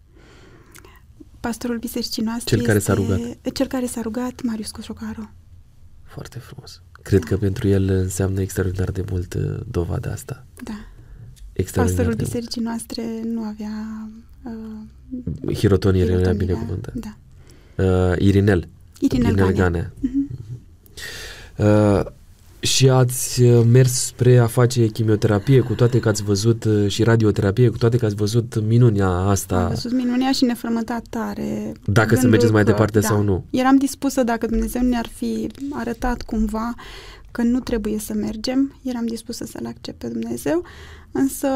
[1.46, 2.56] Pastorul bisericii noastre.
[2.56, 3.52] Cel care s-a este- rugat.
[3.52, 5.30] Cel care s-a rugat, Marius Coșocaru.
[6.02, 6.82] Foarte frumos.
[7.02, 10.46] Cred că pentru el înseamnă extraordinar de mult uh, dovada asta.
[10.62, 10.72] Da.
[11.52, 14.08] Extraordinar Pastorul de bisericii noastre nu avea
[14.42, 14.52] uh,
[15.42, 15.56] mult.
[15.58, 16.46] Hirotonie era hirotonirea.
[16.46, 16.94] binecuvântat.
[16.94, 17.16] Da.
[17.84, 18.68] Uh, Irinel.
[19.00, 19.52] Irinel Ganea.
[19.52, 19.92] Ganea.
[21.56, 22.04] Uh,
[22.64, 27.02] și ați uh, mers spre a face chimioterapie, cu toate că ați văzut uh, și
[27.02, 29.62] radioterapie, cu toate că ați văzut minunea asta.
[29.62, 31.72] Am văzut minunea și ne frământa tare.
[31.86, 33.44] Dacă să gândul mergeți mai că- departe da, sau nu.
[33.50, 36.74] Eram dispusă, dacă Dumnezeu ne-ar fi arătat cumva
[37.30, 40.62] că nu trebuie să mergem, eram dispusă să-L accept pe Dumnezeu,
[41.12, 41.48] însă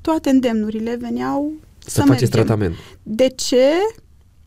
[0.00, 2.28] toate îndemnurile veneau Să, să, faceți mergem.
[2.44, 2.74] tratament.
[3.02, 3.70] De ce?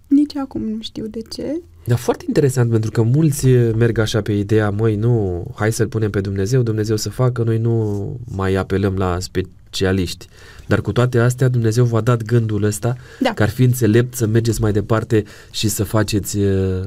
[0.08, 1.62] Nici acum nu știu de ce.
[1.90, 6.10] Dar foarte interesant pentru că mulți merg așa pe ideea, măi, nu, hai să-L punem
[6.10, 10.28] pe Dumnezeu, Dumnezeu să facă, noi nu mai apelăm la specialiști.
[10.68, 13.34] Dar cu toate astea, Dumnezeu v-a dat gândul ăsta Da.
[13.34, 16.86] că ar fi înțelept să mergeți mai departe și să faceți uh,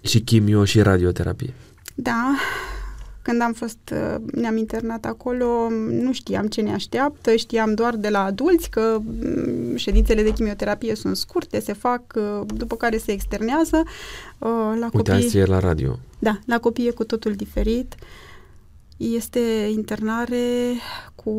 [0.00, 1.54] și chimio și radioterapie.
[1.94, 2.34] Da,
[3.26, 8.08] când am fost, uh, ne-am internat acolo, nu știam ce ne așteaptă, știam doar de
[8.08, 13.12] la adulți că mm, ședințele de chimioterapie sunt scurte, se fac, uh, după care se
[13.12, 13.82] externează.
[14.38, 14.48] Uh,
[14.78, 15.98] La Uite, copii, azi e la radio.
[16.18, 17.94] da, la copii e cu totul diferit.
[18.96, 19.40] Este
[19.70, 20.74] internare
[21.14, 21.32] cu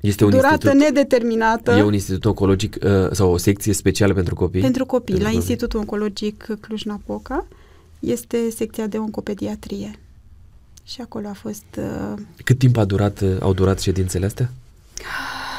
[0.00, 4.34] Este un durată institut, nedeterminată e un institut oncologic uh, sau o secție specială pentru
[4.34, 4.60] copii?
[4.60, 5.14] pentru copii.
[5.14, 5.48] Pentru La copii.
[5.48, 7.46] Institutul Oncologic Cluj-Napoca
[8.00, 10.01] este secția de oncopediatrie.
[10.84, 14.50] Și acolo a fost uh, Cât timp a durat, uh, au durat ședințele astea?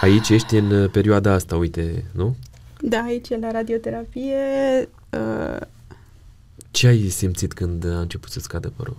[0.02, 2.36] Aici ești în uh, perioada asta, uite, nu?
[2.82, 4.38] Da, aici la radioterapie
[5.10, 5.62] uh,
[6.72, 8.98] Ce ai simțit când a început să-ți cadă părul?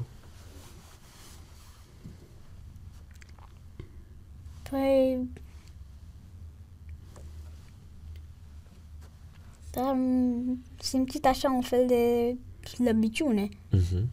[9.77, 12.35] am simțit așa un fel de
[12.69, 13.49] slăbiciune.
[13.71, 14.09] Mhm.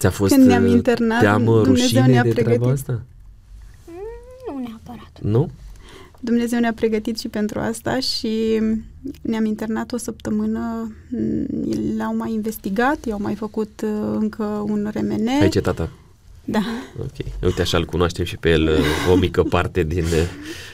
[0.00, 2.72] Ți-a fost Când ne-am uh, internat, teamă, Dumnezeu rușine ne-a de treaba pregătit.
[2.72, 3.02] asta?
[4.46, 5.18] Nu neapărat.
[5.22, 5.50] Nu?
[6.20, 8.60] Dumnezeu ne-a pregătit și pentru asta și
[9.22, 11.46] ne-am internat o săptămână, mm,
[11.96, 15.28] l-au mai investigat, i-au mai făcut uh, încă un RMN.
[15.40, 15.90] Aici e tata.
[16.44, 16.60] Da,
[17.00, 17.26] Ok.
[17.42, 20.28] Uite, așa îl cunoaștem și pe el, uh, o mică parte din uh,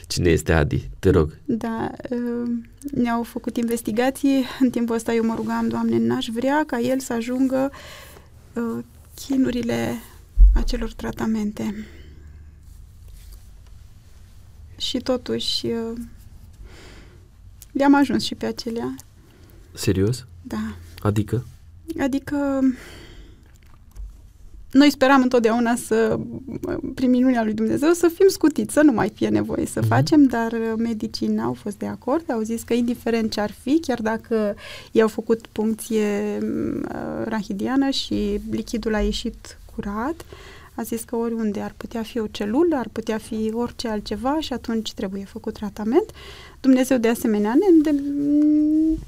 [0.07, 0.89] cine este Adi.
[0.99, 1.37] Te rog.
[1.45, 2.49] da, uh,
[2.91, 4.45] ne-au făcut investigații.
[4.59, 7.71] În timpul ăsta eu mă rugam, Doamne, n-aș vrea ca el să ajungă
[8.53, 8.83] uh,
[9.25, 10.01] chinurile
[10.53, 11.85] acelor tratamente.
[14.77, 15.99] Și totuși uh,
[17.71, 18.95] le-am ajuns și pe acelea.
[19.73, 20.25] Serios?
[20.41, 20.75] Da.
[21.01, 21.45] Adică?
[21.99, 22.61] Adică
[24.77, 26.19] noi speram întotdeauna să,
[26.95, 29.87] prin minunea lui Dumnezeu, să fim scutiți, să nu mai fie nevoie să Mhm.
[29.87, 33.79] facem, dar uh, medicii n-au fost de acord, au zis că indiferent ce ar fi,
[33.79, 34.55] chiar dacă
[34.91, 40.25] i-au făcut puncție m, uh, rahidiană și lichidul a ieșit curat,
[40.77, 44.53] a zis că oriunde ar putea fi o celulă, ar putea fi orice altceva și
[44.53, 46.11] atunci trebuie făcut tratament.
[46.61, 48.01] Dumnezeu de asemenea ne, de,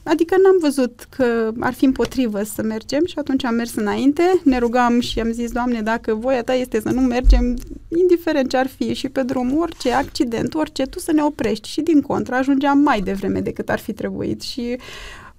[0.04, 4.58] adică n-am văzut că ar fi împotrivă să mergem și atunci am mers înainte, ne
[4.58, 8.68] rugam și am zis, Doamne, dacă voia Ta este să nu mergem, indiferent ce ar
[8.68, 12.80] fi și pe drum, orice accident, orice, Tu să ne oprești și din contră ajungeam
[12.80, 14.78] mai devreme decât ar fi trebuit și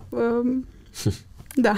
[0.09, 0.67] um,
[1.55, 1.75] da,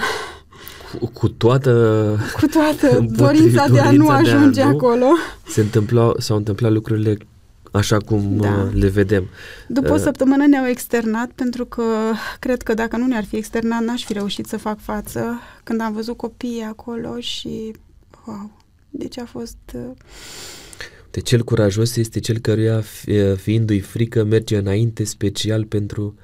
[0.99, 1.71] Cu, cu toată
[2.39, 4.69] cu toată Împotriv- dorința de a nu dorința de a ajunge nu.
[4.69, 5.05] acolo.
[5.47, 7.17] se întâmplau, s-au întâmplat lucrurile
[7.71, 8.47] așa cum Da.
[8.67, 9.27] uh, le vedem.
[9.67, 11.83] După o Uh, săptămână ne-au externat pentru că
[12.39, 15.93] cred că dacă nu ne-ar fi externat n-aș fi reușit să fac față când am
[15.93, 17.71] văzut copiii acolo și
[18.27, 18.51] wow,
[18.89, 19.81] deci a fost uh,
[21.11, 26.15] De cel curajos este cel căruia, fi- fiindu-i frică, merge înainte special pentru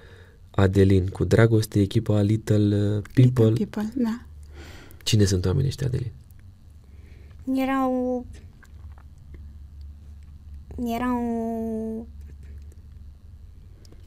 [0.51, 1.07] Adelin.
[1.07, 3.45] Cu dragoste, echipa Little uh, People.
[3.45, 4.21] Little people, da.
[5.03, 6.11] Cine sunt oamenii ăștia, Adelin?
[7.55, 8.25] Erau...
[10.85, 11.19] Erau...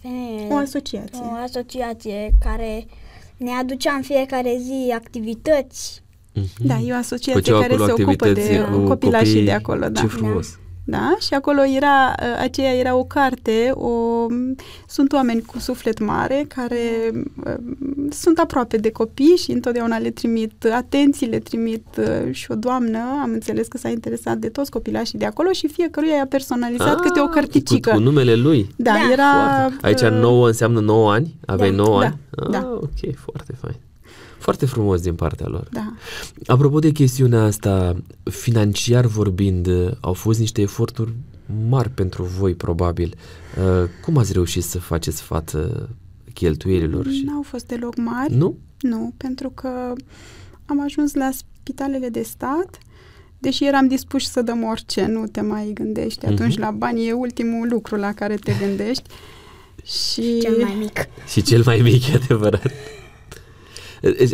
[0.00, 1.20] femeie- O asociație.
[1.22, 2.86] o asociație care
[3.36, 6.02] ne aducea în fiecare zi activități.
[6.34, 6.66] Mhm.
[6.66, 9.44] Da, e o asociație Făceau care acolo se ocupă activități de cu copilașii copiii.
[9.44, 10.00] de acolo, da.
[10.00, 10.50] Ce frumos!
[10.50, 10.56] Da,
[11.18, 14.26] și acolo era, uh, aceea era o carte, o,
[14.88, 17.10] sunt oameni cu suflet mare care
[17.46, 17.54] uh,
[18.10, 22.98] sunt aproape de copii și întotdeauna le trimit atenții, le trimit uh, și o doamnă,
[23.22, 27.20] am înțeles că s-a interesat de toți copilașii de acolo și fiecăruia i-a personalizat câte
[27.20, 27.90] o Ah, cărticică.
[27.90, 28.68] Cu, cu numele lui.
[28.76, 29.12] Da, Da.
[29.12, 29.32] era...
[29.58, 29.86] Foarte.
[29.86, 31.34] Aici uh, 9 înseamnă 9 ani?
[31.46, 31.76] Aveai Da.
[31.76, 32.18] 9 Da, ani?
[32.36, 32.68] Ah, da.
[32.72, 33.76] ok, foarte fain.
[34.42, 35.68] Foarte frumos din partea lor.
[35.72, 35.92] Da.
[36.46, 37.96] Apropo de chestiunea asta,
[38.30, 39.68] financiar vorbind,
[40.00, 41.12] au fost niște eforturi
[41.68, 43.14] mari pentru voi, probabil.
[43.58, 45.88] Uh, Cum ați reușit să faceți față
[46.32, 47.06] cheltuielilor?
[47.06, 47.22] Și...
[47.24, 48.34] N-au fost deloc mari.
[48.34, 48.56] Nu?
[48.80, 49.92] Nu, pentru că
[50.66, 52.78] am ajuns la spitalele de stat,
[53.38, 56.26] deși eram dispuși să dăm orice, nu te mai gândești.
[56.26, 56.60] Atunci Mhm.
[56.60, 59.02] la bani e ultimul lucru la care te gândești.
[60.12, 60.98] Și Cel mai mic.
[61.28, 62.70] Și cel mai mic, e adevărat.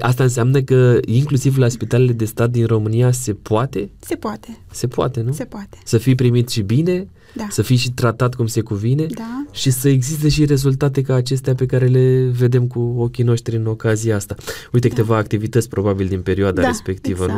[0.01, 3.91] Asta înseamnă că inclusiv la spitalele de stat din România se poate?
[3.99, 5.33] se poate, Se poate, nu?
[5.33, 5.79] se poate.
[5.85, 7.47] Să fii primit și bine, Da.
[7.51, 9.45] să fii și tratat cum se cuvine Da.
[9.53, 13.67] și să existe și rezultate ca acestea pe care le vedem cu ochii noștri în
[13.67, 14.35] ocazia asta.
[14.73, 14.95] Uite Da.
[14.95, 17.33] câteva activități probabil din perioada da, respectivă, nu?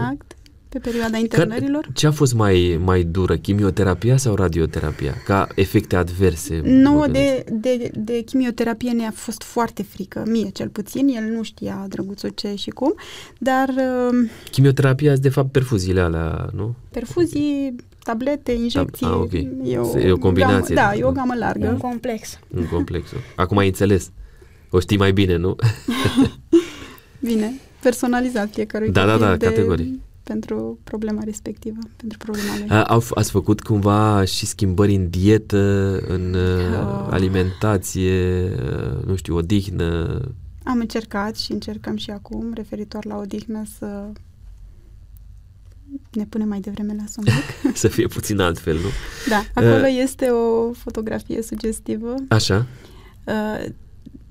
[0.70, 0.84] Exact.
[0.84, 1.86] Pe perioada internărilor.
[1.94, 5.14] Ce a fost mai, mai dură, chimioterapia sau radioterapia?
[5.24, 6.60] Ca efecte adverse?
[6.64, 7.44] mă Nouă gândesc.
[7.44, 12.28] de, de, de chimioterapie ne-a fost foarte frică, mie cel puțin, el nu știa drăguțul
[12.34, 12.94] ce și cum,
[13.38, 16.74] dar uh, Chimioterapia sunt de fapt perfuziile alea, nu?
[16.90, 17.74] perfuzii,
[18.04, 19.32] tablete, injecții, ah, ok.
[19.64, 20.74] e, o E o combinație.
[20.74, 21.76] Gamă, da, e o gamă E un largă.
[21.80, 22.38] complex.
[22.50, 23.18] În complexul.
[23.36, 24.10] Acum ai înțeles.
[24.70, 25.56] O știi mai bine, nu?
[27.20, 27.52] Bine,
[27.82, 29.94] personalizat fiecărui Da, da, copil da, de, categoric.
[30.32, 32.68] Pentru problema respectivă, pentru problema lui.
[32.68, 37.06] A, au, f- ați făcut cumva și schimbări în dietă, în uh, Oh.
[37.10, 40.20] alimentație, uh, nu știu, odihnă?
[40.64, 44.06] Am încercat și încercăm și acum, referitor la odihnă, să
[46.12, 47.26] ne punem mai devreme la somn.
[47.82, 48.88] să fie puțin altfel, nu?
[49.28, 49.98] da, acolo Uh.
[50.02, 52.14] este o fotografie sugestivă.
[52.28, 52.66] Așa?
[53.26, 53.64] Uh,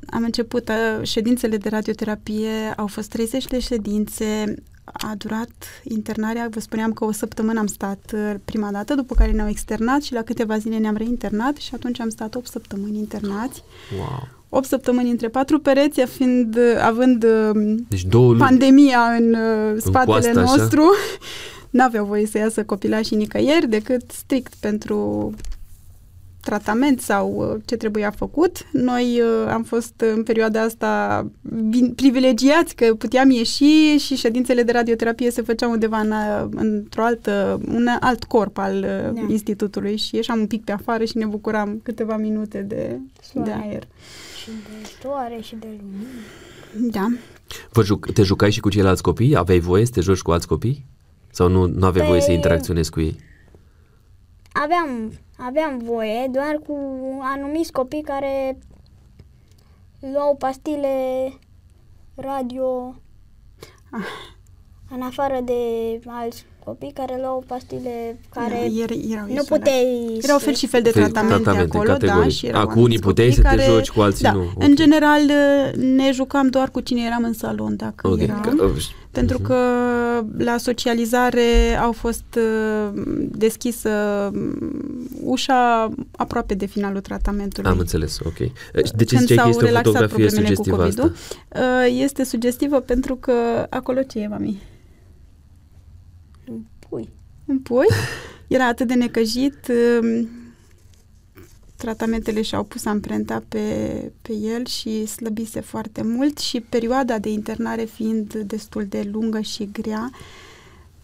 [0.05, 4.55] am început, uh, ședințele de radioterapie, au fost 30 de ședințe,
[4.93, 5.51] a durat
[5.83, 10.01] internarea, vă spuneam că o săptămână am stat uh, prima dată, după care ne-au externat
[10.01, 13.63] și la câteva zile ne-am reinternat și atunci am stat 8 săptămâni internați.
[13.97, 14.27] Wow.
[14.49, 18.39] 8 săptămâni între patru pereți, fiind, având uh, Deci două luni.
[18.39, 20.55] pandemia în uh, spatele coastă, așa?
[20.55, 20.83] nostru.
[21.69, 25.31] n-aveau voie să iasă copilașii nicăieri decât strict pentru
[26.41, 28.67] tratament sau uh, ce trebuia făcut.
[28.71, 31.25] Noi uh, am fost în perioada asta
[31.95, 37.61] privilegiați că puteam ieși și ședințele de radioterapie se făceau undeva în, uh, într-o altă,
[37.67, 38.81] un alt corp al
[39.13, 39.25] da.
[39.27, 42.99] institutului și ieșeam un pic pe afară și ne bucuram câteva minute de,
[43.33, 43.87] de aer.
[44.41, 46.07] Și de soare și de lumină.
[46.91, 47.07] Da.
[47.71, 49.35] Vă juc, te jucai și cu ceilalți copii?
[49.35, 50.85] Aveai voie să te joci cu alți copii?
[51.31, 53.19] Sau nu, nu aveai voie să păi, interacționezi cu ei?
[54.59, 56.75] Aveam aveam voie doar cu
[57.21, 58.57] anumiți copii care
[59.99, 61.33] luau pastile
[62.15, 62.95] radio
[63.91, 64.07] ah.
[64.89, 65.53] în afară de
[66.05, 70.19] alți copii care luau pastile care da, era, erau nu puteai...
[70.21, 72.21] Erau fel și fel de tratamente, tratamente acolo, categorii.
[72.21, 74.39] da, și erau Cu unii puteai să care, te joci, cu alții da, nu.
[74.39, 74.67] Okay.
[74.67, 75.21] În general
[75.75, 78.23] ne jucam doar cu cine eram în salon, dacă okay.
[78.23, 78.39] era.
[78.39, 78.71] Că, uh,
[79.11, 79.45] pentru uh-huh.
[79.45, 79.55] că
[80.37, 83.01] la socializare au fost uh,
[83.31, 83.89] deschisă
[84.33, 87.71] mm, ușa aproape de finalul tratamentului.
[87.71, 88.37] Am înțeles, ok.
[88.95, 91.11] De ce ziceai că este o fotografie sugestivă asta?
[91.55, 91.61] Uh,
[92.01, 93.31] este sugestivă pentru că
[93.69, 94.61] acolo ce e, mami?
[96.89, 97.09] Pui.
[97.45, 97.85] Un pui?
[98.47, 99.71] Era atât de necăjit,
[100.01, 100.27] um,
[101.75, 103.59] tratamentele și-au pus amprenta pe,
[104.21, 109.69] pe el și slăbise foarte mult și perioada de internare fiind destul de lungă și
[109.71, 110.09] grea,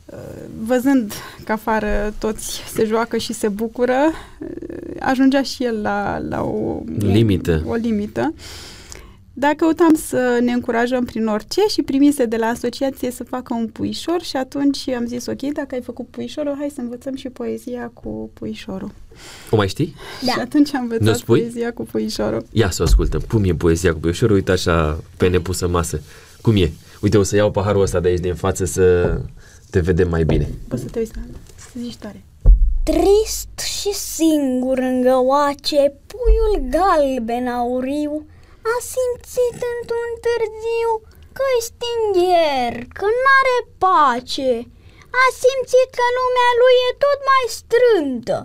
[0.06, 0.18] uh,
[0.64, 1.14] văzând
[1.44, 6.82] că afară toți se joacă și se bucură, uh, ajungea și el la, la o
[6.98, 7.64] limită.
[7.66, 8.34] O, o limită.
[9.38, 13.68] Dar căutam să ne încurajăm prin orice și primise de la asociație să facă un
[13.68, 17.92] puișor și atunci am zis, ok, dacă ai făcut puișorul, hai să învățăm și poezia
[17.94, 18.92] cu puișorul.
[19.50, 19.96] O mai știi?
[20.26, 20.32] Da.
[20.32, 22.46] Și atunci am învățat poezia cu puișorul.
[22.52, 23.22] Ia să o ascultăm.
[23.30, 24.36] Cum e poezia cu puișorul?
[24.36, 26.02] Uite așa pe nepusă masă.
[26.42, 26.72] Cum e?
[27.02, 29.18] Uite, o să iau paharul ăsta de aici din față să
[29.70, 30.50] te vedem mai bine.
[30.68, 31.22] Poți să te uiți la
[31.56, 32.24] să zici tare.
[32.84, 38.26] Trist și singur în găoace, puiul galben auriu,
[38.74, 40.92] a simțit într-un târziu
[41.38, 44.52] că-i stingher, că n-are pace.
[45.24, 48.38] A simțit că lumea lui e tot mai strântă.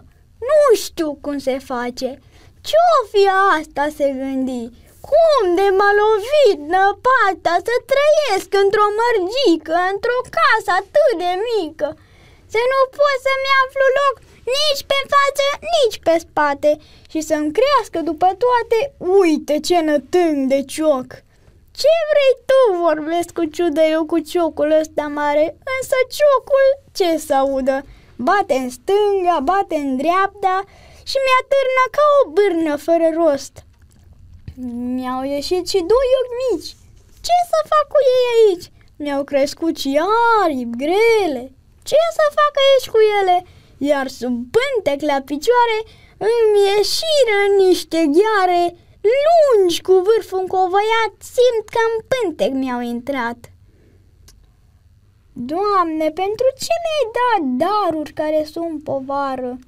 [0.51, 2.11] Nu știu cum se face.
[2.67, 3.23] Ce-o fi
[3.57, 4.65] asta, se gândi?
[5.09, 11.89] Cum de m-a lovit năpata să trăiesc într-o mărgică, într-o casă atât de mică?
[12.53, 14.15] Să nu pot să-mi aflu loc
[14.57, 16.73] nici pe față, nici pe spate
[17.11, 18.79] și să-mi crească după toate,
[19.21, 21.09] uite ce nătâng de cioc.
[21.81, 26.69] Ce vrei tu, vorbesc cu ciudă eu cu ciocul ăsta mare, însă ciocul
[26.99, 27.77] ce să audă?
[28.17, 30.57] Bate în stânga, bate în dreapta
[31.11, 33.55] și mi-atârnă ca o bârnă fără rost.
[34.95, 36.71] Mi-au ieșit și doi ochi mici.
[37.27, 38.67] Ce să fac cu ei aici?
[38.97, 40.01] Mi-au crescut și
[40.43, 41.43] aripi grele.
[41.89, 43.37] Ce să fac aici cu ele?
[43.89, 45.79] Iar sub pântec la picioare
[46.19, 48.77] îmi ieșiră niște gheare
[49.15, 53.41] lungi cu vârful încovăiat, simt că în pântec mi-au intrat.
[55.33, 59.59] Doamne, pentru ce mi-ai dat daruri care sunt povară?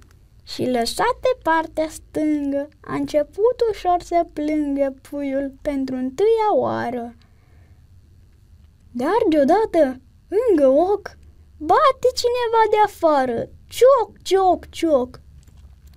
[0.44, 7.14] Și lăsat de partea stângă, a început ușor să plângă puiul pentru întâia oară.
[8.90, 11.16] Dar deodată, lângă ochi,
[11.56, 15.20] bate cineva de afară, cioc, cioc, cioc.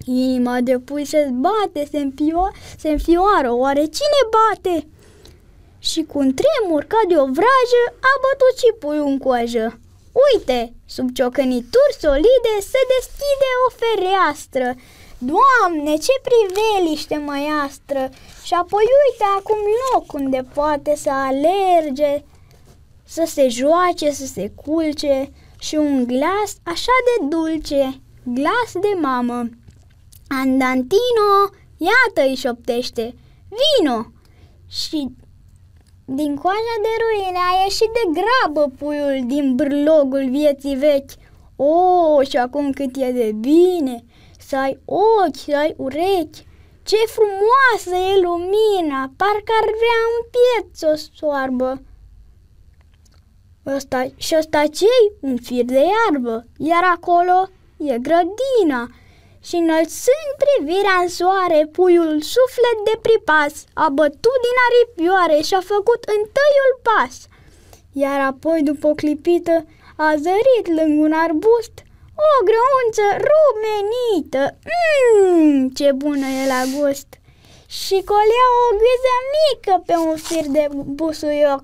[0.05, 4.87] Inima de pui se bate, se, înfio- se înfioară, oare cine bate?
[5.79, 9.79] Și cu un tremur ca de o vrajă a bătut și puiul în coajă.
[10.25, 14.67] Uite, sub ciocănituri solide se deschide o fereastră.
[15.17, 18.09] Doamne, ce priveliște măiastră!
[18.43, 19.57] Și apoi uite acum
[19.93, 22.23] loc unde poate să alerge,
[23.03, 25.31] să se joace, să se culce,
[25.65, 29.49] și un glas așa de dulce, glas de mamă.
[30.27, 31.31] Andantino,
[31.77, 33.15] iată îi șoptește,
[33.57, 34.05] vino!
[34.69, 35.07] Și
[36.05, 41.11] din coaja de ruine a ieșit de grabă puiul din brlogul vieții vechi.
[41.55, 44.03] O, și acum cât e de bine
[44.39, 46.45] să ai ochi, să ai urechi.
[46.83, 51.81] Ce frumoasă e lumina, parcă ar vrea un pieț o soarbă.
[53.65, 54.85] Ăsta, și ăsta ce
[55.19, 58.83] Un fir de iarbă, iar acolo e grădina.
[59.43, 65.61] Și înălțând privirea în soare, puiul suflet de pripas a bătut din aripioare și a
[65.73, 67.13] făcut întâiul pas.
[67.91, 69.65] Iar apoi, după o clipită,
[69.97, 71.75] a zărit lângă un arbust
[72.23, 74.57] o grăunță rumenită.
[74.69, 77.07] Mmm, ce bună e la gust!
[77.67, 81.63] Și colea o gâză mică pe un fir de busuioc.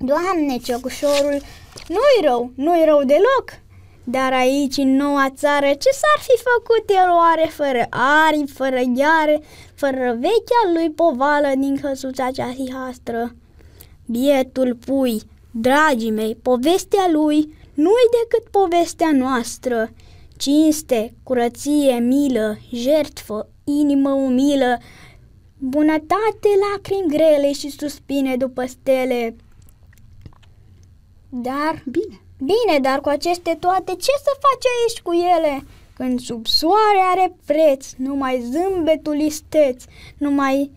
[0.00, 1.40] Doamne, ciocușorul,
[1.88, 3.46] nu-i rău, nu-i rău deloc.
[4.04, 7.86] Dar aici, în noua țară, ce s-ar fi făcut el oare fără
[8.26, 9.42] aripi, fără gheare,
[9.74, 13.34] fără vechea lui povală din căsuța cea hihastră?
[14.06, 19.90] Bietul pui, dragii mei, povestea lui nu-i decât povestea noastră.
[20.36, 24.78] Cinste, curăție, milă, jertfă, inimă umilă,
[25.58, 29.36] bunătate, lacrimi grele și suspine după stele.
[31.28, 32.20] Dar, Bine.
[32.38, 35.64] bine, dar cu aceste toate, ce să faci aici cu ele?
[35.96, 39.84] Când sub soare are preț, numai zâmbetul isteț,
[40.18, 40.70] numai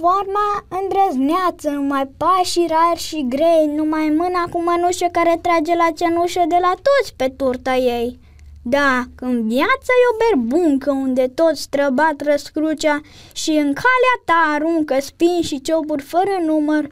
[0.00, 6.42] Toarma îndrăzneață, numai pașii rari și grei, numai mâna cu mănușă care trage la cenușă
[6.48, 8.18] de la toți pe turta ei.
[8.62, 13.00] Da, când viața e o berbuncă unde toți străbat răscrucea
[13.32, 16.88] și în calea ta aruncă spin și cioburi fără număr,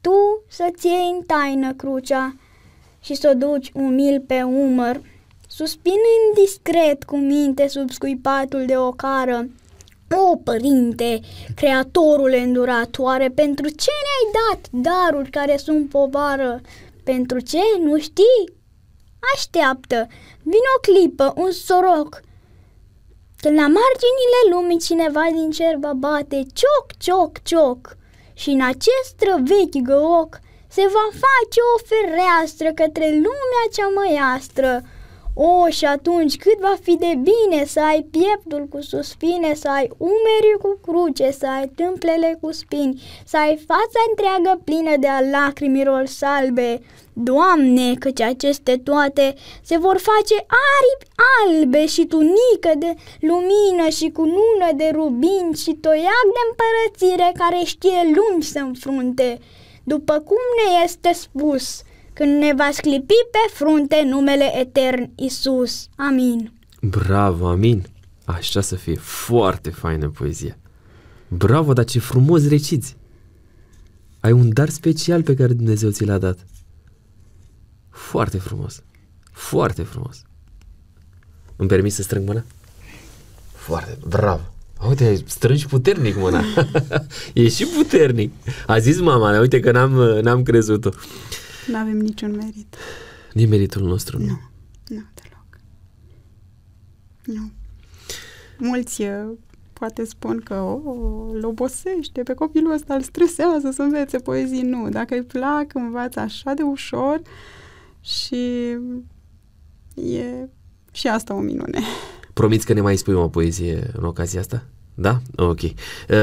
[0.00, 2.36] tu să-ți iei în taină crucea
[3.00, 5.00] și să o duci umil pe umăr,
[5.48, 9.48] suspinând discret cu minte sub scuipatul de ocară,
[10.16, 11.20] o, părinte,
[11.54, 16.60] creatorul îndurat, oare pentru ce ne-ai dat daruri care sunt povară?
[17.04, 17.58] Pentru ce?
[17.82, 18.52] Nu știi?
[19.34, 20.06] Așteaptă,
[20.42, 22.20] vin o clipă, un soroc.
[23.36, 27.98] Când la marginile lumii cineva din cer va bate cioc, cioc, cioc
[28.40, 29.16] și în acest
[29.50, 34.82] vechi găoc se va face o fereastră către lumea cea măiastră,
[35.42, 39.90] o, și atunci cât va fi de bine să ai pieptul cu suspine, să ai
[39.96, 45.20] umerii cu cruce, să ai tâmplele cu spini, să ai fața întreagă plină de a
[45.20, 46.80] lacrimilor salbe.
[47.12, 50.34] Doamne, căci aceste toate se vor face
[50.74, 51.06] aripi
[51.44, 57.64] albe și tunică de lumină și cu nună de rubin și toiac de împărățire care
[57.64, 59.38] știe lungi să înfrunte.
[59.84, 61.64] După cum ne este spus–
[62.20, 65.88] când ne va sclipi pe frunte numele etern Isus.
[65.96, 66.52] Amin.
[66.80, 67.86] Bravo, amin.
[68.24, 68.96] Așa să fie.
[68.96, 70.58] Foarte faină poezie.
[71.28, 72.96] Bravo, dar ce frumos reciți.
[74.20, 76.46] Ai un dar special pe care Dumnezeu ți l-a dat.
[77.90, 78.82] Foarte frumos.
[79.32, 80.22] Foarte frumos.
[81.56, 82.44] Îmi permis să strâng mâna?
[83.52, 84.42] Foarte, bravo.
[84.88, 86.42] Uite, strângi puternic mâna.
[87.32, 88.32] e și puternic.
[88.66, 89.92] A zis mama, uite că n-am,
[90.22, 90.90] n-am crezut-o.
[91.70, 92.76] Nu avem niciun merit.
[93.32, 94.24] Nici meritul nostru, nu?
[94.24, 94.40] Nu,
[94.88, 95.60] nu deloc.
[97.24, 97.50] Nu.
[98.58, 99.30] Mulți uh,
[99.72, 100.80] poate spun că o,
[101.32, 104.62] îl obosește, pe copilul ăsta îl stresează să învețe poezii.
[104.62, 107.22] Nu, dacă îi plac, învață așa de ușor
[108.00, 108.68] și
[109.94, 110.48] e
[110.92, 111.80] și asta o minune.
[112.32, 114.66] Promiți că ne mai spui o poezie în ocazia asta?
[114.94, 115.20] Da?
[115.36, 115.60] Ok.
[115.62, 115.72] Uh,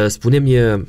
[0.07, 0.87] spune-mi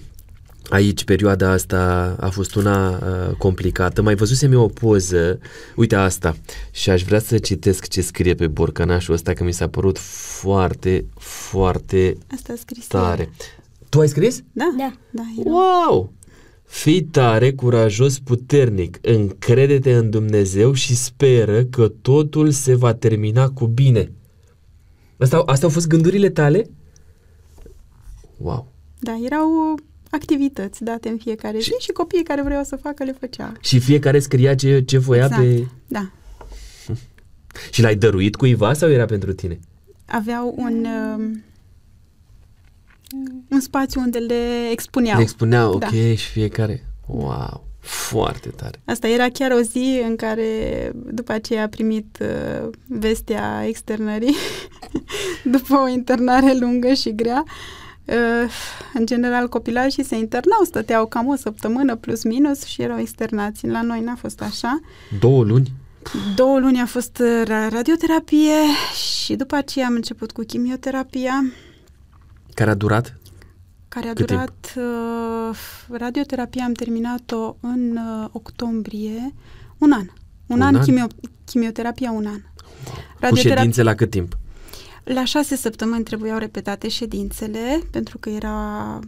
[0.69, 4.03] Aici perioada asta a fost una uh, complicată.
[4.03, 5.39] Mai văzusem eu o poză,
[5.77, 6.37] uite asta,
[6.71, 11.05] și aș vrea să citesc ce scrie pe borcanașul ăsta, că mi s-a părut foarte,
[11.19, 13.23] foarte asta a scris tare.
[13.23, 13.31] El.
[13.89, 14.43] Tu ai scris?
[14.53, 14.93] Da, Da.
[15.11, 15.51] da era.
[15.51, 16.13] Wow!
[16.65, 23.67] Fii tare, curajos, puternic, încrede-te în Dumnezeu și speră că totul se va termina cu
[23.67, 24.13] bine.
[25.19, 26.71] Asta, astea au fost gândurile tale?
[28.37, 28.73] Wow!
[28.99, 29.75] Da, erau
[30.11, 33.53] activități date în fiecare Și- zi și copiii care vreau să facă le făcea.
[33.61, 35.43] Și fiecare scria ce, ce voia exact.
[35.43, 35.67] pe...
[35.87, 36.11] Da.
[37.73, 39.59] Și l-ai dăruit cuiva sau era pentru tine?
[40.07, 40.87] Aveau un
[41.17, 41.43] um,
[43.49, 45.17] un spațiu unde le expuneau.
[45.17, 45.87] Le expunea, ok, Da.
[46.17, 46.85] și fiecare.
[47.07, 48.81] Wow, foarte tare.
[48.85, 50.45] Asta era chiar o zi în care
[50.95, 54.35] după aceea a primit uh, vestea externării
[55.55, 57.45] după o internare lungă și grea.
[57.47, 57.53] Uh,
[58.95, 63.67] în general copilașii se internau, stăteau cam o săptămână plus minus și erau externați.
[63.67, 64.81] La noi n-a fost așa.
[65.21, 65.73] Două luni?
[66.35, 68.55] Două luni a fost uh, ra- radioterapie
[69.23, 71.53] și după aceea am început cu chimioterapia
[72.55, 73.19] Care a durat?
[73.89, 75.57] care a Cât durat uh,
[75.99, 79.35] radioterapia am terminat-o în uh, octombrie
[79.79, 80.07] un an.
[80.47, 80.83] Un, Un an, an?
[80.83, 81.07] Chimio,
[81.45, 82.41] chimioterapia un an.
[83.31, 84.37] Cu ședințe la cât timp?
[85.15, 88.99] La șase săptămâni trebuiau repetate ședințele pentru că era,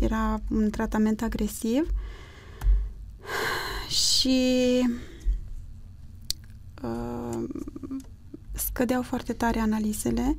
[0.00, 1.90] era un tratament agresiv
[3.88, 4.38] și
[6.82, 7.44] uh,
[8.52, 10.36] scădeau foarte tare analizele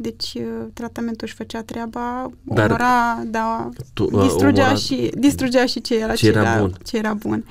[0.00, 5.66] deci uh, tratamentul își făcea treaba, Dar omora, da, tu, uh, distrugea, omora- și, distrugea
[5.66, 6.74] și ce era, Ce era bun.
[6.84, 7.44] ce era bun.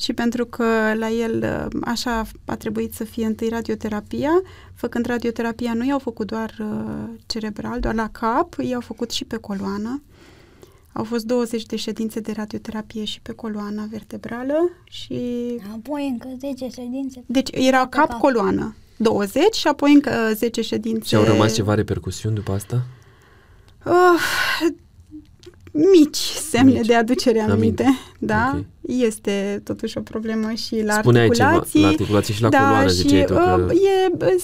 [0.00, 4.30] Și pentru că la el uh, așa a trebuit să fie întâi radioterapia,
[4.74, 9.36] făcând radioterapia nu i-au făcut doar uh, cerebral, doar la cap, i-au făcut și pe
[9.36, 10.02] coloană.
[10.92, 15.20] Au fost 20 de ședințe de radioterapie și pe coloana vertebrală și...
[15.72, 17.22] Apoi încă 10 ședințe.
[17.26, 21.06] Deci era Pe cap-coloană 20 și apoi încă 10 ședințe...
[21.06, 22.82] Și au rămas ceva repercusiuni după asta?
[23.84, 24.72] Uh,
[25.70, 26.16] mici
[26.50, 26.86] semne Mici.
[26.86, 27.54] de aducere Aminte.
[27.82, 28.52] aminte, da?
[28.56, 28.64] Ok.
[28.80, 31.80] Este totuși o problemă și la Spuneai ceva, articulații.
[31.80, 33.66] la articulații și la da, coloană, și ziceai tu că...
[33.70, 34.34] uh, e uh,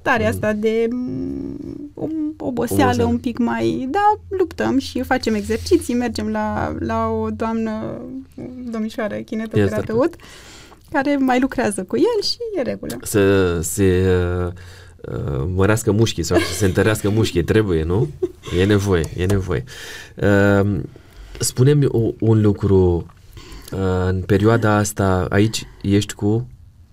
[0.00, 0.32] starea Mm.
[0.34, 3.04] asta de mm, um, oboseală Oboseală.
[3.04, 3.88] un pic mai...
[3.90, 8.00] Da, luptăm și facem exerciții, mergem la, la o doamnă,
[8.70, 10.14] domnișoară kinetoterapeut,
[10.92, 12.96] care mai lucrează cu el și e regulă.
[13.02, 14.04] să se
[14.46, 14.52] uh,
[15.08, 18.08] uh, mărească mușchii sau să se întărească mușchii, trebuie, nu?
[18.58, 19.64] E nevoie, e nevoie.
[20.16, 20.80] Uh,
[21.38, 23.06] spune-mi o, un lucru,
[23.72, 26.46] uh, în perioada asta, aici ești cu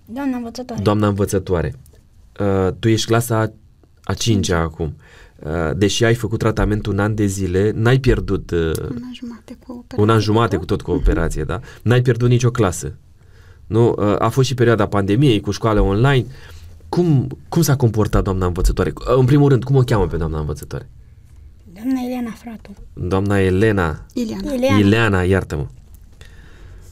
[0.04, 0.82] Doamna învățătoare.
[0.82, 1.74] doamna învățătoare.
[2.40, 3.52] Uh, tu ești clasa
[4.04, 4.96] a cincea acum.
[5.38, 9.56] Uh, deși ai făcut tratamentul un an de zile, n-ai pierdut uh, Un an jumate
[9.66, 10.02] cu operație.
[10.02, 11.60] un an jumate cu tot cu operație, da?
[11.82, 12.94] N-ai pierdut nicio clasă.
[13.66, 13.94] Nu?
[13.98, 16.26] Uh, A fost și perioada pandemiei cu școală online.
[16.90, 18.92] Cum, cum s-a comportat doamna învățătoare?
[18.96, 20.88] Uh, În primul rând, cum o cheamă pe doamna învățătoare?
[21.72, 22.70] Doamna Elena Fratu.
[22.92, 24.52] Doamna Elena, Ileana.
[24.52, 24.78] Ileana.
[24.78, 25.66] Ileana, iartă-mă.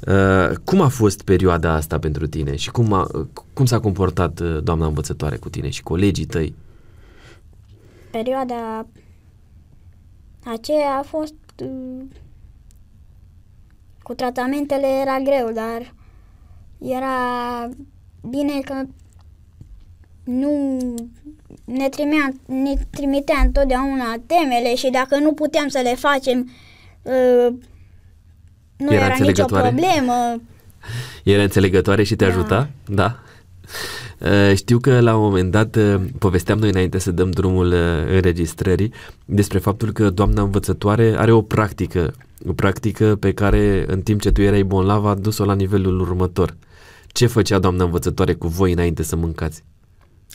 [0.07, 3.07] Uh, cum a fost perioada asta pentru tine și cum, a,
[3.53, 6.55] cum s-a comportat uh, doamna învățătoare cu tine și colegii tăi?
[8.11, 8.87] Perioada
[10.45, 12.05] aceea a fost uh,
[14.03, 15.95] cu tratamentele era greu, dar
[16.79, 17.15] era
[18.29, 18.83] bine că
[20.29, 20.79] nu
[21.65, 26.51] ne, trimea, ne trimitea întotdeauna temele și dacă nu puteam să le facem,
[27.03, 27.55] uh,
[28.77, 29.69] nu Era era, nicio înțelegătoare?
[29.69, 30.41] problemă.
[31.25, 32.31] Era înțelegătoare și te Da.
[32.31, 32.71] ajuta?
[32.87, 33.19] Da.
[34.21, 38.15] Uh, Știu că la un moment dat uh, povesteam noi înainte să dăm drumul uh,
[38.15, 38.93] înregistrării
[39.25, 42.13] despre faptul că doamna învățătoare are o practică,
[42.49, 46.57] o practică pe care în timp ce tu erai bolnav a dus-o la nivelul următor.
[47.07, 49.63] Ce făcea doamna învățătoare cu voi înainte să mâncați?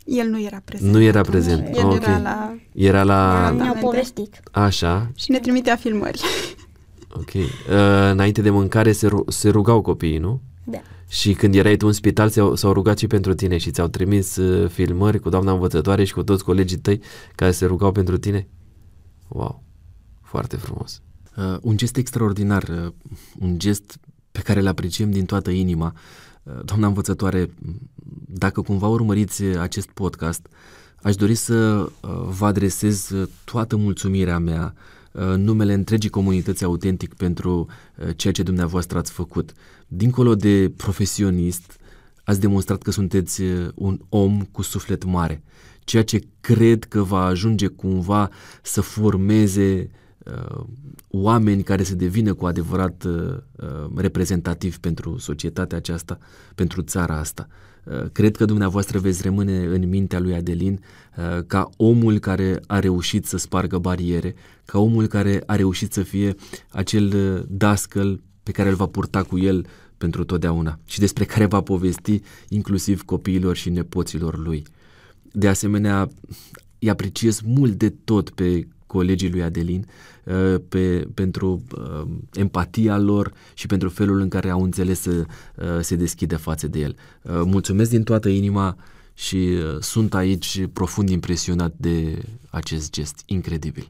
[0.04, 0.92] El nu era prezent.
[0.94, 1.34] Nu era atunci.
[1.36, 1.76] prezent.
[1.78, 1.94] El Ok.
[2.02, 2.56] era la...
[2.74, 3.32] Era la...
[3.40, 3.80] Ne-au Tratamente.
[3.86, 4.40] povestit.
[4.52, 6.22] Așa, Și ne trimitea filmări.
[7.14, 7.34] ok.
[7.34, 7.44] Uh,
[8.12, 10.42] înainte de mâncare se, ru- se rugau copiii, nu?
[10.64, 10.82] Da.
[11.10, 14.36] Și când erai tu în spital, s-au, s-au rugat și pentru tine și ți-au trimis
[14.36, 17.02] uh, filmări cu doamna învățătoare și cu toți colegii tăi
[17.36, 18.48] care se rugau pentru tine?
[19.28, 19.64] Wow,
[20.22, 21.02] foarte frumos.
[21.38, 22.92] Uh, un gest extraordinar, uh,
[23.40, 23.98] un gest
[24.32, 25.94] pe care îl apreciem din toată inima.
[25.96, 26.00] Uh,
[26.66, 27.50] doamna învățătoare,
[28.28, 30.48] dacă cumva urmăriți uh, acest podcast,
[31.02, 31.90] aș dori să uh,
[32.38, 34.74] vă adresez uh, toată mulțumirea mea
[35.12, 37.68] uh, în numele întregii comunități autentic pentru
[37.98, 39.54] uh, ceea ce dumneavoastră ați făcut.
[39.88, 41.78] Dincolo de profesionist,
[42.24, 45.44] ați demonstrat că sunteți uh, un om cu suflet mare,
[45.84, 48.30] ceea ce cred că va ajunge cumva
[48.62, 50.64] să formeze uh,
[51.16, 56.18] oameni care să devină cu adevărat uh, uh, reprezentativi pentru societatea aceasta,
[56.56, 57.48] pentru țara asta.
[57.84, 60.80] Uh, Cred că dumneavoastră veți rămâne în mintea lui Adelin
[61.18, 64.36] uh, ca omul care a reușit să spargă bariere,
[64.66, 66.36] ca omul care a reușit să fie
[66.70, 69.66] acel uh, dascăl pe care îl va purta cu el
[69.98, 74.64] pentru totdeauna și despre care va povesti inclusiv copiilor și nepoților lui.
[75.32, 76.10] De asemenea,
[76.80, 79.86] îi apreciez mult de tot pe colegii lui Adelin
[80.24, 85.66] uh, pe, pentru uh, empatia lor și pentru felul în care au înțeles să uh,
[85.82, 86.96] se deschide față de el.
[87.22, 88.78] Uh, Mulțumesc din toată inima
[89.14, 93.88] și uh, sunt aici profund impresionat de acest gest incredibil.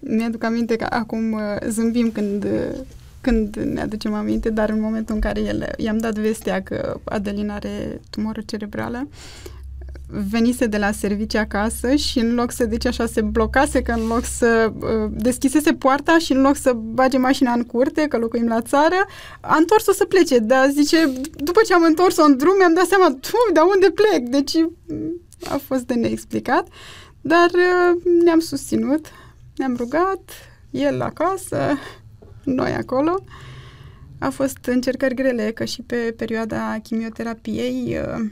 [0.00, 2.78] Mi-aduc aminte că acum uh, zâmbim când, uh,
[3.20, 7.54] când ne aducem aminte, dar în momentul în care el, i-am dat vestea că Adelina
[7.54, 9.08] are tumoră cerebrală,
[10.06, 14.06] venise de la servicii acasă și în loc să, deci așa, se blocase, că în
[14.06, 18.46] loc să uh, deschisese poarta și în loc să bage mașina în curte, că locuim
[18.46, 19.06] la țară,
[19.40, 23.16] a întors-o să plece, dar zice, după ce am întors-o în drum, mi-am dat seama,
[23.20, 24.28] tu, dar unde plec?
[24.28, 26.68] Deci mm, a fost de neexplicat,
[27.20, 29.06] dar uh, ne-am susținut,
[29.56, 30.30] ne-am rugat,
[30.70, 31.78] el acasă,
[32.44, 33.24] noi acolo.
[34.18, 38.30] A fost încercări grele, că și pe perioada chimioterapiei uh,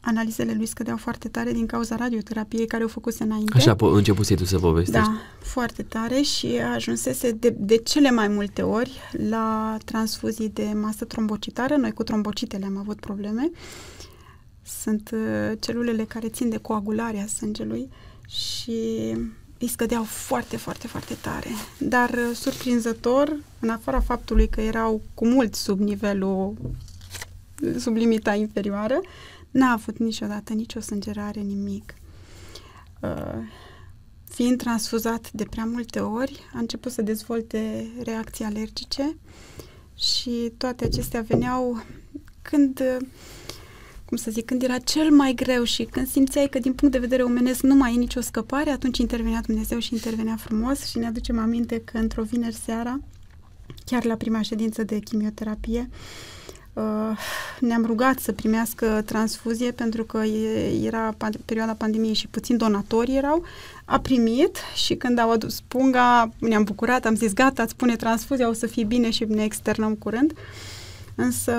[0.00, 3.56] analizele lui scădeau foarte tare din cauza radioterapiei care o făcuse înainte.
[3.56, 5.08] Așa po- începusei tu să povestești.
[5.08, 8.98] Da, foarte tare și ajunsese de, de cele mai multe ori
[9.28, 11.76] la transfuzii de masă trombocitară.
[11.76, 13.50] Noi cu trombocitele am avut probleme.
[14.82, 17.88] Sunt uh, celulele care țin de coagularea sângelui
[18.28, 19.14] și
[19.58, 21.48] îi scădeau foarte, foarte, foarte tare.
[21.78, 26.54] Dar uh, surprinzător, în afara faptului că erau cu mult sub nivelul,
[27.78, 29.00] sub limita inferioară,
[29.50, 31.94] n-a avut niciodată nicio sângerare, nimic.
[33.00, 33.42] Uh,
[34.28, 39.16] fiind transfuzat de prea multe ori, a început să dezvolte reacții alergice
[39.94, 41.82] și toate acestea veneau
[42.42, 42.82] când,
[44.04, 47.00] cum să zic, când era cel mai greu și când simțeai că din punct de
[47.00, 51.06] vedere omenesc nu mai e nicio scăpare, atunci intervenea Dumnezeu și intervenea frumos și ne
[51.06, 53.00] aducem aminte că într-o vineri seara,
[53.84, 56.39] chiar la prima ședință de chimioterapie, uh,
[57.60, 60.22] ne-am rugat să primească transfuzie pentru că
[60.82, 61.14] era
[61.44, 63.44] perioada pandemiei și puțin donatori erau.
[63.84, 68.48] A primit și când au adus punga, ne-am bucurat, am zis gata, îți pune transfuzia,
[68.48, 70.32] o să fie bine și ne externăm curând.
[71.14, 71.52] Însă,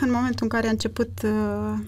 [0.00, 1.78] în momentul în care a început uh,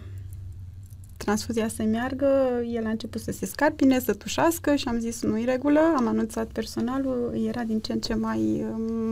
[1.17, 2.27] transfuzia să meargă,
[2.73, 6.47] el a început să se scarpine, să tușească și am zis nu-i regulă, am anunțat
[6.47, 8.65] personalul, era din ce în ce mai,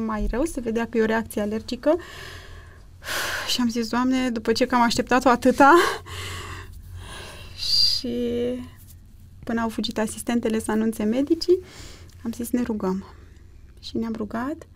[0.07, 1.97] mai rău, se vedea că e o reacție alergică
[3.49, 5.75] și am zis, Doamne, după ce că am așteptat-o atâta
[7.57, 8.19] și
[9.45, 11.59] până au fugit asistentele să anunțe medicii,
[12.25, 13.05] am zis ne rugăm.
[13.81, 14.67] Și ne-am rugat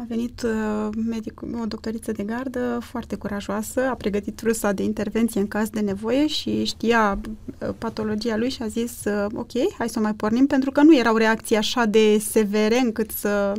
[0.00, 5.40] a venit uh, medic, o doctoriță de gardă foarte curajoasă, a pregătit trusa de intervenție
[5.40, 7.20] în caz de nevoie și știa
[7.58, 10.82] uh, patologia lui și a zis uh, ok, hai să o mai pornim pentru că
[10.82, 13.52] nu erau reacții așa de severe încât să...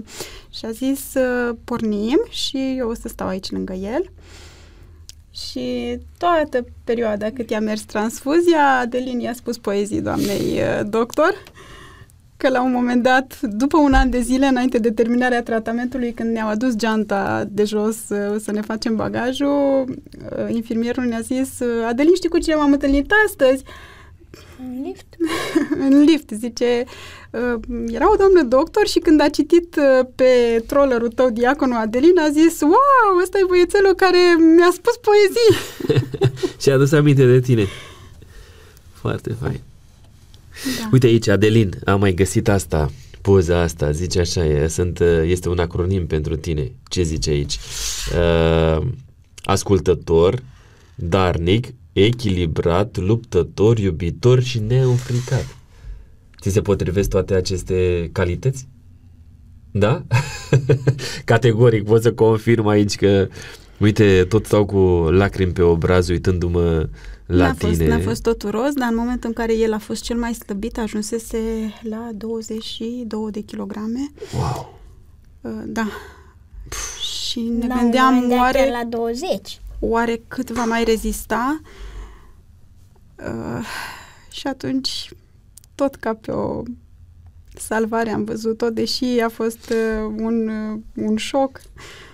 [0.49, 1.13] și a zis
[1.63, 4.11] pornim și eu o să stau aici lângă el.
[5.31, 11.33] Și toată perioada cât i-a mers transfuzia, Adelin i-a spus poezii doamnei doctor
[12.39, 16.31] că la un moment dat, după un an de zile, înainte de terminarea tratamentului, când
[16.31, 21.85] ne-au adus geanta de jos uh, să ne facem bagajul, uh, infirmierul ne-a zis, uh,
[21.87, 23.63] Adelin, știi cu cine m-am întâlnit astăzi?
[24.59, 25.05] În lift.
[25.89, 26.83] în lift, zice,
[27.87, 29.75] era o doamnă doctor și când a citit
[30.15, 34.17] pe trollerul tău diaconul Adelin a zis, wow, ăsta e băiețelul care
[34.55, 35.51] mi-a spus poezii.
[36.61, 37.65] și a adus aminte de tine.
[38.93, 39.61] Foarte fain.
[40.79, 40.89] Da.
[40.91, 42.91] Uite aici, Adelin, am mai găsit asta,
[43.21, 46.71] poza asta, zice așa, e, sunt, este un acronim pentru tine.
[46.87, 47.57] Ce zice aici?
[48.15, 48.87] Uh,
[49.43, 50.43] ascultător,
[50.95, 55.57] darnic, echilibrat, luptător, iubitor și neînfricat.
[56.41, 58.67] Ți se potrivesc toate aceste calități?
[59.71, 60.03] Da?
[61.25, 63.27] Categoric pot să confirm aici că,
[63.79, 64.77] uite, tot stau cu
[65.09, 66.89] lacrimi pe obraz uitându-mă
[67.29, 67.71] la n-a tine.
[67.71, 70.33] Fost, n-a fost tot roz, dar în momentul în care el a fost cel mai
[70.33, 74.11] slăbit, ajunsese la 22 de kilograme.
[74.33, 74.79] Wow!
[75.41, 75.87] Uh, da.
[76.69, 78.69] Pff, și ne la gândeam oare...
[78.69, 79.61] la 20.
[79.79, 81.61] Oare cât va mai rezista?
[83.15, 83.65] Uh,
[84.31, 85.09] și atunci,
[85.75, 86.63] tot ca pe o
[87.55, 91.61] salvare am văzut-o, deși a fost uh, un, uh, un șoc.
[91.63, 92.08] Uh,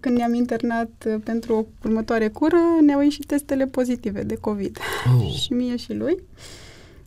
[0.00, 4.78] când ne-am internat uh, pentru o următoare cură, ne-au ieșit testele pozitive de COVID.
[5.18, 5.32] Oh.
[5.40, 6.22] și mie și lui.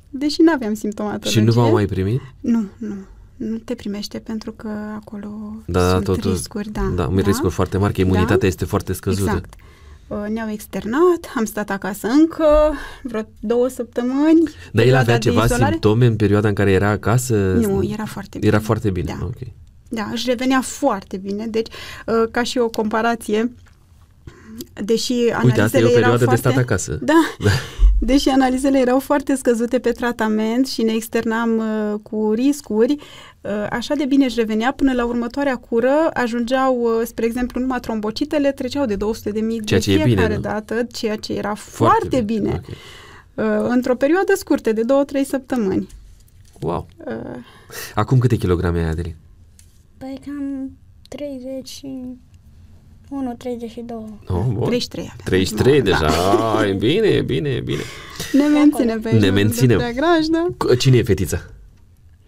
[0.10, 1.32] Deși nu aveam simptomatologie.
[1.32, 2.22] Și nu v-au mai primit?
[2.40, 2.96] Nu, nu.
[3.36, 5.30] Nu te primește pentru că acolo
[5.66, 6.72] da, sunt totul, riscuri.
[6.72, 8.48] Da, da, da, riscuri foarte mari, că imunitatea da?
[8.48, 9.30] este foarte scăzută.
[9.30, 9.54] Exact.
[10.08, 12.46] Uh, ne-au externat, am stat acasă încă
[13.04, 14.50] vreo două săptămâni.
[14.72, 17.36] Dar el avea ceva simptome în perioada în care era acasă?
[17.36, 18.52] Nu, era foarte bine.
[18.52, 19.26] Era foarte bine, da.
[19.26, 19.38] ok.
[19.90, 21.48] Da, își revenea foarte bine.
[21.48, 21.68] Deci,
[22.06, 23.52] uh, ca și o comparație,
[24.74, 27.00] deși analizele Uite, asta e o perioadă erau de foarte, stat acasă.
[27.02, 27.50] Da, da,
[28.12, 32.96] deși analizele erau foarte scăzute pe tratament și ne externam uh, cu riscuri,
[33.42, 37.80] uh, așa de bine își revenea până la următoarea cură, ajungeau, uh, spre exemplu, numai
[37.80, 42.22] trombocitele treceau de 200 de mii de fiecare bine, dată, ceea ce era foarte, foarte
[42.22, 42.40] bine.
[42.40, 42.62] bine.
[42.64, 42.76] Okay.
[43.62, 45.88] Uh, într-o perioadă scurtă, de 2-3 săptămâni.
[46.62, 46.88] Wow!
[46.98, 47.14] Uh,
[47.96, 49.16] Acum câte kilograme ai, Adeline?
[50.06, 50.72] Păi cam
[51.10, 54.20] 31, 32.
[54.28, 54.66] Oh, bun.
[54.66, 55.16] 33 avea.
[55.24, 56.68] 33 da, deja, da.
[56.68, 57.82] e bine, e bine, e bine.
[58.34, 59.78] Ne menținem pe Ne menținem.
[59.78, 60.48] Graj, da?
[60.78, 61.46] Cine e fetița?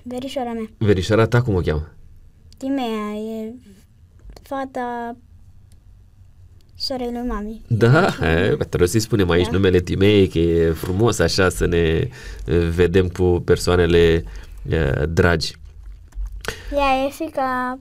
[0.03, 0.69] Verișoara mea.
[0.77, 1.93] Verișoara ta cum o cheamă?
[2.57, 3.53] Timea, e
[4.41, 5.15] fata
[6.75, 7.61] sorei lui mami.
[7.67, 9.51] Da, e, trebuie să-i spunem aici da.
[9.51, 12.09] numele Timei, că e frumos așa să ne
[12.75, 14.23] vedem cu persoanele
[15.09, 15.56] dragi.
[16.71, 17.79] Ea e fica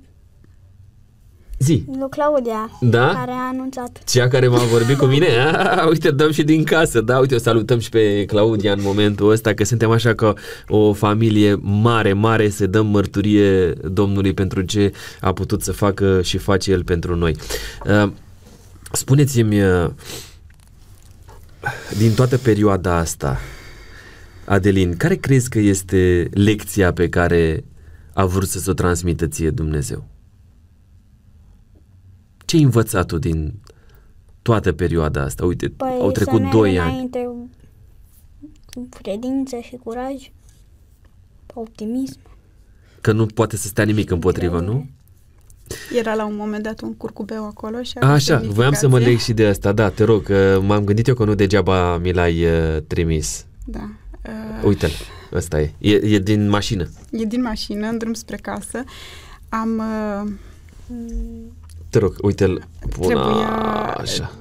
[1.59, 1.85] Zi.
[1.87, 3.13] Lui Claudia, da?
[3.15, 4.03] care a anunțat.
[4.05, 5.27] Cea care m-a vorbit cu mine?
[5.53, 9.31] A, uite, dăm și din casă, da, uite, o salutăm și pe Claudia în momentul
[9.31, 10.35] ăsta, că suntem așa ca
[10.69, 16.39] o familie mare, mare, să dăm mărturie Domnului pentru ce a putut să facă și
[16.39, 17.37] face El pentru noi.
[17.87, 18.11] Uh,
[18.93, 19.91] spuneți-mi, uh,
[21.99, 23.41] din toată perioada asta,
[24.45, 27.65] Adelin, care crezi că este lecția pe care
[28.17, 30.05] a vrut să-ți o transmită ție Dumnezeu?
[32.45, 33.55] Ce ai învățat tu din
[34.43, 35.45] toată perioada asta?
[35.45, 37.11] Uite, păi au trecut doi ani.
[38.65, 40.31] cu credință și curaj.
[41.55, 42.19] Optimism.
[43.01, 44.87] Că nu poate să stea nimic împotrivă, nu?
[45.99, 49.19] Era la un moment dat un curcubeu acolo și A, Așa, voiam să mă leg
[49.19, 52.45] și de asta, da, te rog, că m-am gândit eu că nu degeaba mi l-ai
[52.45, 53.47] uh, trimis.
[53.65, 53.91] Da.
[54.29, 54.91] Uh, Uite-l,
[55.37, 55.73] ăsta e.
[55.79, 55.95] e.
[55.95, 56.89] E din mașină.
[57.11, 58.85] E din mașină, în drum spre casă.
[59.49, 59.83] Am...
[60.27, 60.33] Uh,
[61.91, 62.67] te rog, uite-l.
[63.01, 63.49] Trebuia,
[63.99, 64.33] așa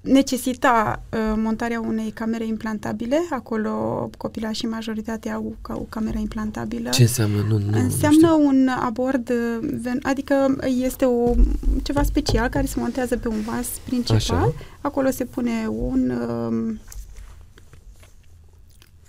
[0.00, 3.26] necesita uh, montarea unei camere implantabile.
[3.30, 3.70] Acolo
[4.16, 6.90] copilașii majoritatea au, au camera implantabilă.
[6.90, 7.44] Ce înseamnă?
[7.48, 11.34] Nu, nu, înseamnă nu un abord, uh, adică este o,
[11.82, 14.16] ceva special care se montează pe un vas principal.
[14.16, 14.52] Așa.
[14.80, 16.10] Acolo se pune un...
[16.10, 16.74] Uh,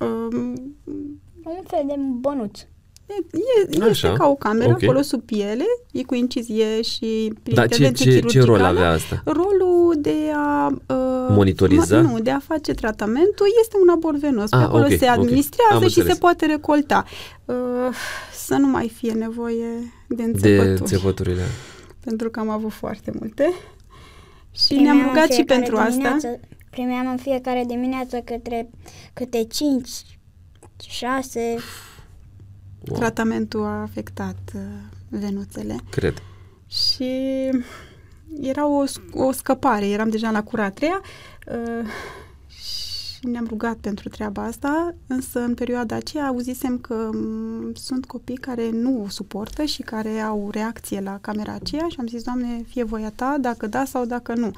[0.02, 0.54] uh,
[1.44, 2.60] un fel de bănuț.
[3.06, 4.88] E, e, este ca o cameră okay.
[4.88, 9.22] acolo sub piele, e cu incizie și prin Dar ce, ce, ce rol avea asta?
[9.26, 10.68] Rolul de a...
[10.68, 12.02] Uh, Monitoriza?
[12.02, 14.52] nu, de a face tratamentul este un abor venos.
[14.52, 15.90] Ah, pe acolo okay, se administrează okay.
[15.90, 16.14] și înțeles.
[16.14, 17.06] se poate recolta.
[17.46, 17.56] Uh,
[18.34, 20.74] să nu mai fie nevoie de înțepături.
[20.74, 21.44] De înțepăturile.
[22.04, 23.54] Pentru că am avut foarte multe.
[24.52, 26.18] Și primeam ne-am rugat și pentru asta.
[26.72, 28.70] Primeam în fiecare dimineață către
[29.14, 29.90] câte 5,
[30.88, 31.58] 6
[32.88, 32.98] Wow.
[32.98, 34.62] Tratamentul a afectat uh,
[35.10, 35.76] venuțele.
[35.90, 36.22] Cred.
[36.68, 37.10] Și
[38.42, 38.84] era o,
[39.14, 39.88] o scăpare.
[39.88, 41.02] Eram deja la cura a treia
[41.48, 41.88] uh,
[43.22, 48.36] și ne-am rugat pentru treaba asta, însă în perioada aceea auzisem că m- sunt copii
[48.36, 52.64] care nu o suportă și care au reacție la camera aceea și am zis, Doamne,
[52.68, 54.52] fie voia ta, dacă da sau dacă nu.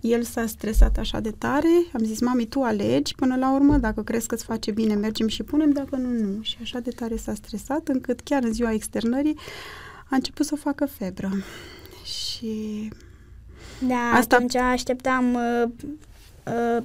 [0.00, 4.02] El s-a stresat așa de tare, am zis, mami, tu alegi până la urmă, dacă
[4.02, 6.42] crezi că îți face bine, mergem și punem, dacă nu, nu.
[6.42, 9.36] Și așa de tare s-a stresat, încât chiar în ziua externării
[10.10, 11.30] a început să facă febră.
[12.04, 12.90] Și
[13.88, 14.34] da, Asta...
[14.36, 15.68] atunci așteptam uh,
[16.46, 16.82] uh,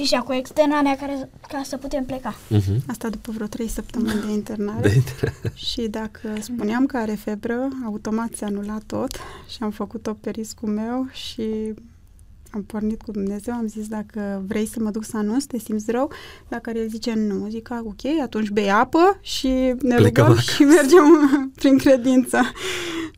[0.00, 2.34] fișa cu externarea care, ca să putem pleca.
[2.34, 2.86] Uh-huh.
[2.86, 4.88] Asta după vreo trei săptămâni de internare.
[4.88, 5.52] De internare.
[5.70, 9.10] și dacă spuneam că are febră, automat se anula tot
[9.48, 11.74] și am făcut-o pe riscul meu și
[12.50, 15.90] am pornit cu Dumnezeu, am zis dacă vrei să mă duc să anunț, te simți
[15.90, 16.10] rău,
[16.48, 19.48] la care el zice nu, zic ok, atunci bei apă și
[19.82, 21.04] ne Plecăm rugăm și mergem
[21.60, 22.40] prin credință.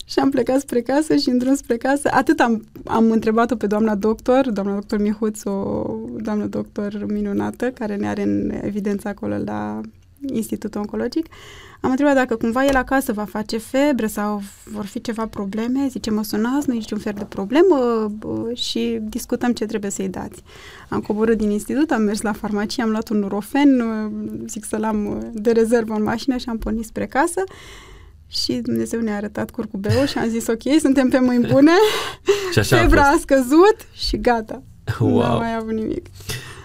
[0.04, 3.66] Și am plecat spre casă și în drum spre casă, atât am, am întrebat-o pe
[3.66, 5.84] doamna doctor, doamna doctor Mihuț, o
[6.16, 9.80] doamnă doctor minunată, care ne are în evidență acolo la
[10.26, 11.26] Institutul Oncologic.
[11.80, 15.86] Am întrebat dacă cumva el acasă va face febră sau vor fi ceva probleme.
[15.88, 18.10] Zice, mă sunați, nu e niciun fel de problemă
[18.54, 20.42] și discutăm ce trebuie să-i dați.
[20.88, 23.82] Am coborât din institut, am mers la farmacie, am luat un nurofen,
[24.46, 27.44] zic să l-am de rezervă în mașină și am pornit spre casă.
[28.26, 31.72] Și Dumnezeu ne-a arătat curcubeul și am zis, ok, suntem pe mâini bune,
[32.52, 34.62] și așa febra a, a scăzut și gata.
[34.98, 35.10] Wow.
[35.10, 36.06] Nu am mai avut nimic.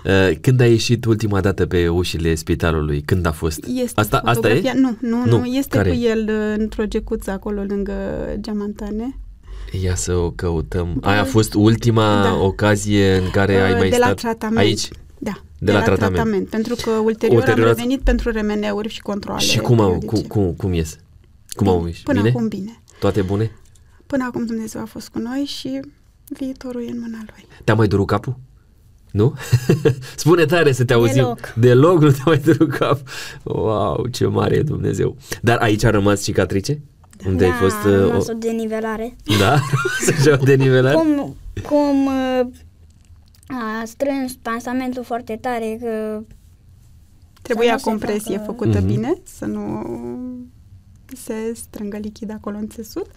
[0.08, 3.02] Uh, când a ieșit ultima dată pe ușile spitalului?
[3.02, 3.66] Când a fost?
[3.66, 4.72] Este asta, asta e?
[4.74, 5.46] Nu, nu, nu, nu.
[5.46, 5.90] Este Care?
[5.90, 7.94] cu el uh, într-o gecuță acolo lângă
[8.40, 9.18] Geamantane.
[9.84, 10.98] Ia să o căutăm.
[11.00, 11.10] Da.
[11.10, 12.36] Aia a fost ultima da.
[12.36, 14.58] ocazie în care uh, ai mai de stat la tratament.
[14.58, 14.90] aici?
[15.18, 16.14] Da, de, de la, la tratament.
[16.14, 16.50] tratament.
[16.50, 19.40] Pentru că ulterior, ulterior am revenit pentru remeneuri și controle.
[19.40, 20.98] Și cum, au, cum, cum, cum ies?
[21.50, 21.78] Cum bine.
[21.78, 22.04] au ieșit?
[22.04, 22.30] Până bine?
[22.30, 22.82] acum bine.
[23.00, 23.52] Toate bune?
[24.06, 25.80] Până acum Dumnezeu a fost cu noi și
[26.30, 27.46] viitorul e în mâna Lui.
[27.64, 28.36] Te-a mai durut capul?
[29.18, 29.34] Nu?
[30.16, 31.14] Spune tare să te auzim.
[31.14, 31.54] Deloc.
[31.56, 33.00] Deloc nu te mai durut cap.
[33.44, 35.16] Wow, ce mare e Dumnezeu.
[35.42, 36.82] Dar aici a rămas cicatrice?
[37.18, 37.76] Da, Unde ai fost...
[37.86, 38.32] Uh, a rămas o...
[38.32, 39.16] o denivelare.
[39.40, 39.60] Da?
[40.22, 40.96] Să o denivelare?
[40.96, 42.48] cum, cum uh,
[43.48, 46.22] a strâns pansamentul foarte tare că
[47.42, 48.52] Trebuia compresie facă...
[48.52, 48.86] făcută mm-hmm.
[48.86, 49.84] bine, să nu
[51.26, 53.08] se strângă lichid acolo în țesut.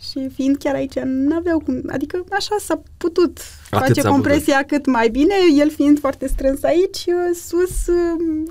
[0.00, 3.38] Și fiind chiar aici, nu aveau cum, adică așa s-a putut
[3.70, 4.68] Atât face compresia putut.
[4.70, 7.04] cât mai bine, el fiind foarte strâns aici,
[7.34, 7.94] sus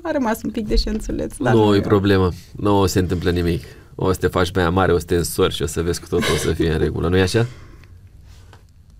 [0.02, 1.36] a rămas un pic de șențuleț.
[1.36, 3.62] Nu e problemă, nu se întâmplă nimic.
[3.94, 6.06] O să te faci mai mare, o să te însori și o să vezi că
[6.08, 7.46] totul o să fie în regulă, nu e așa?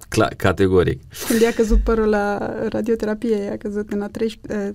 [0.08, 1.00] Cla- categoric.
[1.28, 4.74] Când i-a căzut părul la radioterapie, i-a căzut în a 13,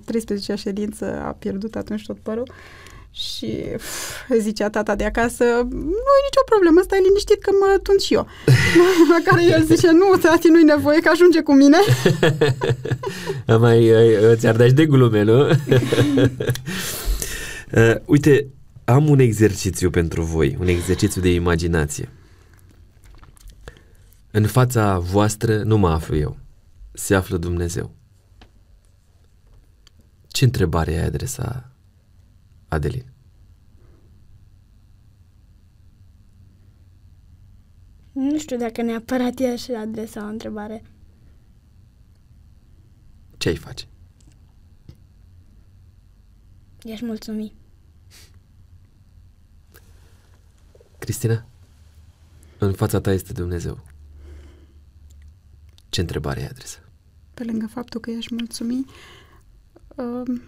[0.52, 2.52] 13-a ședință, a pierdut atunci tot părul
[3.16, 8.00] și uf, zicea tata de acasă, nu e nicio problemă, stai liniștit că mă tund
[8.00, 8.28] și eu.
[9.12, 11.78] La care el zice, nu, tati, nu-i nevoie, că ajunge cu mine.
[13.66, 13.92] mai
[14.36, 15.48] ți-ar da și de glume, nu?
[17.72, 18.48] uh, uite,
[18.86, 22.10] am un exercițiu pentru voi, un exercițiu de imaginație.
[24.32, 26.38] În fața voastră nu mă aflu eu,
[26.94, 27.96] se află Dumnezeu.
[30.28, 31.73] Ce întrebare ai adresa
[32.74, 33.06] Adelin?
[38.12, 40.84] Nu știu dacă neapărat e așa adresa o întrebare.
[43.38, 43.86] Ce ai face?
[46.84, 47.54] I-aș mulțumi.
[51.00, 51.46] Cristina,
[52.58, 53.80] în fața ta este Dumnezeu.
[55.90, 56.80] Ce întrebare ai adresă?
[57.34, 58.86] Pe lângă faptul că i-aș mulțumi,
[59.96, 60.42] uh,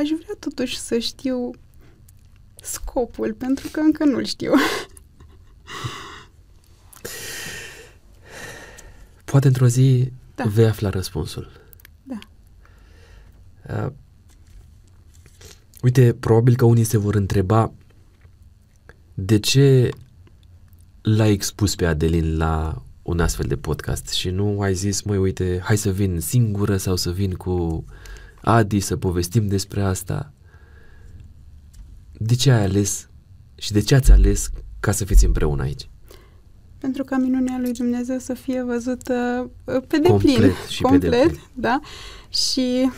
[0.00, 1.50] aș vrea totuși să știu
[2.62, 4.52] scopul, pentru că încă nu-l știu.
[9.24, 10.44] Poate într-o zi da.
[10.44, 11.50] vei afla răspunsul.
[12.02, 12.18] Da.
[13.84, 13.92] Uh,
[15.82, 17.72] uite, probabil că unii se vor întreba
[19.14, 19.90] de ce
[21.02, 25.60] l-ai expus pe Adelin la un astfel de podcast și nu ai zis, măi, uite,
[25.64, 27.84] hai să vin singură sau să vin cu
[28.42, 30.32] Adi să povestim despre asta.
[32.12, 33.08] De ce ai ales
[33.54, 34.50] și de ce ați ales
[34.80, 35.90] ca să fiți împreună aici?
[36.78, 40.10] Pentru ca minunea lui Dumnezeu să fie văzută uh, pe deplin.
[40.10, 41.40] Complet și complet, pe deplin.
[41.54, 41.80] da.
[42.28, 42.90] Și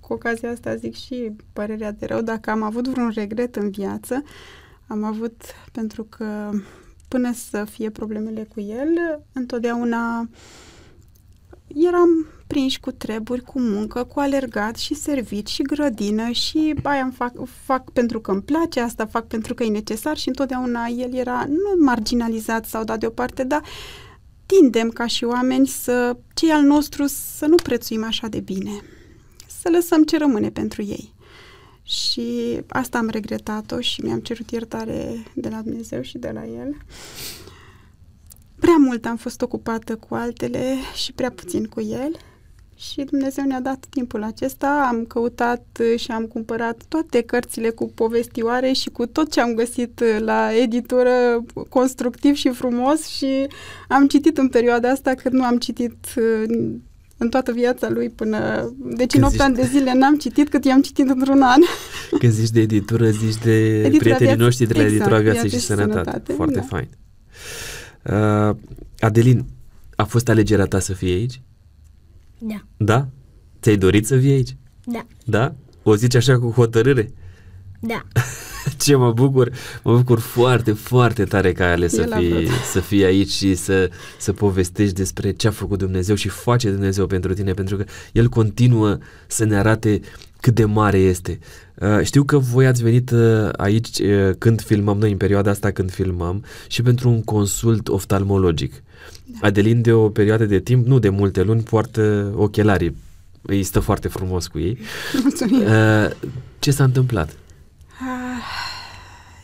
[0.00, 4.22] cu ocazia asta zic și părerea de rău, dacă am avut vreun regret în viață,
[4.86, 5.42] am avut
[5.72, 6.50] pentru că
[7.08, 10.28] până să fie problemele cu el, întotdeauna
[11.74, 17.12] eram prinși cu treburi, cu muncă, cu alergat și servit și grădină și aia îmi
[17.12, 17.32] fac,
[17.64, 21.44] fac pentru că îmi place, asta fac pentru că e necesar și întotdeauna el era
[21.48, 23.62] nu marginalizat sau dat deoparte, dar
[24.46, 28.80] tindem ca și oameni să, cei al nostru, să nu prețuim așa de bine,
[29.60, 31.16] să lăsăm ce rămâne pentru ei.
[31.82, 36.76] Și asta am regretat-o și mi-am cerut iertare de la Dumnezeu și de la El.
[38.60, 42.16] Prea mult am fost ocupată cu altele și prea puțin cu El.
[42.76, 48.72] Și Dumnezeu ne-a dat timpul acesta, am căutat și am cumpărat toate cărțile cu povestioare
[48.72, 53.46] și cu tot ce am găsit la editură constructiv și frumos și
[53.88, 55.96] am citit în perioada asta cât nu am citit
[57.16, 58.72] în toată viața lui până...
[58.78, 59.40] Deci în 8 zici...
[59.40, 61.60] ani de zile n-am citit cât i-am citit într-un an.
[62.18, 65.40] Când zici de editură, zici de editura prietenii viață, noștri de la exact, editura Viață,
[65.40, 65.92] viață și, și Sănătate.
[65.92, 66.32] sănătate.
[66.32, 66.62] Foarte da.
[66.62, 66.88] fain.
[68.08, 68.56] Uh,
[68.98, 69.46] Adelin,
[69.96, 71.40] a fost alegerea ta să fii aici?
[72.38, 72.62] Da.
[72.76, 73.08] Da?
[73.60, 74.56] Ți-ai dorit să vii aici?
[74.84, 75.06] Da.
[75.24, 75.54] Da?
[75.82, 77.12] O zici așa cu hotărâre?
[77.80, 78.02] Da.
[78.84, 79.50] Ce mă bucur,
[79.82, 83.90] mă bucur foarte, foarte tare că ai ales să fii, să fii aici și să,
[84.18, 88.28] să povestești despre ce a făcut Dumnezeu și face Dumnezeu pentru tine, pentru că El
[88.28, 90.00] continuă să ne arate
[90.40, 91.38] cât de mare este.
[91.74, 95.70] Uh, știu că voi ați venit uh, aici uh, când filmăm noi, în perioada asta
[95.70, 98.82] când filmăm, și pentru un consult oftalmologic.
[99.24, 99.46] Da.
[99.46, 102.96] Adelin de o perioadă de timp, nu de multe luni, poartă ochelarii.
[103.42, 104.78] Îi stă foarte frumos cu ei.
[105.22, 105.62] Mulțumim.
[106.58, 107.36] Ce s-a întâmplat?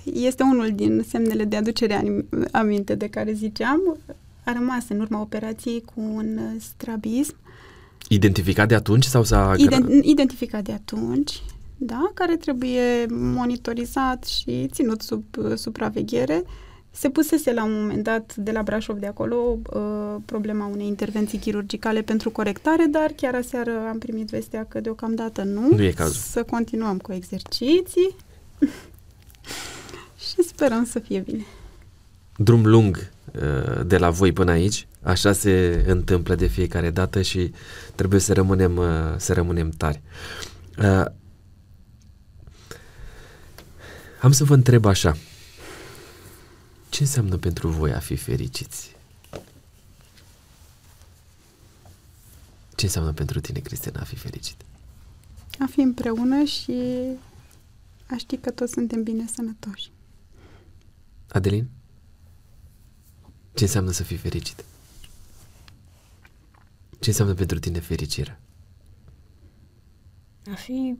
[0.04, 3.98] Este unul din semnele de aducere aminte de care ziceam.
[4.44, 7.34] A rămas în urma operației cu un strabism.
[8.08, 9.54] Identificat de atunci sau s-a...
[9.56, 11.42] Ident- identificat de atunci,
[11.76, 15.24] da, care trebuie monitorizat și ținut sub
[15.54, 16.42] supraveghere.
[16.90, 21.38] Se pusese la un moment dat de la Brașov de acolo uh, problema unei intervenții
[21.38, 25.68] chirurgicale pentru corectare, dar chiar aseară am primit vestea că deocamdată nu.
[25.76, 26.14] Nu e cazul.
[26.14, 28.16] Să continuăm cu exerciții
[30.28, 31.44] și sperăm să fie bine.
[32.36, 37.52] Drum lung uh, de la voi până aici, așa se întâmplă de fiecare dată și
[37.94, 40.02] trebuie să rămânem, uh, să rămânem tari.
[40.78, 41.04] Uh,
[44.20, 45.16] am să vă întreb așa,
[46.88, 48.96] ce înseamnă pentru voi a fi fericiți?
[52.74, 54.56] Ce înseamnă pentru tine, Cristina, a fi fericit?
[55.58, 56.82] A fi împreună și
[58.06, 59.90] a ști că toți suntem bine sănătoși.
[61.28, 61.68] Adelin?
[63.54, 64.64] Ce înseamnă să fii fericit?
[67.04, 68.40] Ce înseamnă pentru tine fericirea?
[70.52, 70.98] A fi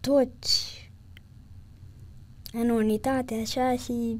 [0.00, 0.90] toți
[2.52, 4.18] în unitate, așa, și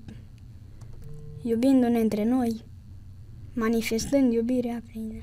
[1.43, 2.65] iubindu-ne între noi,
[3.53, 5.23] manifestând iubirea prin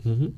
[0.00, 0.32] mm-hmm.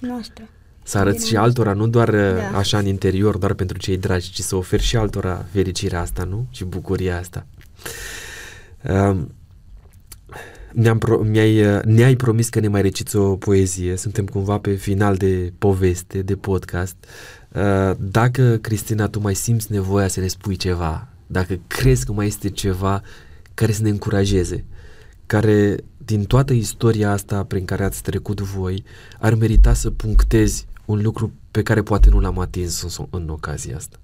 [0.00, 0.48] noastră.
[0.82, 2.56] Să arăți și altora, nu doar da.
[2.56, 6.46] așa în interior, doar pentru cei dragi, ci să oferi și altora fericirea asta, nu?
[6.50, 7.46] Și bucuria asta.
[8.84, 9.26] Uh,
[10.72, 15.16] mi-am pro- mi-ai, ne-ai promis că ne mai reciți o poezie, suntem cumva pe final
[15.16, 16.96] de poveste, de podcast.
[17.52, 22.26] Uh, dacă, Cristina, tu mai simți nevoia să ne spui ceva, dacă crezi că mai
[22.26, 23.02] este ceva
[23.54, 24.64] care să ne încurajeze,
[25.26, 28.84] care din toată istoria asta prin care ați trecut voi,
[29.18, 33.76] ar merita să punctezi un lucru pe care poate nu l-am atins în, în ocazia
[33.76, 33.96] asta.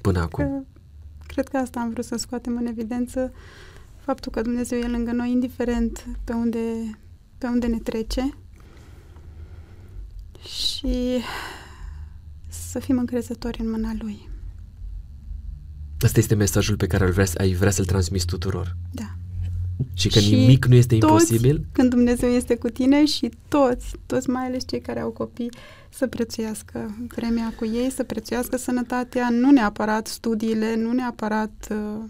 [0.00, 0.66] Până acum.
[1.38, 3.32] Că, cred că asta am vrut să scoatem în evidență
[3.96, 6.58] faptul că Dumnezeu e lângă noi, indiferent pe unde,
[7.38, 8.34] pe unde ne trece
[10.42, 11.18] și
[12.48, 14.28] să fim încrezători în mâna Lui.
[16.02, 18.76] Ăsta este mesajul pe care îl vrea, ai vrea să-l transmiți tuturor.
[18.92, 19.14] Da.
[19.94, 21.66] Și că și nimic nu este toți, imposibil.
[21.72, 25.50] când Dumnezeu este cu tine și toți, toți mai ales cei care au copii,
[25.90, 31.68] să prețuiască vremea cu ei, să prețuiască sănătatea, nu neapărat studiile, nu neapărat...
[31.70, 32.04] Uh...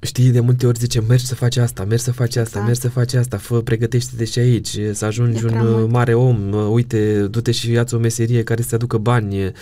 [0.00, 2.64] Știi, de multe ori zice, mergi să faci asta, mergi să faci asta, exact.
[2.64, 5.90] mergi să faci asta, fă, pregătește-te și aici, să ajungi un mult.
[5.90, 9.52] mare om, uite, du-te și ia o meserie care să aducă bani, uh,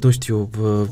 [0.00, 0.88] nu știu, uh,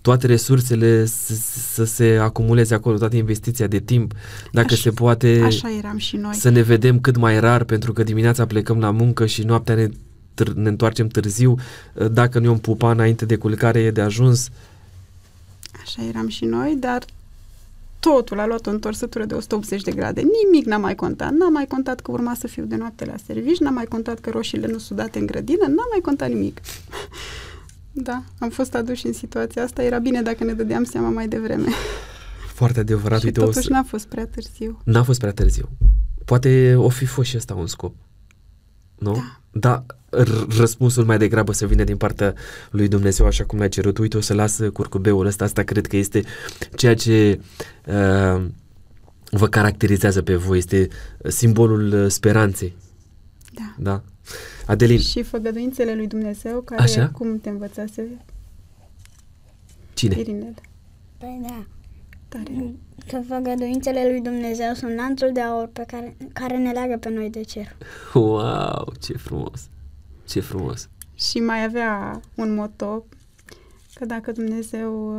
[0.00, 1.34] toate resursele să,
[1.72, 4.12] să se acumuleze acolo, toată investiția de timp,
[4.52, 6.34] dacă așa, se poate așa eram și noi.
[6.34, 9.88] să ne vedem cât mai rar, pentru că dimineața plecăm la muncă și noaptea ne,
[10.34, 11.54] târ- ne întoarcem târziu,
[12.12, 14.48] dacă nu i-om pupa înainte de culcare e de ajuns.
[15.82, 17.04] Așa eram și noi, dar
[18.00, 20.20] totul a luat o întorsătură de 180 de grade.
[20.20, 21.30] Nimic n-am mai contat.
[21.32, 24.30] N-am mai contat că urma să fiu de noapte la servici, n-am mai contat că
[24.30, 26.60] roșiile nu sudate în grădină, n-am mai contat nimic.
[27.92, 29.82] Da, am fost aduși în situația asta.
[29.82, 31.68] Era bine dacă ne dădeam seama mai devreme.
[32.54, 33.18] Foarte adevărat.
[33.20, 33.70] și Uite, totuși o să...
[33.70, 34.80] n-a fost prea târziu.
[34.84, 35.68] N-a fost prea târziu.
[36.24, 37.94] Poate o fi fost și ăsta un scop.
[38.98, 39.12] Nu?
[39.12, 39.39] Da.
[39.52, 39.84] Da,
[40.58, 42.34] răspunsul mai degrabă să vină din partea
[42.70, 43.98] lui Dumnezeu, așa cum l-ai cerut.
[43.98, 45.44] Uite, o să lasă curcubeul ăsta.
[45.44, 46.22] Asta cred că este
[46.74, 47.40] ceea ce
[47.86, 48.44] uh,
[49.30, 50.58] vă caracterizează pe voi.
[50.58, 50.88] Este
[51.28, 52.76] simbolul uh, speranței.
[53.52, 53.74] Da.
[53.78, 54.02] Da.
[54.66, 54.98] Adelin.
[54.98, 57.08] Și făgăduințele lui Dumnezeu, care Așa?
[57.08, 58.08] cum te învățase
[59.94, 60.18] Cine?
[60.18, 60.54] Irinel.
[61.18, 61.66] Păi da.
[62.30, 62.74] Tare.
[63.06, 67.30] Că făgăduințele lui Dumnezeu sunt lanțul de aur pe care, care ne leagă pe noi
[67.30, 67.76] de cer.
[68.14, 69.68] Wow, ce frumos!
[70.28, 70.88] Ce frumos!
[71.14, 73.04] Și mai avea un moto
[73.94, 75.14] că dacă Dumnezeu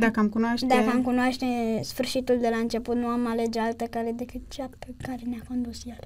[0.00, 0.66] dacă am cunoaște...
[0.66, 1.46] Dacă am cunoaște
[1.82, 5.84] sfârșitul de la început, nu am alege altă cale decât cea pe care ne-a condus
[5.84, 5.98] El.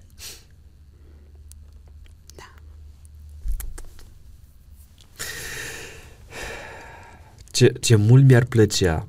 [7.54, 9.08] Ce, ce mult mi-ar plăcea,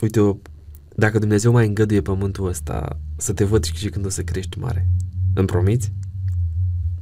[0.00, 0.36] uite, o,
[0.96, 4.88] dacă Dumnezeu mai îngăduie pământul ăsta, să te văd și când o să crești mare.
[5.34, 5.92] Îmi promiți?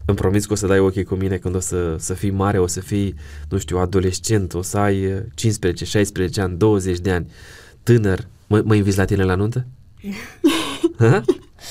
[0.05, 2.59] Îmi promiți că o să dai ochii cu mine când o să, să fii mare,
[2.59, 3.14] o să fii,
[3.48, 7.31] nu știu, adolescent, o să ai 15, 16 ani, 20 de ani,
[7.82, 8.27] tânăr.
[8.47, 9.66] Mă, mă inviți la tine la nuntă?
[10.98, 11.23] ha?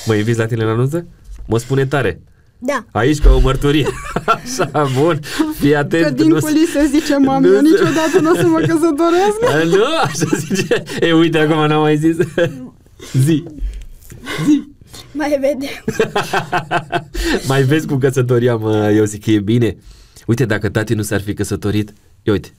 [0.06, 1.06] Mă inviți la tine la nuntă?
[1.46, 2.20] Mă spune tare.
[2.64, 2.84] Da.
[2.90, 3.86] Aici ca o mărturie.
[4.26, 5.20] Așa, bun.
[5.58, 6.04] Fii atent.
[6.04, 9.42] Că din nu- culise zice mami, nu eu se- niciodată nu o să mă căsătoresc.
[9.48, 10.82] A, nu, așa zice.
[11.00, 12.16] E, uite, acum n-am mai zis.
[13.24, 13.44] Zi.
[15.12, 15.84] Mai vedem.
[17.48, 19.76] mai vezi cu căsătoria, mă, eu zic că e bine.
[20.26, 22.52] Uite, dacă tati nu s-ar fi căsătorit, ia uite.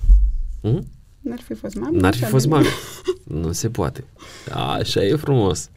[0.61, 0.85] Hm?
[1.21, 1.97] N-ar fi fost mami.
[1.97, 2.67] N-ar fi nici fost ale mame.
[3.23, 4.03] Nu se poate.
[4.51, 5.69] Așa e frumos.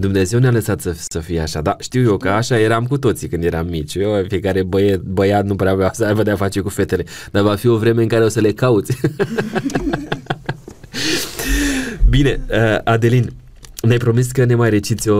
[0.00, 3.28] Dumnezeu ne-a lăsat să, să fie așa, dar știu eu că așa eram cu toții
[3.28, 3.94] când eram mici.
[3.94, 7.54] Eu, fiecare băie, băiat nu prea avea să aibă de-a face cu fetele, dar va
[7.54, 8.96] fi o vreme în care o să le cauți.
[12.10, 13.32] Bine, uh, Adelin,
[13.82, 15.16] ne-ai promis că ne mai reciți o,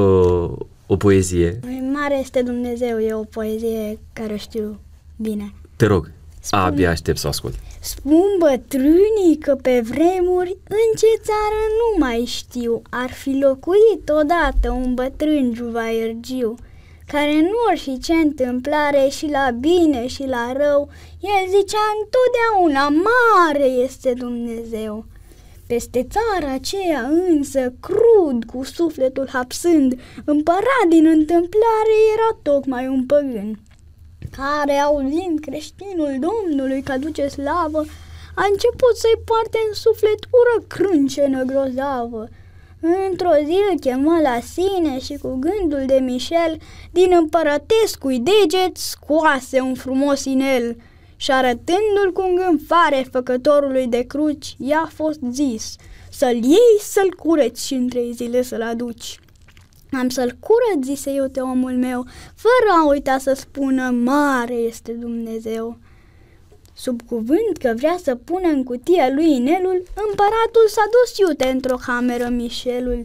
[0.86, 1.59] o poezie.
[1.62, 4.81] Mai mare este Dumnezeu, e o poezie care o știu
[5.16, 5.52] bine.
[5.77, 6.62] Te rog, Spune.
[6.62, 7.55] abia aștept să o ascult.
[7.82, 14.70] Spun bătrânii că pe vremuri în ce țară nu mai știu ar fi locuit odată
[14.70, 16.55] un bătrân juvaiergiu
[17.07, 20.89] care în orice ce întâmplare și la bine și la rău,
[21.20, 25.05] el zicea întotdeauna mare este Dumnezeu.
[25.66, 33.59] Peste țara aceea însă, crud, cu sufletul hapsând, împărat din întâmplare era tocmai un păgân
[34.41, 37.85] care, auzind creștinul Domnului că aduce slavă,
[38.35, 42.29] a început să-i poarte în suflet ură crâncenă grozavă.
[43.09, 46.59] Într-o zi îl chemă la sine și cu gândul de Michel,
[46.91, 50.77] din împărătescui deget scoase un frumos inel
[51.17, 55.77] și arătându-l cu îngânfare făcătorului de cruci, i-a fost zis
[56.11, 59.19] să-l iei, să-l cureți și în trei zile să-l aduci.
[59.93, 65.79] Am să-l curăț, zise iute omul meu, fără a uita să spună, mare este Dumnezeu.
[66.75, 71.77] Sub cuvânt că vrea să pună în cutia lui inelul, împăratul s-a dus iute într-o
[71.77, 73.05] cameră Mișelul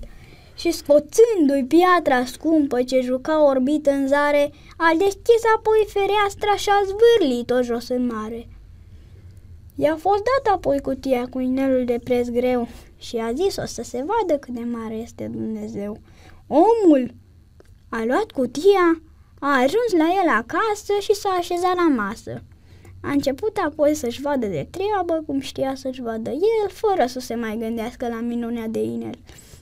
[0.56, 6.82] și scoțându-i piatra scumpă ce juca orbit în zare, a deschis apoi fereastra și a
[6.86, 8.48] zvârlit-o jos în mare.
[9.76, 12.68] I-a fost dat apoi cutia cu inelul de preț greu
[12.98, 16.00] și a zis o să se vadă cât de mare este Dumnezeu.
[16.48, 17.14] Omul
[17.90, 19.02] a luat cutia,
[19.40, 22.44] a ajuns la el acasă și s-a așezat la masă.
[23.02, 27.36] A început apoi să-și vadă de treabă cum știa să-și vadă el, fără să se
[27.36, 29.18] mai gândească la minunea de inel.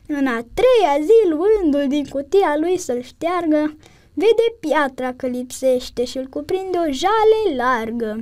[0.08, 3.78] În a treia zi, luându-l din cutia lui să-l șteargă,
[4.14, 8.22] vede piatra că lipsește și îl cuprinde o jale largă.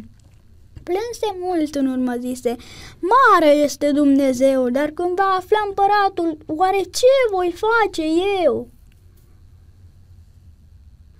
[0.84, 2.56] Plânse mult în urmă, zise,
[3.00, 8.04] Mare este Dumnezeu, dar când va afla împăratul, oare ce voi face
[8.46, 8.68] eu?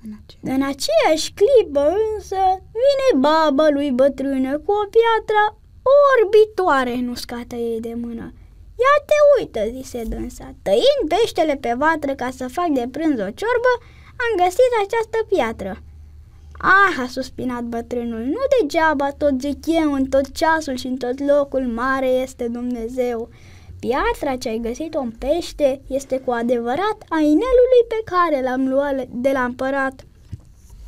[0.04, 2.42] În ace- În aceeași clipă însă
[2.82, 5.60] vine baba lui bătrână cu o piatră
[6.02, 8.34] orbitoare în uscată ei de mână.
[8.84, 13.30] Ia te uită, zise dânsa, tăind peștele pe vatră ca să fac de prânz o
[13.40, 13.74] ciorbă,
[14.24, 15.84] am găsit această piatră.
[16.64, 21.20] Ah, a suspinat bătrânul, nu degeaba tot zic eu în tot ceasul și în tot
[21.28, 23.30] locul mare este Dumnezeu.
[23.80, 29.08] Piatra ce ai găsit-o în pește este cu adevărat a inelului pe care l-am luat
[29.08, 30.06] de la împărat.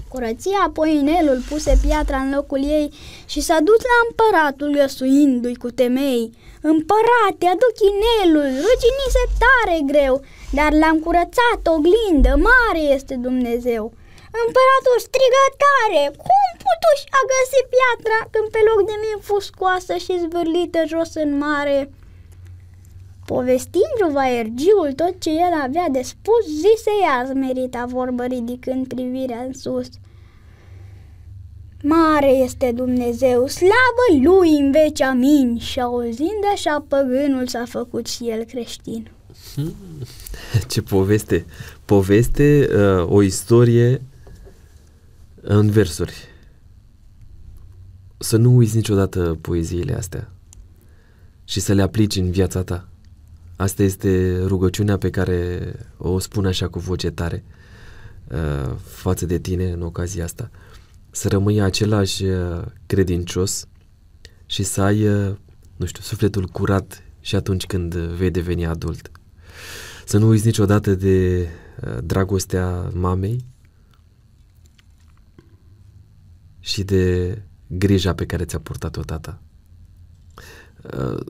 [0.10, 2.94] Curăția apoi inelul puse piatra în locul ei
[3.26, 6.32] și s-a dus la împăratul găsuindu-i cu temei.
[6.62, 10.22] Împărate, aduc inelul, ruginise tare greu,
[10.52, 13.94] dar l-am curățat, oglindă, mare este Dumnezeu.
[14.41, 19.93] Împăratul strigă tare, cum putuși a găsit piatra când pe loc de mine fost scoasă
[20.03, 21.77] și zvârlită jos în mare?
[23.26, 29.53] Povestindu-vă Ergiul tot ce el avea de spus, zise ea zmerita vorbă ridicând privirea în
[29.53, 29.88] sus.
[31.84, 38.30] Mare este Dumnezeu, slavă lui în veci amin și auzind așa păgânul s-a făcut și
[38.30, 39.11] el creștin.
[40.72, 41.45] Ce poveste!
[41.85, 44.01] Poveste, uh, o istorie
[45.45, 46.14] în versuri.
[48.18, 50.32] Să nu uiți niciodată poeziile astea
[51.44, 52.88] și să le aplici în viața ta.
[53.56, 55.61] Asta este rugăciunea pe care
[55.98, 57.44] o spun așa cu voce tare
[58.28, 60.49] uh, față de tine în ocazia asta.
[61.11, 63.68] Să rămâi același uh, credincios
[64.45, 65.36] și să ai, uh,
[65.76, 69.11] nu știu, sufletul curat și atunci când vei deveni adult.
[70.06, 71.48] Să nu uiți niciodată de
[71.86, 73.45] uh, dragostea mamei
[76.64, 79.41] și de grija pe care ți-a purtat-o tata.
[80.98, 81.26] Uh,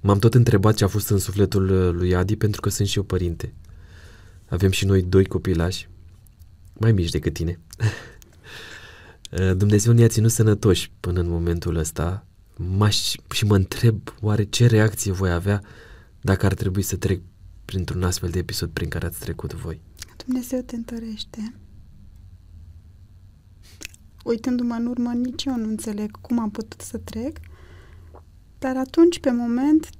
[0.00, 2.96] M-am tot întrebat ce a fost în sufletul uh, lui Adi pentru că sunt și
[2.96, 3.54] eu părinte.
[4.48, 5.88] Avem și noi doi copilași,
[6.72, 7.60] mai mici decât tine.
[9.30, 14.66] Uh, Dumnezeu ne-a ținut sănătoși până în momentul ăsta M-aș, și mă întreb oare ce
[14.66, 15.62] reacție voi avea
[16.20, 17.20] dacă ar trebui să trec
[17.64, 19.80] printr-un astfel de episod prin care ați trecut voi.
[20.24, 21.54] Dumnezeu te întărește.
[24.28, 27.38] Uitându-mă în urmă, nici eu nu înțeleg cum am putut să trec,
[28.58, 29.90] dar atunci, pe moment,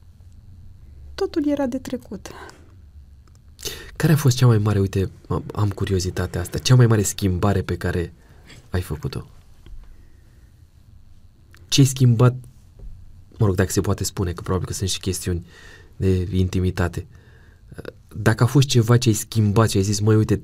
[1.15, 2.31] totul era de trecut.
[3.97, 5.11] Care a fost cea mai mare, uite,
[5.55, 8.13] am curiozitatea asta, cea mai mare schimbare pe care
[8.71, 9.31] ai făcut-o?
[11.69, 12.37] Ce ai schimbat,
[13.39, 15.47] mă rog, dacă se poate spune, că probabil că sunt și chestiuni
[15.97, 17.07] de intimitate.
[18.17, 20.43] Dacă a fost ceva ce ai schimbat, ce ai zis, măi, uite,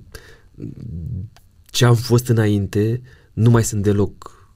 [1.64, 3.02] ce am fost înainte,
[3.34, 4.46] nu mai sunt deloc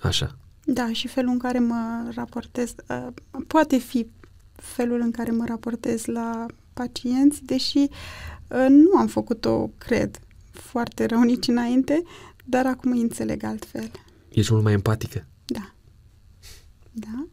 [0.00, 0.38] așa.
[0.64, 3.06] Da, și felul în care mă raportez, uh,
[3.46, 4.06] poate fi
[4.52, 10.20] felul în care mă raportez la pacienți, deși uh, nu am făcut-o, cred,
[10.50, 12.02] foarte rău nici înainte,
[12.44, 13.90] dar acum îi înțeleg altfel.
[14.28, 15.26] Ești mult mai empatică.
[15.44, 15.72] Da.
[16.92, 17.26] Da.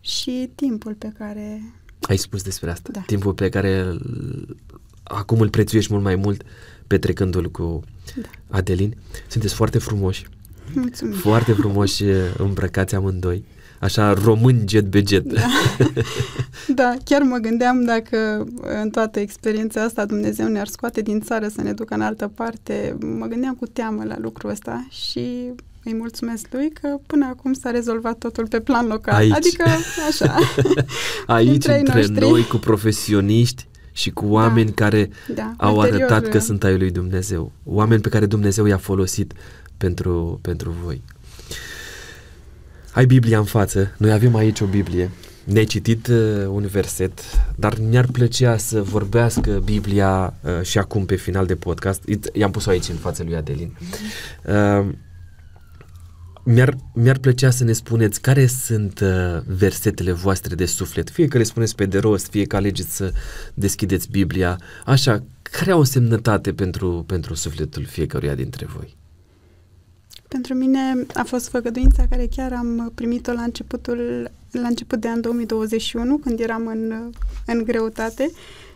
[0.00, 1.62] Și timpul pe care...
[2.00, 2.88] Ai spus despre asta.
[2.92, 3.00] Da.
[3.00, 4.56] Timpul pe care îl-
[5.02, 6.42] acum îl prețuiești mult mai mult
[6.86, 7.80] petrecându-l cu
[8.14, 8.28] Da.
[8.56, 8.94] Adelin.
[9.28, 10.26] Sunteți foarte frumoși,
[10.74, 11.14] Mulțumim.
[11.14, 12.04] foarte frumoși
[12.36, 13.44] îmbrăcați amândoi.
[13.78, 15.32] Așa, român jet be jet.
[15.32, 15.40] Da.
[16.74, 18.46] da, chiar mă gândeam dacă
[18.82, 22.96] în toată experiența asta Dumnezeu ne-ar scoate din țară să ne ducă în altă parte.
[23.18, 25.20] Mă gândeam cu teamă la lucrul ăsta și
[25.84, 29.14] îi mulțumesc lui că până acum s-a rezolvat totul pe plan local.
[29.14, 29.32] Aici.
[29.34, 29.64] Adică,
[30.08, 30.36] așa.
[31.36, 32.28] Aici, Între ei între noștri.
[32.28, 36.90] noi, cu profesioniști și cu oameni care Da, au ulterior, arătat că sunt ai lui
[36.90, 37.52] Dumnezeu.
[37.64, 39.32] Oameni pe care Dumnezeu i-a folosit
[39.76, 41.02] pentru, pentru voi.
[42.92, 45.10] Ai Biblia în față, noi avem aici o Biblie.
[45.44, 46.16] Ne-ai citit uh,
[46.48, 47.20] un verset,
[47.56, 52.02] dar mi-ar plăcea să vorbească Biblia uh, și acum pe final de podcast.
[52.08, 53.76] I- I-am pus-o aici în fața lui Adelin.
[54.46, 54.88] Uh,
[56.44, 59.08] mi-ar, mi-ar plăcea să ne spuneți care sunt uh,
[59.46, 61.10] versetele voastre de suflet.
[61.10, 63.12] Fie că le spuneți pe de rost, fie că alegeți să
[63.54, 64.58] deschideți Biblia.
[64.84, 68.96] Așa, care au o semnătate pentru, pentru sufletul fiecăruia dintre voi?
[70.28, 75.20] Pentru mine a fost făgăduința care chiar am primit-o la începutul, la început de an
[75.20, 77.12] 2021, când eram în,
[77.46, 78.30] în greutate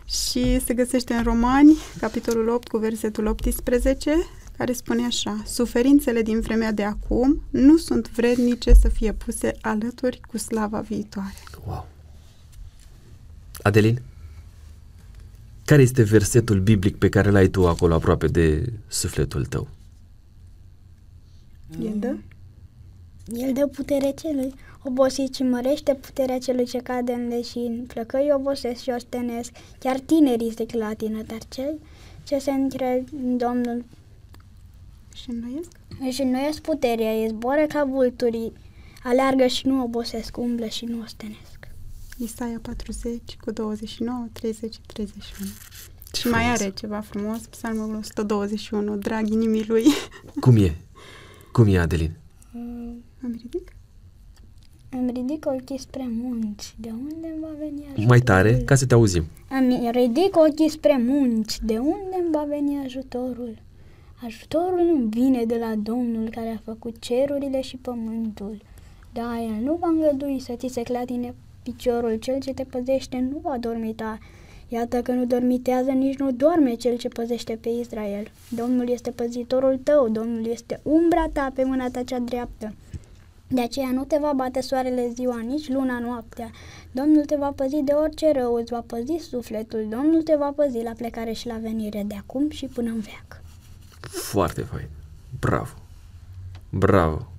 [0.05, 4.11] și se găsește în Romani, capitolul 8 cu versetul 18,
[4.57, 10.19] care spune așa, Suferințele din vremea de acum nu sunt vrednice să fie puse alături
[10.27, 11.43] cu slava viitoare.
[11.65, 11.87] Wow!
[13.61, 14.01] Adelin?
[15.65, 19.67] Care este versetul biblic pe care l-ai tu acolo aproape de sufletul tău?
[21.83, 22.15] El dă?
[23.33, 24.53] El dă putere celui
[24.83, 27.85] obosit și mărește puterea celui ce cade în leșin.
[27.87, 31.79] Flăcăi obosesc și ostenesc, chiar tinerii se clatină, dar cei
[32.23, 33.83] ce se încred în Domnul
[35.21, 35.71] Și înnoiesc?
[36.07, 38.53] își înnoiesc puterea, ei zboară ca vulturii,
[39.03, 41.67] aleargă și nu obosesc, umblă și nu ostenesc.
[42.17, 45.49] Isaia 40 cu 29, 30, 31.
[46.13, 49.83] Și mai are ceva frumos, psalmul 121, drag inimii lui.
[50.43, 50.75] Cum e?
[51.51, 52.17] Cum e, Adelin?
[53.23, 53.71] Am ridic?
[54.89, 58.07] Îmi ridic ochii spre munți, de unde îmi va veni ajutorul?
[58.07, 59.23] Mai tare, ca să te auzim.
[59.49, 63.65] Îmi ridic ochii spre munți, de unde îmi va veni ajutorul?
[64.23, 68.61] Ajutorul nu vine de la Domnul care a făcut cerurile și pământul.
[69.13, 73.37] Da, El nu va îngădui să ți se clatine piciorul, cel ce te păzește nu
[73.41, 74.17] va dormita.
[74.67, 78.31] Iată că nu dormitează, nici nu doarme cel ce păzește pe Israel.
[78.49, 82.73] Domnul este păzitorul tău, Domnul este umbra ta pe mâna ta cea dreaptă.
[83.47, 86.51] De aceea nu te va bate soarele ziua, nici luna noaptea.
[86.91, 89.87] Domnul te va păzi de orice rău, îți va păzi sufletul.
[89.89, 93.45] Domnul te va păzi la plecare și la venire de acum și până în veac.
[93.99, 94.87] Foarte fain.
[95.39, 95.73] Bravo.
[96.69, 97.31] Bravo.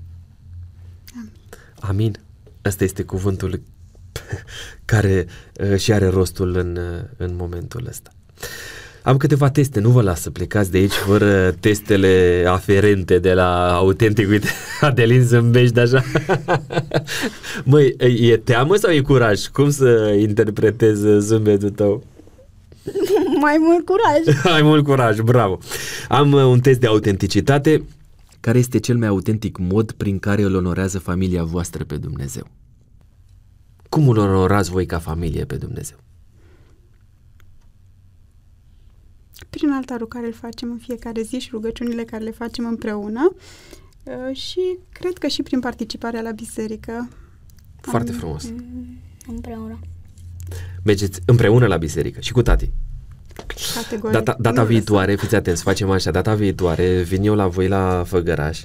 [1.80, 2.18] Amin.
[2.64, 3.60] Ăsta este cuvântul
[4.84, 5.26] care
[5.60, 8.10] uh, și are rostul în, uh, în momentul ăsta.
[9.02, 13.74] Am câteva teste, nu vă las să plecați de aici fără testele aferente de la
[13.74, 14.28] Autentic.
[14.28, 14.48] Uite,
[14.80, 16.04] Adelin zâmbești așa.
[17.64, 19.46] Măi, e teamă sau e curaj?
[19.46, 22.04] Cum să interpretez zâmbetul tău?
[23.40, 24.36] Mai mult curaj!
[24.56, 25.58] Ai mult curaj, bravo!
[26.08, 27.84] Am uh, un test de autenticitate.
[28.40, 32.46] Care este cel mai autentic mod prin care îl onorează familia voastră pe Dumnezeu?
[33.88, 35.96] Cum îl onorați voi ca familie pe Dumnezeu?
[39.50, 43.34] Prin altarul care îl facem în fiecare zi și rugăciunile care le facem împreună
[44.02, 44.60] uh, și
[44.92, 47.08] cred că și prin participarea la biserică.
[47.80, 48.52] Foarte Am- frumos.
[49.26, 49.78] Împreună.
[50.84, 52.70] Mergeți împreună la biserică și cu tati.
[53.74, 54.12] Categoric.
[54.12, 58.02] Data, data Nu viitoare, fiți atenți, facem așa, data viitoare vin eu la voi la
[58.06, 58.64] Făgăraș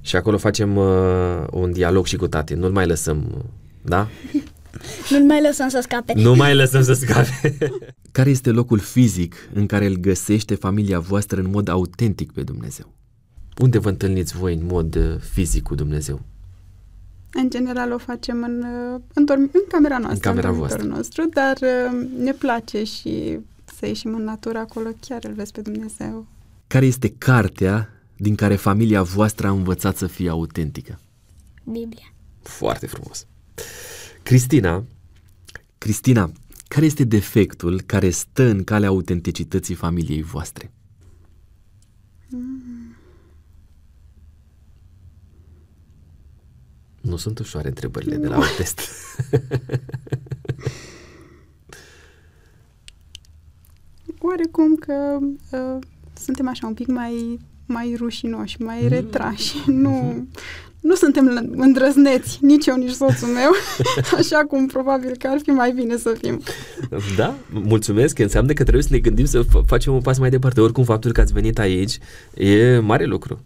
[0.00, 3.44] și acolo facem uh, un dialog și cu tati, nu-l mai lăsăm,
[3.82, 4.08] da?
[5.10, 6.12] Nu mai lăsăm să scape.
[6.16, 7.58] Nu mai lăsăm să scape.
[8.12, 12.92] care este locul fizic în care îl găsește familia voastră în mod autentic pe Dumnezeu?
[13.58, 16.20] Unde vă întâlniți voi în mod uh, fizic cu Dumnezeu?
[17.32, 18.64] În general o facem în,
[18.94, 20.96] uh, în, dorm- în camera noastră, camera în dormitorul voastră.
[20.96, 23.38] nostru, dar uh, ne place și
[23.78, 26.26] să ieșim în natură acolo, chiar îl vezi pe Dumnezeu.
[26.66, 31.00] Care este cartea din care familia voastră a învățat să fie autentică?
[31.64, 32.12] Biblia.
[32.42, 33.26] Foarte frumos.
[34.22, 34.84] Cristina,
[35.78, 36.32] Cristina,
[36.68, 40.72] care este defectul care stă în calea autenticității familiei voastre?
[47.00, 48.80] Nu sunt ușoare întrebările de la un test.
[54.20, 55.18] Oarecum că
[55.50, 55.78] uh,
[56.24, 58.88] suntem așa un pic mai, mai rușinoși, mai Mm.
[58.88, 59.54] retrași.
[59.66, 60.26] Nu,
[60.80, 63.50] nu suntem l- îndrăzneți, nici eu, nici soțul meu,
[64.18, 66.40] așa cum probabil că ar fi mai bine să fim.
[67.16, 70.30] Da, mulțumesc, că înseamnă că trebuie să ne gândim să f- facem un pas mai
[70.30, 70.60] departe.
[70.60, 71.98] Oricum, faptul că ați venit aici
[72.34, 73.40] e mare lucru.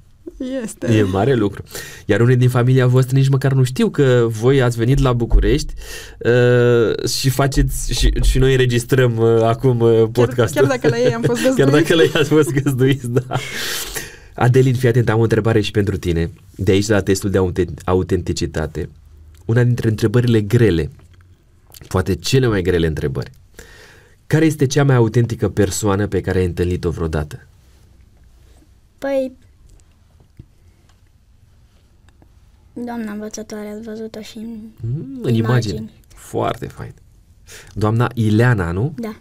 [0.62, 0.86] Este.
[0.94, 1.62] E mare lucru.
[2.06, 5.72] Iar unii din familia voastră nici măcar nu știu că voi ați venit la București
[6.18, 10.60] uh, și faceți și, și noi înregistrăm uh, acum uh, podcastul.
[10.60, 11.82] chiar dacă la ei am fost Chiar găzduiți.
[11.82, 13.36] dacă la ei ați fost găzduiți, da.
[14.34, 16.30] Adelin, fii atent, am o întrebare și pentru tine.
[16.54, 18.88] De aici la testul de autent- autenticitate.
[19.44, 20.90] Una dintre întrebările grele,
[21.88, 23.30] poate cele mai grele întrebări.
[24.26, 27.46] Care este cea mai autentică persoană pe care ai întâlnit-o vreodată?
[28.98, 29.32] Păi,
[32.72, 34.58] doamna învățătoare, ați văzut-o și în...
[34.80, 35.74] Mm, în imagine.
[35.76, 35.90] Imagini.
[36.08, 36.94] Foarte fain.
[37.74, 38.94] Doamna Ileana, nu?
[38.96, 39.16] Da.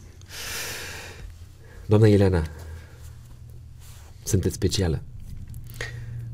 [1.86, 2.44] Doamna Ileana,
[4.24, 5.02] sunteți specială.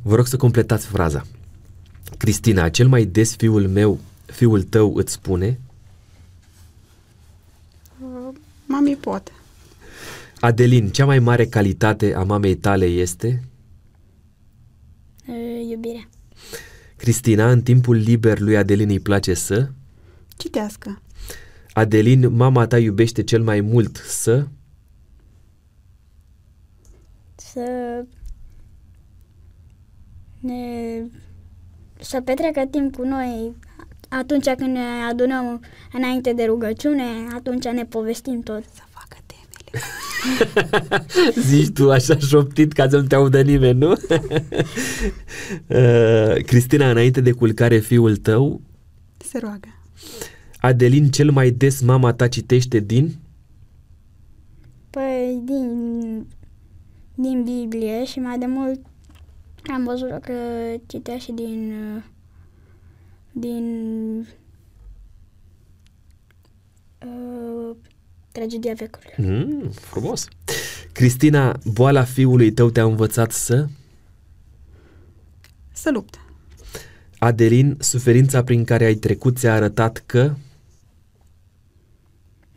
[0.02, 1.26] Vă rog să completați fraza.
[2.18, 5.60] Cristina, cel mai des fiul meu, fiul tău îți spune
[8.02, 8.36] Uh,
[8.66, 9.32] Mami pot.
[10.40, 13.44] Adelin, cea mai mare calitate a mamei tale este
[15.28, 16.10] E, Iubirea.
[16.98, 19.70] Cristina, în timpul liber lui Adelin îi place să
[20.38, 21.02] Citească.
[21.74, 24.48] Adelin, mama ta iubește cel mai mult să
[27.36, 28.04] Să
[30.40, 31.02] ne...
[32.00, 33.56] Să petreacă timp cu noi
[34.10, 35.64] atunci când ne adunăm
[35.94, 37.04] înainte de rugăciune,
[37.36, 38.64] atunci ne povestim tot.
[38.64, 38.87] Să facă temele.
[41.48, 43.94] Zici tu așa șoptit ca să nu te audă nimeni, nu?
[45.68, 48.62] Uh, Cristina, înainte de culcare, fiul tău,
[49.18, 49.68] Se roagă.
[50.60, 53.16] Adelin, cel mai des mama ta citește din...
[54.90, 56.28] Păi din,
[57.16, 58.80] din Biblie și mai de mult
[59.74, 60.34] am văzut că
[60.86, 62.04] citea și din uh,
[63.32, 63.66] din
[67.06, 67.76] uh,
[68.38, 69.16] tragedia vecurilor.
[69.18, 70.28] Mm, frumos.
[70.92, 73.68] Cristina, boala fiului tău te-a învățat să...
[75.74, 76.18] Să lupte.
[77.18, 80.34] Adelin, suferința prin care ai trecut ți-a arătat că...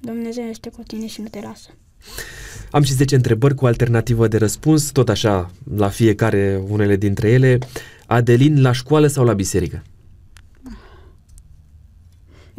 [0.00, 1.68] Dumnezeu este cu tine și nu te lasă.
[2.70, 7.58] Am și 10 întrebări cu alternativă de răspuns, tot așa, la fiecare unele dintre ele.
[8.06, 9.82] Adelin, la școală sau la biserică?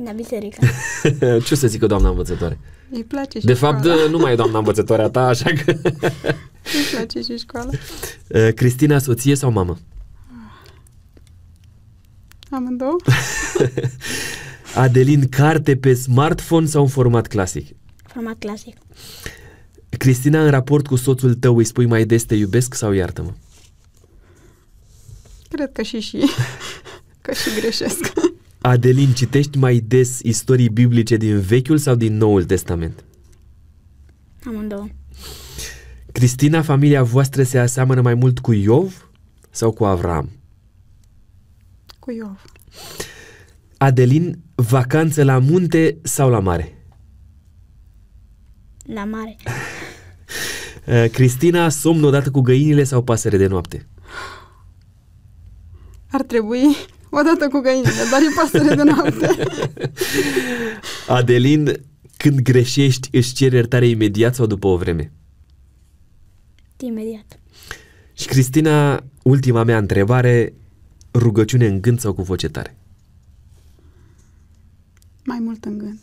[0.04, 0.66] La biserică.
[1.46, 2.60] Ce o să zică doamna învățătoare?
[2.94, 4.10] Îi place și De fapt, școala.
[4.10, 5.72] nu mai e doamna învățătoarea ta, așa că...
[6.78, 7.70] Îi place și școala.
[8.28, 9.78] Uh, Cristina, soție sau mamă?
[12.50, 12.96] Amândouă.
[14.76, 17.76] Adelin, carte pe smartphone sau în format clasic?
[18.14, 18.78] Format clasic.
[19.98, 23.32] Cristina, în raport cu soțul tău îi spui mai des te iubesc sau iartă-mă?
[25.50, 26.18] Cred că și și.
[27.22, 28.14] Că și greșesc.
[28.62, 33.04] Adelin, citești mai des istorii biblice din Vechiul sau din Noul Testament?
[34.46, 34.88] Amândouă.
[36.12, 39.10] Cristina, familia voastră se aseamănă mai mult cu Iov
[39.50, 40.30] sau cu Avram?
[42.00, 42.44] Cu Iov.
[43.78, 46.86] Adelin, vacanță la munte sau la mare?
[48.86, 49.36] La mare.
[50.88, 53.88] Uh, Cristina, somn odată cu găinile sau pasăre de noapte?
[56.12, 56.76] Ar trebui
[57.20, 59.30] odată cu găinile, dar e pasăre de noapte.
[61.18, 61.82] Adelin,
[62.18, 65.12] când greșești, își ceri iertare imediat sau după o vreme?
[66.78, 67.40] Imediat.
[68.14, 70.54] Și Cristina, ultima mea întrebare,
[71.14, 72.76] rugăciune în gând sau cu voce tare?
[75.24, 76.00] Mai mult în gând.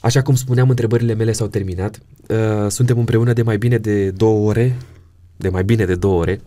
[0.00, 2.00] Așa cum spuneam, întrebările mele s-au terminat.
[2.28, 4.76] Uh, Suntem împreună de mai bine de două ore,
[5.36, 6.40] de mai bine de două ore.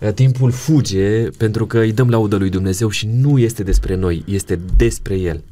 [0.00, 4.24] Uh, Timpul fuge pentru că îi dăm laudă lui Dumnezeu și nu este despre noi,
[4.26, 5.42] este despre El.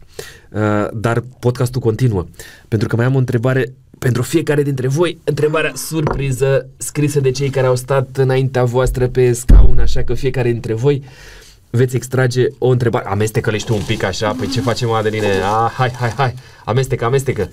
[0.50, 0.60] Uh,
[0.92, 2.26] Dar podcastul continuă,
[2.68, 7.50] pentru că mai am o întrebare pentru fiecare dintre voi, întrebarea surpriză scrisă de cei
[7.50, 11.02] care au stat înaintea voastră pe scaun, așa că fiecare dintre voi
[11.70, 13.08] veți extrage o întrebare.
[13.08, 15.26] Amestecă-le și tu un pic așa, păi ce facem, Adeline?
[15.26, 16.34] Ah, hai, hai, hai,
[16.64, 17.50] amestecă, amestecă.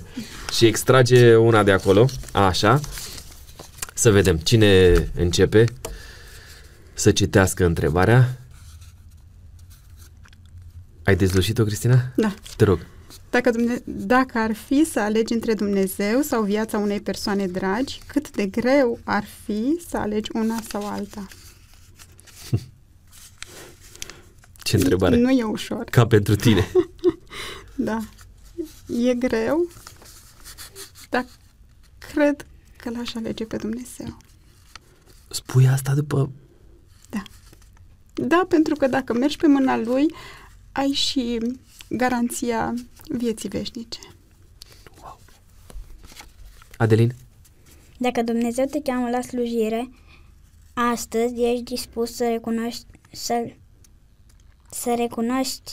[0.52, 2.80] Și extrage una de acolo, așa.
[3.98, 5.64] Să vedem cine începe
[6.94, 8.38] să citească întrebarea.
[11.04, 12.12] Ai dezlușit-o, Cristina?
[12.16, 12.34] Da.
[12.56, 12.78] Te rog.
[13.30, 18.30] Dacă, Dumne- dacă ar fi să alegi între Dumnezeu sau viața unei persoane dragi, cât
[18.30, 21.26] de greu ar fi să alegi una sau alta?
[24.62, 25.16] Ce întrebare?
[25.16, 25.84] Nu e ușor.
[25.84, 26.66] Ca pentru tine.
[27.78, 27.98] Da.
[28.88, 29.70] E greu,
[31.10, 31.26] dar
[32.12, 32.46] cred
[32.86, 34.16] că l-aș alege pe Dumnezeu.
[35.28, 36.30] Spui asta după...
[37.10, 37.22] Da.
[38.14, 40.14] Da, pentru că dacă mergi pe mâna Lui,
[40.72, 41.38] ai și
[41.88, 42.74] garanția
[43.08, 43.98] vieții veșnice.
[46.76, 47.14] Adelin?
[47.98, 49.90] Dacă Dumnezeu te cheamă la slujire,
[50.74, 53.52] astăzi ești dispus să recunoști, să,
[54.70, 55.72] să recunoști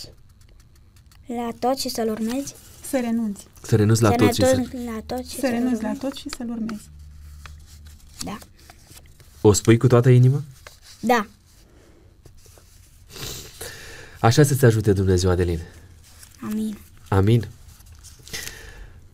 [1.25, 2.55] la tot și să-L urmezi?
[2.89, 3.47] Să renunți.
[3.61, 4.49] Să renunți la să tot și să...
[4.49, 5.99] renunți la tot și Să renunți la urmezi?
[5.99, 6.91] tot și să-L urmezi.
[8.23, 8.37] Da.
[9.41, 10.43] O spui cu toată inima?
[10.99, 11.27] Da.
[14.19, 15.59] Așa să-ți ajute Dumnezeu, Adelin.
[16.41, 16.77] Amin.
[17.07, 17.47] Amin.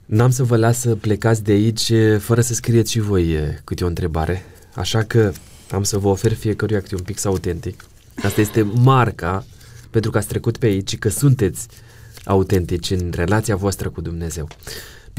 [0.06, 3.58] N-am să vă las să plecați de aici eh, fără să scrieți și voi eh,
[3.64, 5.32] câte o întrebare, așa că
[5.72, 7.86] am să vă ofer fiecăruia câte un pix autentic.
[8.24, 9.46] Asta este marca
[9.90, 11.68] pentru că ați trecut pe aici și că sunteți
[12.24, 14.48] autentici în relația voastră cu Dumnezeu.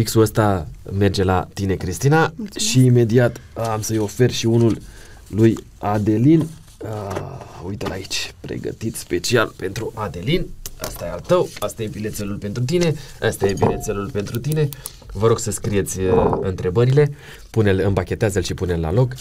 [0.01, 0.67] Pixul ăsta
[0.99, 2.67] merge la tine, Cristina, Mulțumesc.
[2.71, 4.79] și imediat am să-i ofer și unul
[5.27, 6.49] lui Adelin.
[6.85, 10.47] Ah, uite-l aici, pregătit special pentru Adelin.
[10.79, 14.69] Asta e al tău, asta e bilețelul pentru tine, asta e bilețelul pentru tine.
[15.13, 17.11] Vă rog să scrieți uh, întrebările,
[17.51, 19.13] pune-l, împachetează-l și pune-l la loc.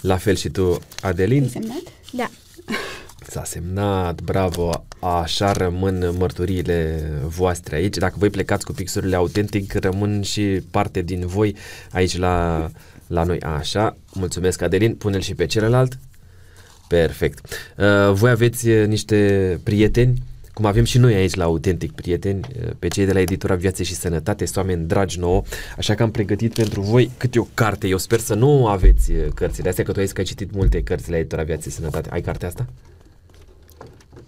[0.00, 0.70] La fel și tu,
[1.02, 1.48] Ai Adelin.
[1.48, 1.82] semnat?
[2.12, 2.30] Da.
[3.30, 7.96] S-a semnat, bravo, așa rămân mărturiile voastre aici.
[7.96, 11.56] Dacă voi plecați cu pixurile autentic, rămân și parte din voi
[11.92, 12.68] aici la,
[13.06, 13.40] la noi.
[13.40, 15.98] Așa, mulțumesc Adelin, pune-l și pe celălalt.
[16.86, 17.46] Perfect.
[17.76, 20.22] Uh, voi aveți uh, niște prieteni
[20.58, 23.82] cum avem și noi aici la Autentic Prieteni, uh, pe cei de la editura Viață
[23.82, 25.42] și Sănătate, sunt oameni dragi nouă,
[25.76, 27.86] așa că am pregătit pentru voi câte o carte.
[27.86, 30.52] Eu sper să nu aveți uh, cărțile astea, că tu ai zis că ai citit
[30.52, 32.08] multe cărți la editura Viață și Sănătate.
[32.12, 32.66] Ai cartea asta?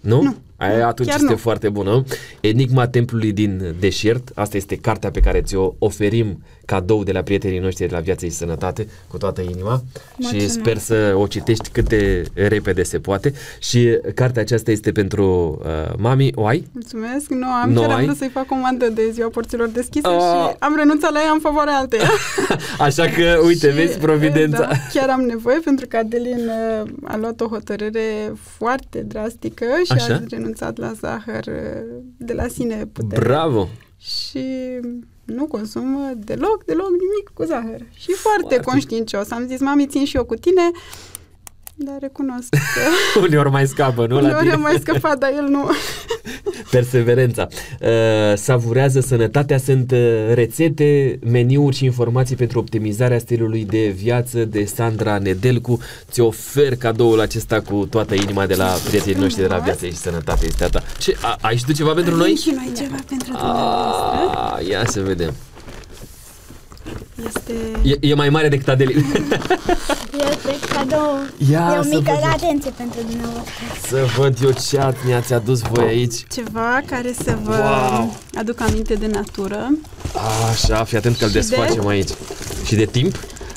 [0.03, 0.21] Nu?
[0.23, 0.33] Nu.
[0.61, 1.37] Aia atunci Chiar este nu.
[1.37, 2.03] foarte bună.
[2.41, 7.59] Enigma templului din deșert, asta este cartea pe care ți-o oferim cadou de la prietenii
[7.59, 10.53] noștri de la Viață și Sănătate, cu toată inima și Mulțumesc.
[10.53, 15.93] sper să o citești cât de repede se poate și cartea aceasta este pentru uh,
[15.97, 16.67] mami, o ai?
[16.71, 17.95] Mulțumesc, nu am, Nu chiar ai?
[17.97, 20.19] am vrut să-i fac comandă de ziua porților deschise Ah.
[20.19, 22.09] și am renunțat la ea în favoarea alteia.
[22.79, 24.59] Așa că, uite, Și, vezi providența.
[24.59, 26.49] Da, chiar am nevoie pentru că Adelin
[26.83, 30.13] uh, a luat o hotărâre foarte drastică și Așa?
[30.13, 33.21] a renunțat la zahăr uh, de la sine putere.
[33.21, 33.67] Bravo!
[34.01, 34.45] și
[35.25, 37.85] nu consumă deloc, deloc nimic cu zahăr.
[37.93, 38.59] Și foarte, Foarte.
[38.59, 39.31] conștiincios.
[39.31, 40.71] Am zis, mami, țin și eu cu tine,
[41.83, 42.49] dar recunosc
[43.13, 44.15] că Uneori mai scapă, nu?
[44.15, 44.53] La uneori tine?
[44.53, 45.69] am mai scăpat, dar el nu.
[46.71, 47.47] Perseverența.
[47.81, 47.87] Uh,
[48.35, 55.17] savurează sănătatea sunt uh, rețete, meniuri și informații pentru optimizarea stilului de viață de Sandra
[55.17, 55.79] Nedelcu.
[56.11, 59.77] Ți ofer cadoul acesta cu toată inima de la prietenii noștri de la frumos.
[59.77, 60.45] Viață și Sănătate.
[60.45, 60.83] Este a ta.
[60.99, 62.23] Ce, a, ai și tu ceva pentru noi?
[62.23, 64.57] Avem și noi ceva pentru dumneavoastră.
[64.57, 65.33] Ah, ia să vedem.
[67.27, 67.53] Este...
[67.83, 69.05] E, e mai mare decât Adelin.
[70.31, 71.17] Este cadou.
[71.51, 72.29] Ia e o să mică văd.
[72.33, 73.53] atenție pentru dumneavoastră.
[73.87, 76.13] să văd eu ce at mi-ați adus voi aici.
[76.33, 77.55] Ceva care să vă
[77.91, 78.17] Wow.
[78.37, 79.69] aduc aminte de natură.
[80.51, 82.09] Așa, fii atent că îl Și de- desfacem aici.
[82.65, 83.15] Și de timp?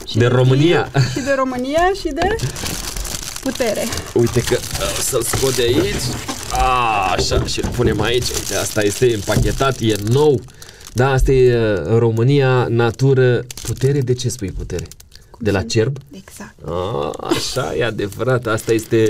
[0.09, 0.83] Și de România.
[0.93, 2.37] timp, Și de România și de
[3.43, 3.85] putere.
[4.15, 6.03] Uite că uh, să-l scot de aici.
[6.53, 8.29] A, așa, și îl punem aici.
[8.29, 10.41] Uite, asta este împachetat, e nou.
[10.95, 14.01] Da, asta e uh, România, natură, putere.
[14.01, 14.87] De ce spui putere?
[15.39, 15.97] De la cerb?
[16.11, 16.55] Exact.
[16.65, 18.47] A, așa, e adevărat.
[18.47, 19.07] Asta este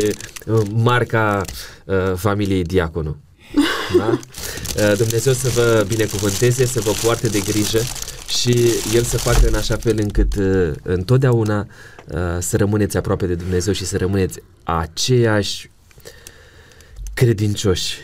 [0.46, 1.42] uh, marca
[1.84, 3.16] uh, familiei Diaconu.
[3.98, 4.06] Da?
[4.08, 7.78] Uh, Dumnezeu să vă binecuvânteze, să vă poarte de grijă
[8.28, 11.66] și El să facă în așa fel încât uh, întotdeauna
[12.08, 15.70] uh, să rămâneți aproape de Dumnezeu și să rămâneți aceiași
[17.14, 17.98] credincioși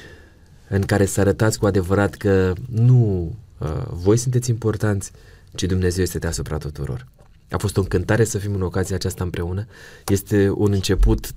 [0.69, 3.49] în care să arătați cu adevărat că nu uh,
[3.91, 5.11] voi sunteți importanți,
[5.55, 7.07] ci Dumnezeu este deasupra tuturor.
[7.51, 9.67] A fost o încântare să fim în ocazia aceasta împreună.
[10.07, 11.33] Este un început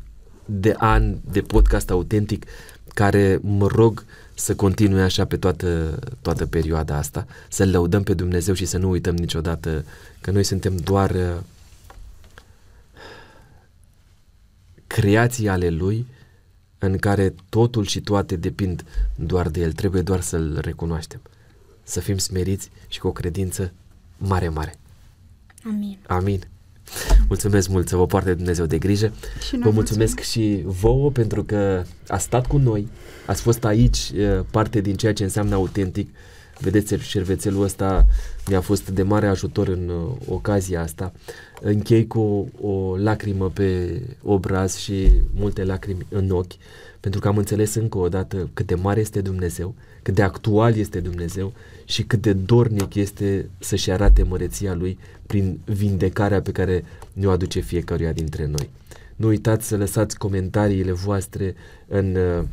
[0.45, 2.45] de an de podcast autentic
[2.93, 8.53] care mă rog să continue așa pe toată, toată perioada asta, să-L lăudăm pe Dumnezeu
[8.53, 9.85] și să nu uităm niciodată
[10.21, 11.37] că noi suntem doar uh,
[14.87, 16.05] creații ale Lui
[16.77, 18.83] în care totul și toate depind
[19.15, 19.71] doar de El.
[19.71, 21.21] Trebuie doar să-L recunoaștem.
[21.83, 23.71] Să fim smeriți și cu o credință
[24.17, 24.75] mare, mare.
[25.65, 25.97] Amin.
[26.07, 26.47] Amin.
[27.27, 29.13] Mulțumesc mult, să vă poarte Dumnezeu de grijă.
[29.47, 32.87] Și noi Vă mulțumesc și vouă pentru că a stat cu noi,
[33.25, 36.09] ați fost aici eh, parte din ceea ce înseamnă autentic.
[36.59, 38.05] Vedeți, șervețelul ăsta
[38.47, 41.13] mi-a fost de mare ajutor în uh, ocazia asta.
[41.61, 46.53] Închei cu o lacrimă pe obraz și multe lacrimi în ochi,
[46.99, 50.75] pentru că am înțeles încă o dată cât de mare este Dumnezeu, cât de actual
[50.75, 51.53] este Dumnezeu
[51.85, 57.59] și cât de dornic este să-și arate măreția Lui prin vindecarea pe care ne-o aduce
[57.59, 58.69] fiecăruia dintre noi.
[59.15, 61.55] Nu uitați să lăsați comentariile voastre
[61.87, 62.43] în, uh,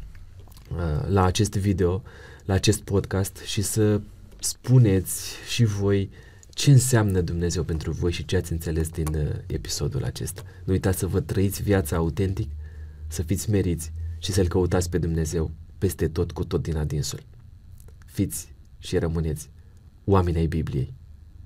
[0.70, 2.02] uh, la acest video,
[2.44, 4.00] la acest podcast și să
[4.38, 6.10] spuneți și voi
[6.50, 10.42] ce înseamnă Dumnezeu pentru voi și ce ați înțeles din uh, episodul acesta.
[10.64, 12.48] Nu uitați să vă trăiți viața autentic,
[13.06, 17.20] să fiți meriți și să-L căutați pe Dumnezeu peste tot, cu tot din adinsul.
[18.06, 18.48] Fiți
[18.80, 19.50] și rămâneți
[20.04, 20.94] oameni ai Bibliei.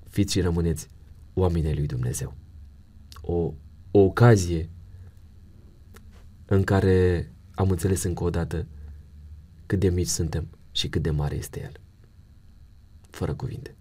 [0.09, 0.89] Fiți și rămâneți
[1.35, 2.35] oameni ai lui Dumnezeu.
[3.21, 3.53] O,
[3.91, 4.71] o ocazie
[6.47, 8.67] în care am înțeles încă o dată
[9.67, 11.73] cât de mici suntem și cât de mare este El.
[13.11, 13.75] Fără cuvinte.